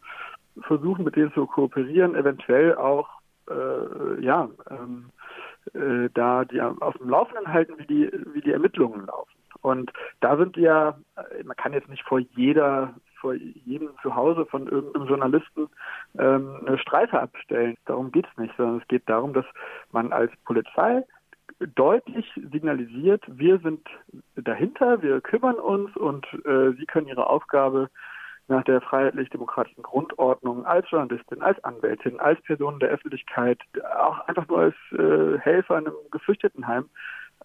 versuchen 0.62 1.05
mit 1.05 1.16
denen 1.16 1.34
zu 1.34 1.45
kooperieren, 1.45 2.16
eventuell 2.16 2.76
auch 2.76 3.10
äh, 3.49 4.24
ja 4.24 4.49
ähm, 4.70 5.10
äh, 5.74 6.10
da 6.14 6.45
die 6.45 6.62
auf 6.62 6.97
dem 6.97 7.10
Laufenden 7.10 7.51
halten, 7.51 7.74
wie 7.78 7.86
die 7.86 8.12
wie 8.34 8.41
die 8.41 8.51
Ermittlungen 8.51 9.05
laufen. 9.05 9.32
Und 9.62 9.91
da 10.20 10.38
sind 10.38 10.55
ja, 10.58 10.97
äh, 11.16 11.43
man 11.43 11.55
kann 11.55 11.74
jetzt 11.74 11.89
nicht 11.89 12.03
vor 12.03 12.20
jeder 12.20 12.93
vor 13.20 13.34
jedem 13.34 13.89
Zuhause 14.03 14.45
von 14.45 14.68
irgendeinem 14.68 15.08
Journalisten 15.08 15.68
ähm, 16.20 16.62
eine 16.66 16.78
Streife 16.78 17.20
abstellen. 17.20 17.76
Darum 17.86 18.12
geht 18.12 18.28
es 18.32 18.38
nicht, 18.38 18.55
sondern 18.58 18.78
es 18.80 18.88
geht 18.88 19.10
darum, 19.10 19.34
dass 19.34 19.45
man 19.91 20.14
als 20.14 20.32
Polizei 20.45 21.03
deutlich 21.76 22.26
signalisiert, 22.51 23.24
wir 23.28 23.58
sind 23.60 23.88
dahinter, 24.36 25.01
wir 25.01 25.22
kümmern 25.22 25.55
uns 25.55 25.95
und 25.97 26.26
äh, 26.45 26.74
Sie 26.78 26.86
können 26.86 27.08
Ihre 27.08 27.28
Aufgabe 27.28 27.89
nach 28.48 28.64
der 28.64 28.82
freiheitlich-demokratischen 28.82 29.84
Grundordnung 29.84 30.66
als 30.66 30.89
Journalistin, 30.89 31.41
als 31.41 31.62
Anwältin, 31.64 32.20
als 32.20 32.41
Person 32.43 32.80
der 32.80 32.89
Öffentlichkeit, 32.89 33.60
auch 33.98 34.20
einfach 34.28 34.48
nur 34.48 34.60
als 34.60 34.76
äh, 34.91 35.38
Helfer 35.39 35.78
in 35.78 35.88
einem 35.88 35.95
Geflüchtetenheim, 36.12 36.89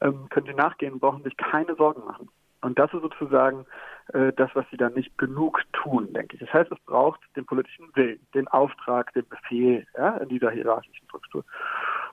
ähm, 0.01 0.29
können 0.31 0.47
Sie 0.47 0.55
nachgehen, 0.55 1.01
brauchen 1.01 1.25
sich 1.25 1.37
keine 1.37 1.75
Sorgen 1.75 2.05
machen. 2.05 2.29
Und 2.63 2.79
das 2.79 2.93
ist 2.95 3.03
sozusagen 3.03 3.67
äh, 4.13 4.33
das, 4.35 4.51
was 4.55 4.65
sie 4.71 4.77
dann 4.77 4.95
nicht 4.95 5.19
genug 5.19 5.61
tun, 5.73 6.13
denke 6.13 6.35
ich. 6.35 6.41
Das 6.41 6.53
heißt, 6.53 6.71
es 6.71 6.79
braucht 6.87 7.21
den 7.37 7.45
politischen 7.45 7.91
Willen, 7.95 8.21
den 8.35 8.47
Auftrag, 8.49 9.13
den 9.15 9.29
Befehl 9.29 9.85
ja, 9.99 10.17
in 10.19 10.29
dieser 10.29 10.51
hierarchischen 10.51 11.05
Struktur. 11.07 11.45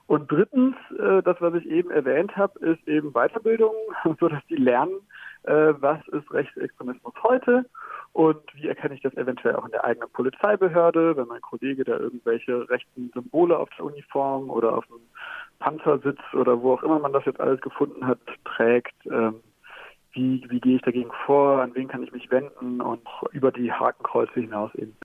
Und 0.08 0.30
drittens, 0.30 0.74
äh, 0.98 1.22
das, 1.22 1.36
was 1.40 1.54
ich 1.54 1.66
eben 1.66 1.90
erwähnt 1.92 2.36
habe, 2.36 2.58
ist 2.66 2.86
eben 2.88 3.12
Weiterbildung, 3.12 3.74
so 4.20 4.28
dass 4.28 4.44
die 4.48 4.56
lernen, 4.56 4.96
äh, 5.44 5.72
was 5.78 6.06
ist 6.08 6.30
Rechtsextremismus 6.32 7.14
heute 7.22 7.64
und 8.12 8.40
wie 8.54 8.66
erkenne 8.66 8.94
ich 8.94 9.02
das 9.02 9.14
eventuell 9.14 9.56
auch 9.56 9.64
in 9.64 9.70
der 9.70 9.84
eigenen 9.84 10.10
Polizeibehörde, 10.10 11.16
wenn 11.16 11.28
mein 11.28 11.40
Kollege 11.40 11.84
da 11.84 11.96
irgendwelche 11.96 12.68
rechten 12.68 13.10
Symbole 13.14 13.58
auf 13.58 13.70
der 13.78 13.86
Uniform 13.86 14.50
oder 14.50 14.76
auf 14.76 14.86
dem 14.86 15.00
Panzersitz 15.60 16.18
oder 16.32 16.60
wo 16.60 16.74
auch 16.74 16.82
immer 16.82 16.98
man 16.98 17.12
das 17.12 17.24
jetzt 17.24 17.40
alles 17.40 17.60
gefunden 17.60 18.06
hat, 18.06 18.18
trägt. 18.44 18.94
Ähm, 19.06 19.40
wie, 20.12 20.44
wie 20.48 20.60
gehe 20.60 20.76
ich 20.76 20.82
dagegen 20.82 21.10
vor, 21.24 21.62
an 21.62 21.74
wen 21.74 21.86
kann 21.86 22.02
ich 22.02 22.10
mich 22.10 22.28
wenden 22.32 22.80
und 22.80 23.06
über 23.30 23.52
die 23.52 23.72
Hakenkreuze 23.72 24.40
hinaus 24.40 24.74
eben. 24.74 24.96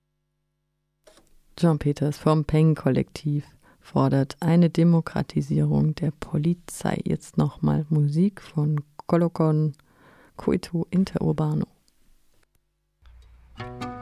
John 1.60 1.78
Peters 1.78 2.18
vom 2.18 2.44
Peng-Kollektiv 2.44 3.46
fordert 3.80 4.36
eine 4.42 4.72
Demokratisierung 4.72 5.94
der 5.94 6.12
Polizei. 6.12 7.00
Jetzt 7.04 7.38
nochmal 7.38 7.86
Musik 7.90 8.42
von 8.42 8.84
Colocon 9.06 9.74
Coito 10.38 10.88
Interurbano. 10.90 11.75
Thank 13.58 13.84
you. 13.84 13.95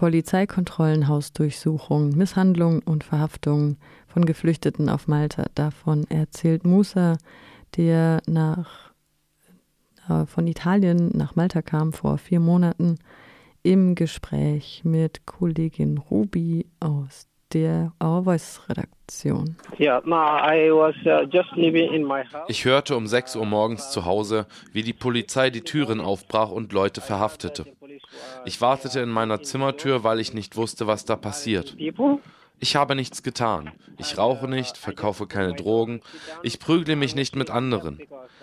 Polizeikontrollen, 0.00 1.08
Hausdurchsuchungen, 1.08 2.16
Misshandlungen 2.16 2.80
und 2.80 3.04
Verhaftungen 3.04 3.76
von 4.06 4.24
Geflüchteten 4.24 4.88
auf 4.88 5.08
Malta. 5.08 5.44
Davon 5.54 6.06
erzählt 6.08 6.64
Musa, 6.64 7.18
der 7.76 8.22
nach, 8.26 8.92
äh, 10.08 10.24
von 10.24 10.46
Italien 10.46 11.10
nach 11.14 11.36
Malta 11.36 11.60
kam 11.60 11.92
vor 11.92 12.16
vier 12.16 12.40
Monaten, 12.40 12.98
im 13.62 13.94
Gespräch 13.94 14.80
mit 14.84 15.26
Kollegin 15.26 15.98
Ruby 15.98 16.64
aus 16.80 17.28
der 17.52 17.92
Our 18.02 18.24
Voice 18.24 18.62
Redaktion. 18.70 19.56
uh, 21.04 21.26
Ich 22.48 22.64
hörte 22.64 22.96
um 22.96 23.06
6 23.06 23.36
Uhr 23.36 23.44
morgens 23.44 23.90
zu 23.90 24.06
Hause, 24.06 24.46
wie 24.72 24.82
die 24.82 24.94
Polizei 24.94 25.50
die 25.50 25.60
Türen 25.60 26.00
aufbrach 26.00 26.50
und 26.50 26.72
Leute 26.72 27.02
verhaftete. 27.02 27.66
Ich 28.44 28.60
wartete 28.60 29.00
in 29.00 29.08
meiner 29.08 29.42
Zimmertür, 29.42 30.04
weil 30.04 30.20
ich 30.20 30.34
nicht 30.34 30.56
wusste, 30.56 30.86
was 30.86 31.04
da 31.04 31.16
passiert. 31.16 31.76
Ich 32.62 32.76
habe 32.76 32.94
nichts 32.94 33.22
getan. 33.22 33.72
Ich 33.98 34.18
rauche 34.18 34.46
nicht, 34.46 34.76
verkaufe 34.76 35.26
keine 35.26 35.54
Drogen. 35.54 36.02
Ich 36.42 36.58
prügle 36.58 36.94
mich 36.94 37.14
nicht 37.14 37.34
mit 37.34 37.50
anderen. 37.50 38.00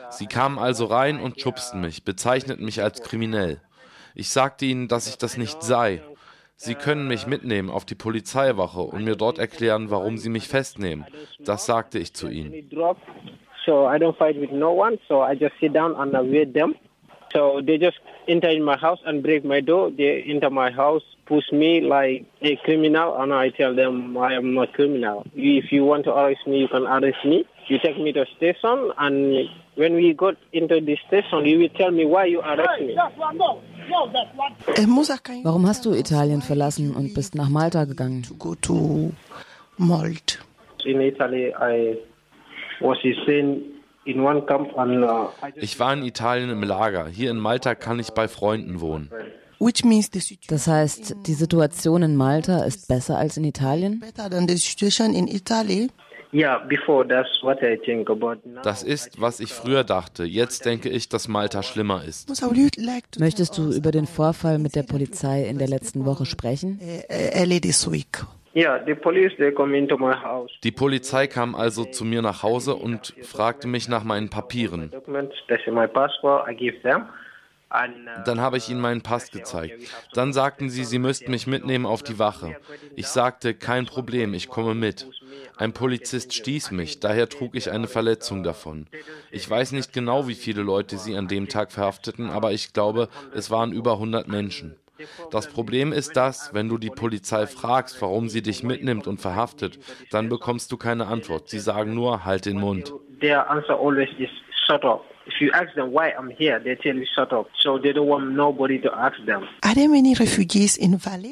Sie 0.10 0.26
kamen 0.26 0.58
also 0.58 0.86
rein 0.86 1.20
und 1.20 1.40
schubsten 1.40 1.82
mich, 1.82 2.04
bezeichneten 2.04 2.66
mich 2.66 2.82
als 2.82 3.04
kriminell. 3.04 3.62
Ich 4.16 4.30
sagte 4.30 4.66
ihnen, 4.66 4.88
dass 4.88 5.08
ich 5.08 5.20
das 5.20 5.38
nicht 5.38 5.62
sei. 5.62 6.02
Sie 6.56 6.74
können 6.74 7.08
mich 7.08 7.28
mitnehmen 7.28 7.70
auf 7.70 7.86
die 7.86 7.94
Polizeiwache 7.94 8.82
und 8.82 9.04
mir 9.04 9.16
dort 9.16 9.38
erklären, 9.38 9.92
warum 9.92 10.18
sie 10.18 10.30
mich 10.30 10.48
festnehmen. 10.48 11.06
Das 11.38 11.68
sagte 11.68 12.00
ich 12.00 12.16
zu 12.16 12.28
ihnen. 12.28 12.68
So 13.64 13.88
I 13.88 13.98
don't 13.98 14.16
fight 14.18 14.40
with 14.40 14.50
no 14.52 14.72
one. 14.72 14.98
So 15.08 15.24
I 15.24 15.34
just 15.34 15.54
sit 15.60 15.76
down 15.76 15.96
and 15.96 16.14
wait 16.32 16.54
them. 16.54 16.74
So 17.38 17.62
they 17.64 17.78
just 17.78 18.00
enter 18.28 18.50
in 18.50 18.64
my 18.64 18.78
house 18.78 18.98
and 19.06 19.22
break 19.22 19.46
my 19.46 19.60
door. 19.60 19.92
They 19.92 20.24
enter 20.28 20.50
my 20.50 20.72
house, 20.72 21.04
push 21.28 21.44
me 21.52 21.82
like 21.82 22.26
a 22.42 22.56
criminal, 22.66 23.16
and 23.22 23.32
I 23.32 23.50
tell 23.50 23.76
them 23.76 24.18
I 24.18 24.34
am 24.34 24.56
not 24.56 24.74
criminal. 24.74 25.24
If 25.36 25.72
you 25.72 25.86
want 25.86 26.06
to 26.06 26.16
arrest 26.16 26.48
me, 26.48 26.62
you 26.62 26.68
can 26.68 26.88
arrest 26.88 27.24
me. 27.26 27.46
You 27.68 27.78
take 27.78 28.00
me 28.00 28.12
to 28.14 28.26
station, 28.38 28.92
and 28.98 29.48
when 29.76 29.94
we 29.94 30.16
got 30.16 30.36
into 30.52 30.82
the 30.82 30.98
station, 31.08 31.46
you 31.46 31.60
will 31.60 31.70
tell 31.78 31.92
me 31.92 32.06
why 32.08 32.26
you 32.26 32.42
arrest 32.42 32.82
me. 32.82 32.96
Warum 35.44 35.68
hast 35.68 35.86
du 35.86 35.94
Italien 35.94 36.42
verlassen 36.42 36.96
und 36.96 37.14
bist 37.14 37.36
nach 37.36 37.50
Malta 37.50 37.86
gegangen? 37.86 38.26
In 40.86 41.02
Italy, 41.02 41.54
I 41.54 41.98
was 42.82 42.98
seen 43.04 43.18
in 43.28 43.77
uh, 45.04 45.28
Ich 45.56 45.80
war 45.80 45.94
in 45.94 46.04
Italien 46.04 46.50
im 46.50 46.64
Lager. 46.64 47.08
Hier 47.08 47.32
in 47.32 47.38
Malta 47.38 47.76
kann 47.76 48.00
ich 48.00 48.12
bei 48.12 48.28
Freunden 48.28 48.80
wohnen. 48.82 49.12
Das 50.50 50.68
heißt, 50.68 51.16
die 51.26 51.34
Situation 51.34 52.04
in 52.04 52.16
Malta 52.16 52.64
ist 52.64 52.88
besser 52.88 53.18
als 53.18 53.38
in 53.38 53.44
Italien? 53.44 54.04
yeah. 56.34 56.60
Before 56.60 57.08
that's 57.08 57.42
what 57.42 57.62
I 57.64 57.78
think 57.78 58.10
about 58.10 58.38
now. 58.46 58.62
Das 58.62 58.84
ist, 58.84 59.20
was 59.20 59.40
ich 59.40 59.54
früher 59.54 59.84
dachte. 59.84 60.24
Jetzt 60.24 60.66
denke 60.66 60.90
ich, 60.90 61.10
dass 61.10 61.28
Malta 61.28 61.64
schlimmer 61.64 62.04
ist. 62.04 62.30
Möchtest 63.20 63.58
du 63.58 63.72
über 63.72 63.92
den 63.92 64.06
Vorfall 64.06 64.60
mit 64.60 64.76
der 64.76 64.84
Polizei 64.84 65.44
in 65.44 65.58
der 65.58 65.68
letzten 65.68 66.06
Woche 66.06 66.26
sprechen? 66.26 66.80
Die 70.64 70.72
Polizei 70.72 71.28
kam 71.28 71.54
also 71.54 71.86
zu 71.86 72.04
mir 72.06 72.24
nach 72.24 72.42
Hause 72.42 72.74
und 72.74 73.14
fragte 73.22 73.68
mich 73.68 73.88
nach 73.88 74.04
meinen 74.04 74.30
Papieren. 74.30 74.92
Uh, 74.92 75.02
Dann 78.26 78.42
habe 78.42 78.58
ich 78.58 78.70
ihnen 78.70 78.82
meinen 78.82 79.02
Pass 79.02 79.30
gezeigt. 79.30 79.94
Dann 80.14 80.34
sagten 80.34 80.72
sie, 80.72 80.86
sie 80.86 80.98
müssten 80.98 81.30
mich 81.30 81.46
mitnehmen 81.46 81.86
auf 81.86 82.02
die 82.02 82.18
Wache. 82.18 82.56
Ich 82.96 83.08
sagte, 83.08 83.54
kein 83.54 83.86
Problem, 83.86 84.34
ich 84.34 84.48
komme 84.48 84.74
mit. 84.74 85.06
Ein 85.58 85.74
Polizist 85.74 86.34
stieß 86.34 86.72
mich, 86.72 87.00
daher 87.00 87.30
trug 87.30 87.54
ich 87.56 87.70
eine 87.70 87.88
Verletzung 87.88 88.42
davon. 88.42 88.88
Ich 89.30 89.48
weiß 89.48 89.74
nicht 89.74 89.94
genau, 89.94 90.28
wie 90.28 90.36
viele 90.36 90.64
Leute 90.64 90.98
sie 90.98 91.16
an 91.16 91.28
dem 91.28 91.48
Tag 91.48 91.72
verhafteten, 91.72 92.32
aber 92.32 92.54
ich 92.54 92.74
glaube, 92.74 93.10
es 93.36 93.52
waren 93.52 93.72
über 93.72 93.94
100 93.94 94.28
Menschen. 94.28 94.78
Das 95.32 95.48
Problem 95.48 95.92
ist 95.92 96.16
das, 96.16 96.54
wenn 96.54 96.70
du 96.70 96.78
die 96.78 96.90
Polizei 96.90 97.48
fragst, 97.48 98.02
warum 98.02 98.30
sie 98.30 98.42
dich 98.42 98.64
mitnimmt 98.64 99.08
und 99.08 99.20
verhaftet, 99.20 99.80
dann 100.12 100.30
bekommst 100.30 100.72
du 100.72 100.78
keine 100.78 101.08
Antwort. 101.08 101.50
Sie 101.50 101.60
sagen 101.60 101.94
nur, 101.94 102.26
halt 102.26 102.46
den 102.46 102.60
Mund. 102.60 102.94
their 103.20 103.50
answer 103.50 103.74
always 103.74 104.10
is 104.20 104.30
shut 104.68 104.84
up. 104.84 105.04
If 105.28 105.42
you 105.42 105.52
ask 105.52 105.74
them 105.76 105.92
why 105.92 106.14
I'm 106.18 106.30
here, 106.30 106.60
they 106.60 106.76
tell 106.76 106.96
you 106.96 107.06
shut 107.14 107.34
up. 107.34 107.48
So 107.60 107.78
they 107.78 107.92
don't 107.92 108.08
want 108.08 108.32
nobody 108.32 108.80
to 108.80 108.90
ask 108.94 109.18
them. 109.26 109.44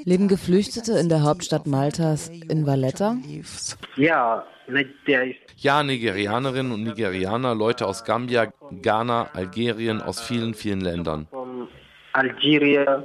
Leben 0.06 0.28
Geflüchtete 0.28 0.98
in 1.00 1.10
der 1.10 1.24
Hauptstadt 1.24 1.66
Maltas 1.66 2.30
in 2.30 2.66
Valletta? 2.66 3.18
Yeah, 3.98 4.44
like 4.68 4.90
there 5.06 5.30
is 5.30 5.36
Ja, 5.58 5.82
Nigerianerinnen 5.82 6.74
und 6.74 6.84
Nigerianer, 6.84 7.56
Leute 7.56 7.88
aus 7.88 8.04
Gambia, 8.04 8.52
Ghana, 8.82 9.30
Algerien, 9.34 10.02
aus 10.02 10.20
vielen, 10.20 10.54
vielen 10.54 10.82
Ländern. 10.82 11.28
Algeria, 12.12 13.02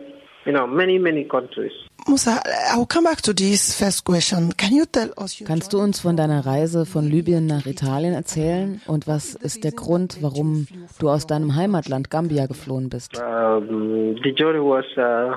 you 0.47 0.53
know, 0.53 0.67
many 0.67 0.99
many 0.99 1.25
countries. 1.25 1.73
Musa, 2.09 2.43
I'll 2.73 2.87
come 2.87 3.05
back 3.05 3.21
to 3.23 3.33
this 3.33 3.75
first 3.75 4.05
question. 4.05 4.53
Can 4.57 4.75
you 4.75 4.87
tell 4.87 5.11
us 5.19 5.39
your 5.39 5.47
Kannst 5.47 5.73
du 5.73 5.79
uns 5.79 6.01
von 6.01 6.17
deiner 6.17 6.45
Reise 6.47 6.87
von 6.87 7.05
Libyen 7.07 7.47
nach 7.47 7.67
Italien 7.67 8.15
erzählen? 8.15 8.81
Und 8.87 9.07
was 9.07 9.35
ist 9.35 9.65
der 9.65 9.73
Grund, 9.73 10.19
warum 10.23 10.67
du 10.99 11.11
aus 11.11 11.27
deinem 11.27 11.55
Heimatland 11.57 12.11
Gambia 12.11 12.47
geflohen 12.47 12.89
bist? 12.89 13.17
Um, 13.19 14.17
the 14.23 14.31
journey 14.31 14.61
was 14.61 14.85
uh, 14.97 15.37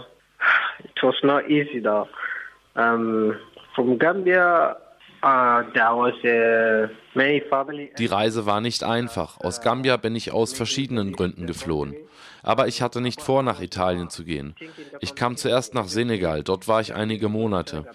it 0.84 1.04
was 1.04 1.16
not 1.24 1.49
easy 1.49 1.82
though. 1.82 2.08
Um, 2.76 3.36
from 3.76 3.99
Gambia, 3.99 4.78
uh, 5.22 5.64
there 5.74 5.95
was 5.95 6.14
uh, 6.24 6.88
many 7.14 7.41
family. 7.49 7.91
Die 7.97 8.06
Reise 8.06 8.45
war 8.45 8.62
nicht 8.62 8.84
einfach. 8.84 9.38
Aus 9.39 9.62
Gambia 9.62 9.97
bin 9.97 10.16
ich 10.16 10.32
aus 10.32 10.54
verschiedenen 10.54 11.12
Gründen 11.14 11.45
geflohen. 11.45 11.95
Aber 12.44 12.68
ich 12.68 12.82
hatte 12.82 13.02
nicht 13.02 13.22
vor, 13.22 13.41
nach 13.41 13.62
Italien 13.62 14.10
zu 14.10 14.24
gehen. 14.24 14.56
Ich 15.00 15.16
kam 15.16 15.38
zuerst 15.38 15.74
nach 15.74 15.88
Senegal, 15.88 16.44
dort 16.44 16.68
war 16.68 16.82
ich 16.82 16.94
einige 16.94 17.30
Monate. 17.30 17.86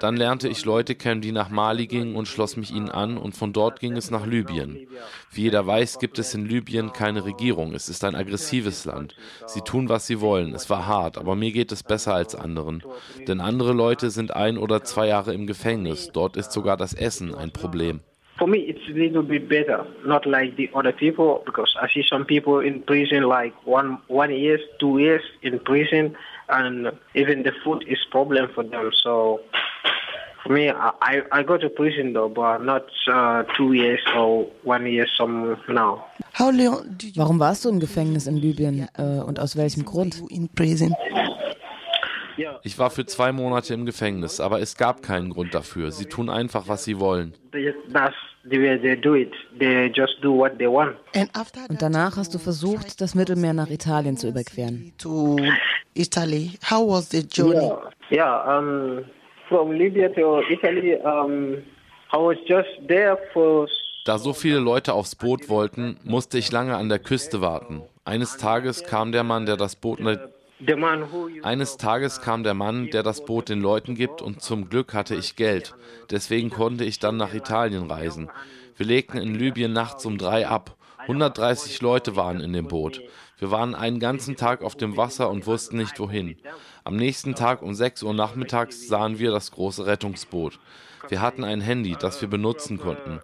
Dann 0.00 0.16
lernte 0.16 0.48
ich 0.48 0.64
Leute 0.64 0.94
kennen, 0.94 1.20
die 1.20 1.32
nach 1.32 1.50
Mali 1.50 1.86
gingen 1.86 2.16
und 2.16 2.26
schloss 2.26 2.56
mich 2.56 2.70
ihnen 2.70 2.88
an 2.88 3.18
und 3.18 3.36
von 3.36 3.52
dort 3.52 3.80
ging 3.80 3.96
es 3.96 4.10
nach 4.10 4.26
Libyen. 4.26 4.88
Wie 5.30 5.42
jeder 5.42 5.66
weiß, 5.66 5.98
gibt 5.98 6.18
es 6.18 6.32
in 6.32 6.46
Libyen 6.46 6.92
keine 6.92 7.24
Regierung. 7.24 7.74
Es 7.74 7.88
ist 7.88 8.04
ein 8.04 8.14
aggressives 8.14 8.86
Land. 8.86 9.14
Sie 9.46 9.60
tun, 9.60 9.88
was 9.88 10.06
sie 10.06 10.20
wollen. 10.20 10.54
Es 10.54 10.70
war 10.70 10.86
hart, 10.86 11.18
aber 11.18 11.34
mir 11.34 11.52
geht 11.52 11.70
es 11.70 11.82
besser 11.82 12.14
als 12.14 12.34
anderen. 12.34 12.82
Denn 13.28 13.40
andere 13.40 13.72
Leute 13.72 14.10
sind 14.10 14.34
ein 14.34 14.56
oder 14.56 14.84
zwei 14.84 15.08
Jahre 15.08 15.34
im 15.34 15.46
Gefängnis. 15.46 16.10
Dort 16.12 16.36
ist 16.36 16.52
sogar 16.52 16.76
das 16.76 16.94
Essen 16.94 17.34
ein 17.34 17.52
Problem. 17.52 18.00
For 18.40 18.48
me, 18.48 18.60
it's 18.60 18.80
a 18.88 18.92
little 18.92 19.22
bit 19.22 19.50
better, 19.50 19.84
not 20.06 20.24
like 20.24 20.56
the 20.56 20.70
other 20.74 20.92
people, 20.92 21.42
because 21.44 21.76
I 21.78 21.88
see 21.92 22.02
some 22.08 22.24
people 22.24 22.58
in 22.60 22.82
prison 22.82 23.24
like 23.24 23.52
one 23.66 23.98
one 24.08 24.34
years, 24.34 24.62
two 24.78 24.96
years 24.98 25.20
in 25.42 25.58
prison, 25.58 26.16
and 26.48 26.90
even 27.14 27.42
the 27.42 27.52
food 27.62 27.84
is 27.86 27.98
problem 28.10 28.48
for 28.54 28.64
them. 28.64 28.92
So 29.02 29.40
for 30.42 30.54
me, 30.54 30.70
I 30.70 31.20
I 31.30 31.42
go 31.42 31.58
to 31.58 31.68
prison 31.68 32.14
though, 32.14 32.30
but 32.30 32.64
not 32.64 32.86
uh, 33.12 33.42
two 33.58 33.74
years 33.74 34.00
or 34.16 34.48
one 34.64 34.86
year 34.86 35.06
some 35.18 35.58
now. 35.68 36.06
How 36.32 36.50
long 36.50 36.94
did 36.96 37.16
you 37.16 37.22
Warum 37.22 37.38
warst 37.38 37.66
du 37.66 37.68
im 37.68 37.78
Gefängnis 37.78 38.26
in 38.26 38.38
Libyen 38.38 38.88
äh, 38.96 39.20
und 39.20 39.38
aus 39.38 39.54
welchem 39.54 39.84
Grund? 39.84 40.22
in 40.30 40.48
prison? 40.48 40.96
Ich 42.62 42.78
war 42.78 42.90
für 42.90 43.06
zwei 43.06 43.32
Monate 43.32 43.74
im 43.74 43.86
Gefängnis, 43.86 44.40
aber 44.40 44.60
es 44.60 44.76
gab 44.76 45.02
keinen 45.02 45.30
Grund 45.30 45.54
dafür. 45.54 45.90
Sie 45.90 46.06
tun 46.06 46.30
einfach, 46.30 46.68
was 46.68 46.84
sie 46.84 46.98
wollen. 47.00 47.34
Und 51.68 51.82
danach 51.82 52.16
hast 52.16 52.34
du 52.34 52.38
versucht, 52.38 53.00
das 53.00 53.14
Mittelmeer 53.14 53.52
nach 53.52 53.70
Italien 53.70 54.16
zu 54.16 54.28
überqueren. 54.28 54.92
to 54.98 55.36
Italy, 55.94 56.52
how 56.70 56.88
was 56.88 57.10
the 57.10 57.22
journey? 57.22 57.66
Yeah, 58.10 58.46
yeah. 58.46 58.58
Um, 58.58 59.04
from 59.48 59.72
Libya 59.72 60.08
to 60.08 60.42
Italy, 60.48 60.96
um, 61.04 61.62
I 62.12 62.16
was 62.16 62.36
just 62.46 62.68
there 62.88 63.18
for 63.32 63.66
Da 64.04 64.18
so 64.18 64.32
viele 64.32 64.60
Leute 64.60 64.94
aufs 64.94 65.14
Boot 65.14 65.48
wollten, 65.50 65.98
musste 66.04 66.38
ich 66.38 66.50
lange 66.50 66.74
an 66.74 66.88
der 66.88 66.98
Küste 66.98 67.42
warten. 67.42 67.82
Eines 68.04 68.38
Tages 68.38 68.84
kam 68.84 69.12
der 69.12 69.24
Mann, 69.24 69.44
der 69.44 69.56
das 69.56 69.76
Boot 69.76 70.00
Eines 71.42 71.76
Tages 71.76 72.20
kam 72.20 72.42
der 72.42 72.54
Mann, 72.54 72.90
der 72.90 73.02
das 73.02 73.24
Boot 73.24 73.48
den 73.48 73.60
Leuten 73.60 73.94
gibt, 73.94 74.20
und 74.20 74.42
zum 74.42 74.68
Glück 74.68 74.92
hatte 74.92 75.14
ich 75.14 75.36
Geld. 75.36 75.74
Deswegen 76.10 76.50
konnte 76.50 76.84
ich 76.84 76.98
dann 76.98 77.16
nach 77.16 77.32
Italien 77.32 77.90
reisen. 77.90 78.30
Wir 78.76 78.86
legten 78.86 79.18
in 79.18 79.34
Libyen 79.34 79.72
nachts 79.72 80.04
um 80.04 80.18
drei 80.18 80.46
ab. 80.46 80.76
130 80.98 81.80
Leute 81.80 82.14
waren 82.16 82.40
in 82.40 82.52
dem 82.52 82.68
Boot. 82.68 83.00
Wir 83.38 83.50
waren 83.50 83.74
einen 83.74 84.00
ganzen 84.00 84.36
Tag 84.36 84.62
auf 84.62 84.76
dem 84.76 84.98
Wasser 84.98 85.30
und 85.30 85.46
wussten 85.46 85.78
nicht 85.78 85.98
wohin. 85.98 86.36
Am 86.84 86.96
nächsten 86.96 87.34
Tag 87.34 87.62
um 87.62 87.74
6 87.74 88.02
Uhr 88.02 88.12
nachmittags 88.12 88.86
sahen 88.86 89.18
wir 89.18 89.30
das 89.30 89.52
große 89.52 89.86
Rettungsboot. 89.86 90.58
Wir 91.08 91.22
hatten 91.22 91.42
ein 91.42 91.62
Handy, 91.62 91.96
das 91.98 92.20
wir 92.20 92.28
benutzen 92.28 92.78
konnten. 92.78 93.20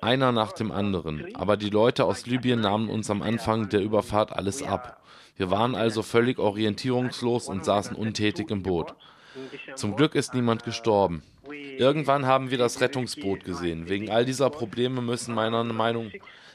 Einer 0.00 0.32
nach 0.32 0.52
dem 0.52 0.72
anderen. 0.72 1.34
Aber 1.34 1.58
die 1.58 1.68
Leute 1.68 2.06
aus 2.06 2.24
Libyen 2.24 2.60
nahmen 2.60 2.88
uns 2.88 3.10
am 3.10 3.20
Anfang 3.20 3.68
der 3.68 3.82
Überfahrt 3.82 4.32
alles 4.32 4.62
ab. 4.62 5.01
Wir 5.36 5.50
waren 5.50 5.74
also 5.74 6.02
völlig 6.02 6.38
orientierungslos 6.38 7.48
und 7.48 7.64
saßen 7.64 7.96
untätig 7.96 8.50
im 8.50 8.62
Boot. 8.62 8.94
Zum 9.76 9.96
Glück 9.96 10.14
ist 10.14 10.34
niemand 10.34 10.64
gestorben. 10.64 11.22
Irgendwann 11.78 12.26
haben 12.26 12.50
wir 12.50 12.58
das 12.58 12.80
Rettungsboot 12.80 13.44
gesehen. 13.44 13.88
Wegen 13.88 14.10
all 14.10 14.24
dieser 14.24 14.50
Probleme 14.50 15.00
müssen 15.00 15.34
meiner 15.34 15.64
Meinung 15.64 16.12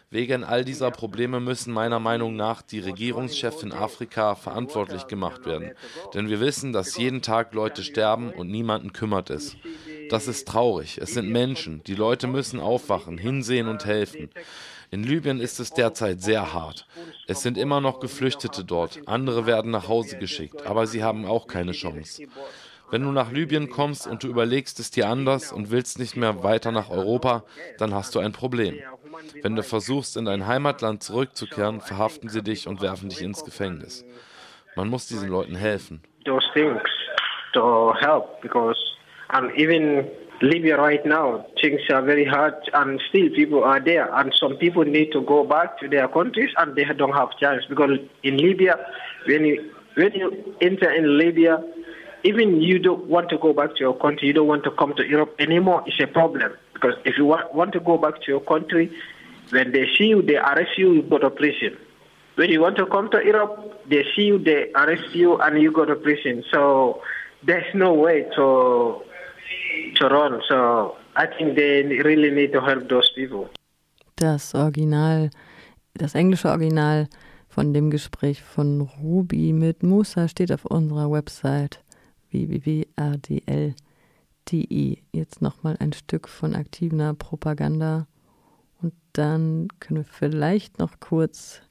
Wegen 0.10 0.46
all 0.46 0.64
dieser 0.64 0.90
Probleme 0.90 1.42
müssen 1.42 1.74
meiner 1.74 2.00
Meinung 2.00 2.38
nach 2.38 2.62
die 2.62 2.80
Regierungschefs 2.80 3.64
in 3.64 3.74
Afrika 3.74 4.36
verantwortlich 4.36 5.08
gemacht 5.08 5.46
werden. 5.46 5.72
Denn 6.14 6.30
wir 6.30 6.40
wissen, 6.40 6.72
dass 6.72 6.98
jeden 6.98 7.22
Tag 7.22 7.54
Leute 7.54 7.84
sterben 7.84 8.32
und 8.32 8.50
niemanden 8.50 8.94
kümmert 8.94 9.30
es. 9.30 9.58
Das 10.10 10.30
ist 10.30 10.48
traurig. 10.48 10.98
Es 11.02 11.14
sind 11.14 11.30
Menschen. 11.30 11.84
Die 11.84 11.96
Leute 11.96 12.28
müssen 12.28 12.62
aufwachen, 12.62 13.18
hinsehen 13.18 13.68
und 13.68 13.84
helfen. 13.84 14.30
In 14.90 15.04
Libyen 15.04 15.42
ist 15.42 15.60
es 15.60 15.72
derzeit 15.72 16.22
sehr 16.22 16.54
hart. 16.54 16.88
Es 17.28 17.42
sind 17.42 17.58
immer 17.58 17.82
noch 17.82 18.00
Geflüchtete 18.00 18.64
dort. 18.64 19.02
Andere 19.06 19.46
werden 19.46 19.72
nach 19.72 19.88
Hause 19.90 20.18
geschickt, 20.18 20.66
aber 20.66 20.88
sie 20.88 21.04
haben 21.04 21.26
auch 21.26 21.48
keine 21.48 21.74
Chance. 21.74 22.24
Wenn 22.90 23.04
du 23.04 23.12
nach 23.12 23.32
Libyen 23.34 23.70
kommst 23.70 24.08
und 24.08 24.24
du 24.24 24.28
überlegst 24.28 24.80
es 24.80 24.92
dir 24.92 25.10
anders 25.10 25.52
und 25.52 25.72
willst 25.72 26.00
nicht 26.00 26.16
mehr 26.16 26.44
weiter 26.44 26.72
nach 26.72 26.90
Europa, 26.90 27.44
dann 27.78 27.94
hast 27.94 28.16
du 28.16 28.20
ein 28.20 28.32
Problem. 28.32 28.80
Wenn 29.42 29.58
du 29.58 29.64
versuchst, 29.64 30.16
in 30.16 30.24
dein 30.24 30.48
Heimatland 30.48 31.04
zurückzukehren, 31.04 31.82
verhaften 31.82 32.30
sie 32.30 32.42
dich 32.42 32.66
und 32.66 32.82
werfen 32.82 33.10
dich 33.10 33.22
ins 33.22 33.44
Gefängnis. 33.44 34.06
Man 34.78 34.88
muss 34.88 35.08
diesen 35.08 35.28
Leuten 35.28 35.56
helfen. 35.56 36.02
Those 36.24 36.46
things 36.54 36.82
to 37.54 37.94
help 38.00 38.42
because 38.42 38.78
um, 39.34 39.50
even 39.56 40.08
Libya 40.42 40.78
right 40.78 41.04
now, 41.06 41.46
things 41.60 41.82
are 41.90 42.02
very 42.04 42.26
hard 42.26 42.54
and 42.74 43.02
still 43.10 43.30
people 43.30 43.64
are 43.64 43.80
there 43.80 44.14
and 44.16 44.34
some 44.40 44.56
people 44.58 44.84
need 44.84 45.12
to 45.12 45.22
go 45.22 45.44
back 45.44 45.80
to 45.80 45.88
their 45.88 46.08
countries 46.08 46.52
and 46.58 46.76
they 46.76 46.84
don't 46.84 47.14
have 47.14 47.30
chance 47.40 47.64
because 47.68 47.98
in 48.22 48.38
Libya, 48.38 48.78
when 49.26 49.46
you, 49.46 49.72
when 49.96 50.14
you 50.14 50.56
enter 50.62 50.92
in 50.92 51.18
Libya, 51.18 51.64
even 52.24 52.62
you 52.62 52.78
don't 52.78 53.06
want 53.08 53.30
to 53.30 53.38
go 53.40 53.52
back 53.52 53.72
to 53.76 53.80
your 53.80 53.98
country, 53.98 54.28
you 54.28 54.34
don't 54.34 54.48
want 54.48 54.64
to 54.64 54.72
come 54.72 54.94
to 54.96 55.08
Europe 55.08 55.36
anymore, 55.40 55.84
it's 55.88 56.00
a 56.00 56.08
problem. 56.08 56.54
Because 56.74 56.94
if 57.06 57.18
you 57.18 57.26
want, 57.26 57.54
want 57.56 57.74
to 57.74 57.80
go 57.80 57.98
back 57.98 58.22
to 58.22 58.28
your 58.28 58.42
country, 58.42 58.92
when 59.50 59.72
they 59.72 59.88
see 59.98 60.06
you, 60.06 60.22
they 60.22 60.36
arrest 60.36 60.78
you, 60.78 60.94
you 60.94 61.02
go 61.02 61.18
to 61.18 61.32
prison. 61.32 61.78
When 62.36 62.52
you 62.52 62.62
want 62.62 62.76
to 62.78 62.86
come 62.86 63.10
to 63.10 63.26
Europe, 63.26 63.82
they 63.90 64.06
see 64.16 64.24
you, 64.24 64.38
they 64.38 64.72
arrest 64.74 65.16
you, 65.16 65.38
and 65.38 65.60
you 65.60 65.72
go 65.72 65.86
to 65.86 65.96
prison. 65.96 66.44
So 66.52 67.02
there's 67.44 67.74
no 67.74 67.94
way 67.94 68.28
to 68.36 69.02
to 69.96 70.08
run. 70.08 70.42
So 70.48 70.96
I 71.16 71.26
think 71.28 71.56
they 71.56 71.84
really 72.04 72.32
need 72.32 72.54
to 72.54 72.62
help 72.62 72.88
those 72.90 73.10
people. 73.16 73.50
Das 74.16 74.56
Original, 74.56 75.30
das 75.94 76.16
englische 76.16 76.50
Original 76.50 77.08
von 77.48 77.74
dem 77.74 77.90
Gespräch 77.90 78.42
von 78.42 78.82
Ruby 78.82 79.54
mit 79.54 79.84
Musa 79.84 80.28
steht 80.28 80.52
auf 80.52 80.66
unserer 80.66 81.12
Website 81.12 81.84
www.rdl.de. 82.32 83.78
Jetzt 85.12 85.42
nochmal 85.42 85.76
ein 85.80 85.94
Stück 85.94 86.28
von 86.28 86.56
aktiver 86.56 87.14
Propaganda 87.14 88.08
und 88.82 88.94
dann 89.14 89.68
können 89.80 90.02
wir 90.02 90.06
vielleicht 90.06 90.80
noch 90.80 91.00
kurz 91.00 91.62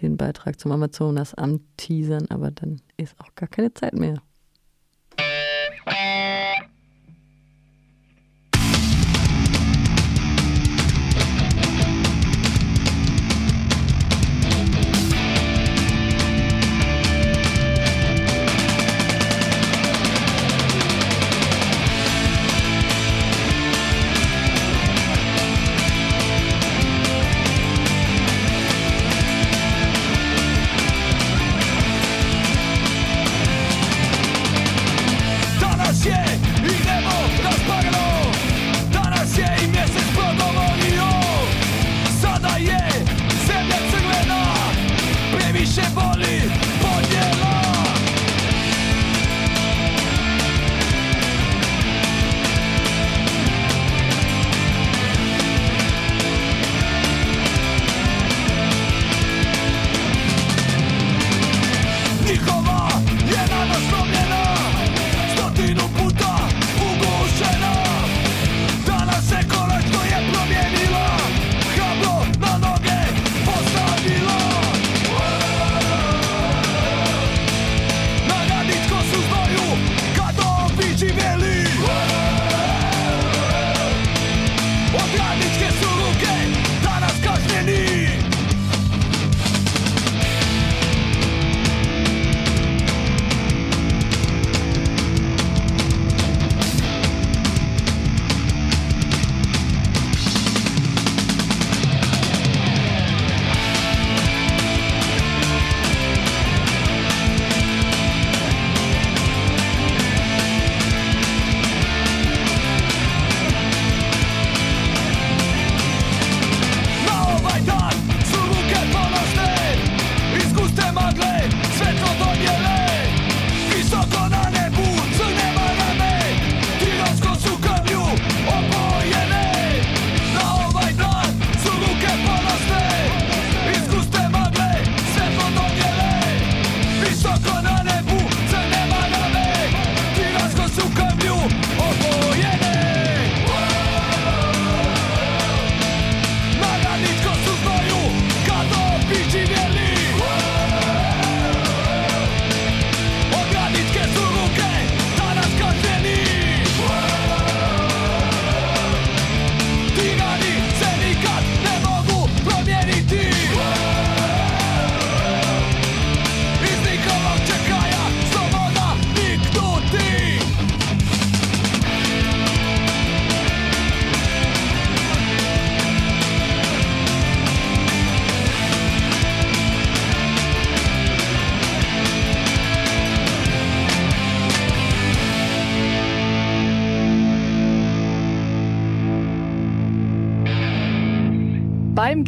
den 0.00 0.16
Beitrag 0.16 0.58
zum 0.58 0.72
Amazonas-Amt 0.72 1.62
teasern, 1.76 2.26
aber 2.30 2.50
dann 2.50 2.80
ist 2.96 3.14
auch 3.20 3.34
gar 3.34 3.48
keine 3.48 3.72
Zeit 3.74 3.94
mehr. 3.94 4.20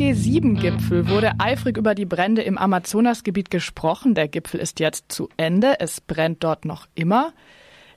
G7-Gipfel 0.05 1.09
wurde 1.09 1.33
eifrig 1.39 1.79
über 1.79 1.95
die 1.95 2.05
Brände 2.05 2.43
im 2.43 2.59
Amazonasgebiet 2.59 3.51
gesprochen. 3.51 4.15
Der 4.15 4.29
Gipfel 4.29 4.61
ist 4.61 4.79
jetzt 4.79 5.11
zu 5.11 5.31
Ende. 5.39 5.81
Es 5.81 6.03
brennt 6.03 6.45
dort 6.45 6.67
noch 6.67 6.87
immer. 6.95 7.33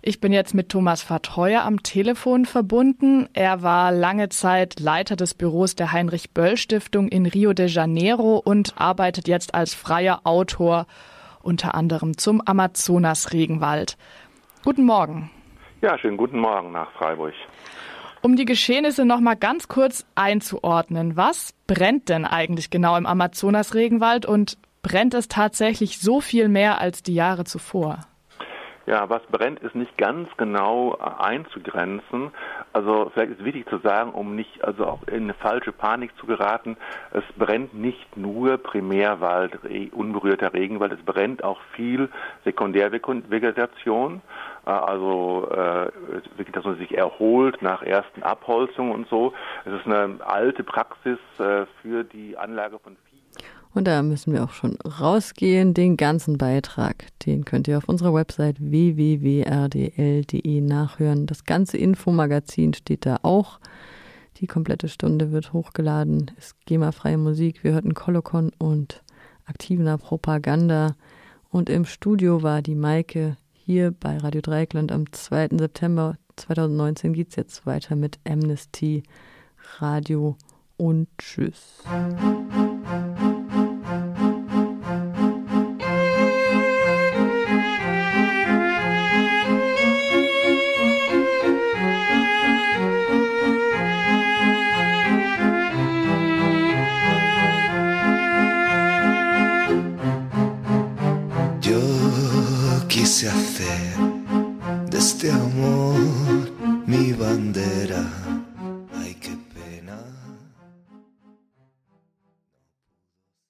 Ich 0.02 0.22
bin 0.22 0.32
jetzt 0.32 0.54
mit 0.54 0.70
Thomas 0.70 1.02
Vertreuer 1.02 1.64
am 1.64 1.84
Telefon 1.84 2.46
verbunden. 2.46 3.28
Er 3.34 3.62
war 3.62 3.92
lange 3.92 4.30
Zeit 4.30 4.80
Leiter 4.80 5.18
des 5.18 5.34
Büros 5.34 5.76
der 5.76 5.92
Heinrich 5.92 6.32
Böll 6.32 6.56
Stiftung 6.56 7.10
in 7.10 7.26
Rio 7.26 7.52
de 7.52 7.68
Janeiro 7.68 8.38
und 8.38 8.76
arbeitet 8.78 9.28
jetzt 9.28 9.54
als 9.54 9.74
freier 9.74 10.22
Autor 10.24 10.86
unter 11.42 11.76
anderem 11.76 12.18
zum 12.18 12.40
Amazonas-Regenwald. 12.40 13.98
Guten 14.64 14.86
Morgen. 14.86 15.30
Ja, 15.82 15.98
schönen 15.98 16.16
guten 16.16 16.40
Morgen 16.40 16.72
nach 16.72 16.90
Freiburg. 16.94 17.34
Um 18.28 18.36
die 18.36 18.44
Geschehnisse 18.44 19.06
noch 19.06 19.22
mal 19.22 19.36
ganz 19.36 19.70
kurz 19.70 20.06
einzuordnen, 20.16 21.16
was 21.16 21.54
brennt 21.66 22.10
denn 22.10 22.26
eigentlich 22.26 22.70
genau 22.70 22.98
im 22.98 23.06
Amazonas-Regenwald 23.06 24.26
und 24.26 24.58
brennt 24.82 25.14
es 25.14 25.30
tatsächlich 25.30 26.02
so 26.02 26.20
viel 26.20 26.50
mehr 26.50 26.82
als 26.82 27.02
die 27.02 27.16
Jahre 27.16 27.46
zuvor? 27.46 28.02
Ja, 28.86 29.10
was 29.10 29.22
brennt, 29.32 29.62
ist 29.62 29.76
nicht 29.76 29.98
ganz 29.98 30.28
genau 30.36 30.98
einzugrenzen. 30.98 32.32
Also 32.74 33.12
vielleicht 33.14 33.32
ist 33.32 33.46
wichtig 33.46 33.70
zu 33.70 33.78
sagen, 33.80 34.12
um 34.12 34.36
nicht 34.36 34.62
also 34.62 34.86
auch 34.86 35.04
in 35.08 35.24
eine 35.24 35.34
falsche 35.34 35.72
Panik 35.72 36.12
zu 36.18 36.26
geraten, 36.26 36.76
es 37.12 37.24
brennt 37.38 37.74
nicht 37.74 38.18
nur 38.18 38.58
Primärwald, 38.58 39.60
unberührter 39.94 40.54
Regenwald, 40.54 40.92
es 40.92 41.06
brennt 41.06 41.46
auch 41.46 41.60
viel 41.76 42.10
Sekundärvegetation, 42.44 44.16
äh, 44.16 44.20
also 44.68 45.48
äh, 45.52 45.90
wirklich, 46.36 46.54
dass 46.54 46.66
man 46.66 46.78
sich 46.78 46.98
erholt 46.98 47.62
nach 47.62 47.82
ersten 47.82 48.24
Abholzungen 48.24 48.94
und 48.94 49.08
so. 49.08 49.34
Es 49.66 49.74
ist 49.74 49.86
eine 49.86 50.20
alte 50.26 50.64
Praxis 50.64 51.20
äh, 51.40 51.66
für 51.82 52.04
die 52.04 52.38
Anlage 52.38 52.80
von 52.80 52.98
und 53.74 53.86
da 53.86 54.02
müssen 54.02 54.34
wir 54.34 54.44
auch 54.44 54.54
schon 54.54 54.80
rausgehen. 54.82 55.76
Den 55.76 55.98
ganzen 55.98 56.40
Beitrag, 56.40 57.06
den 57.28 57.46
könnt 57.46 57.68
ihr 57.68 57.78
auf 57.78 57.88
unserer 57.88 58.12
Website 58.12 58.56
www.rdl.de 58.60 60.62
nachhören. 60.62 61.28
Das 61.28 61.44
ganze 61.44 61.78
Infomagazin 61.78 62.74
steht 62.74 63.06
da 63.06 63.20
auch. 63.22 63.60
Die 64.38 64.48
komplette 64.48 64.88
Stunde 64.88 65.32
wird 65.32 65.54
hochgeladen. 65.54 66.32
Ist 66.40 66.56
GEMA-freie 66.66 67.20
Musik. 67.20 67.64
Wir 67.64 67.74
hörten 67.74 67.94
Kolokon 67.94 68.52
und 68.58 69.04
aktiver 69.46 70.00
Propaganda. 70.00 70.96
Und 71.50 71.70
im 71.70 71.86
Studio 71.86 72.42
war 72.42 72.64
die 72.64 72.74
Maike 72.74 73.38
hier 73.68 73.92
bei 73.92 74.18
Radio 74.20 74.40
Dreieckland 74.40 74.94
am 74.94 75.12
2. 75.12 75.50
September 75.60 76.18
2019 76.38 77.12
geht 77.12 77.32
es 77.32 77.36
jetzt 77.36 77.66
weiter 77.66 77.98
mit 77.98 78.18
Amnesty 78.26 79.04
Radio 79.80 80.38
und 80.78 81.10
Tschüss. 81.18 81.84
mi 106.88 107.14
bandera. 107.14 108.17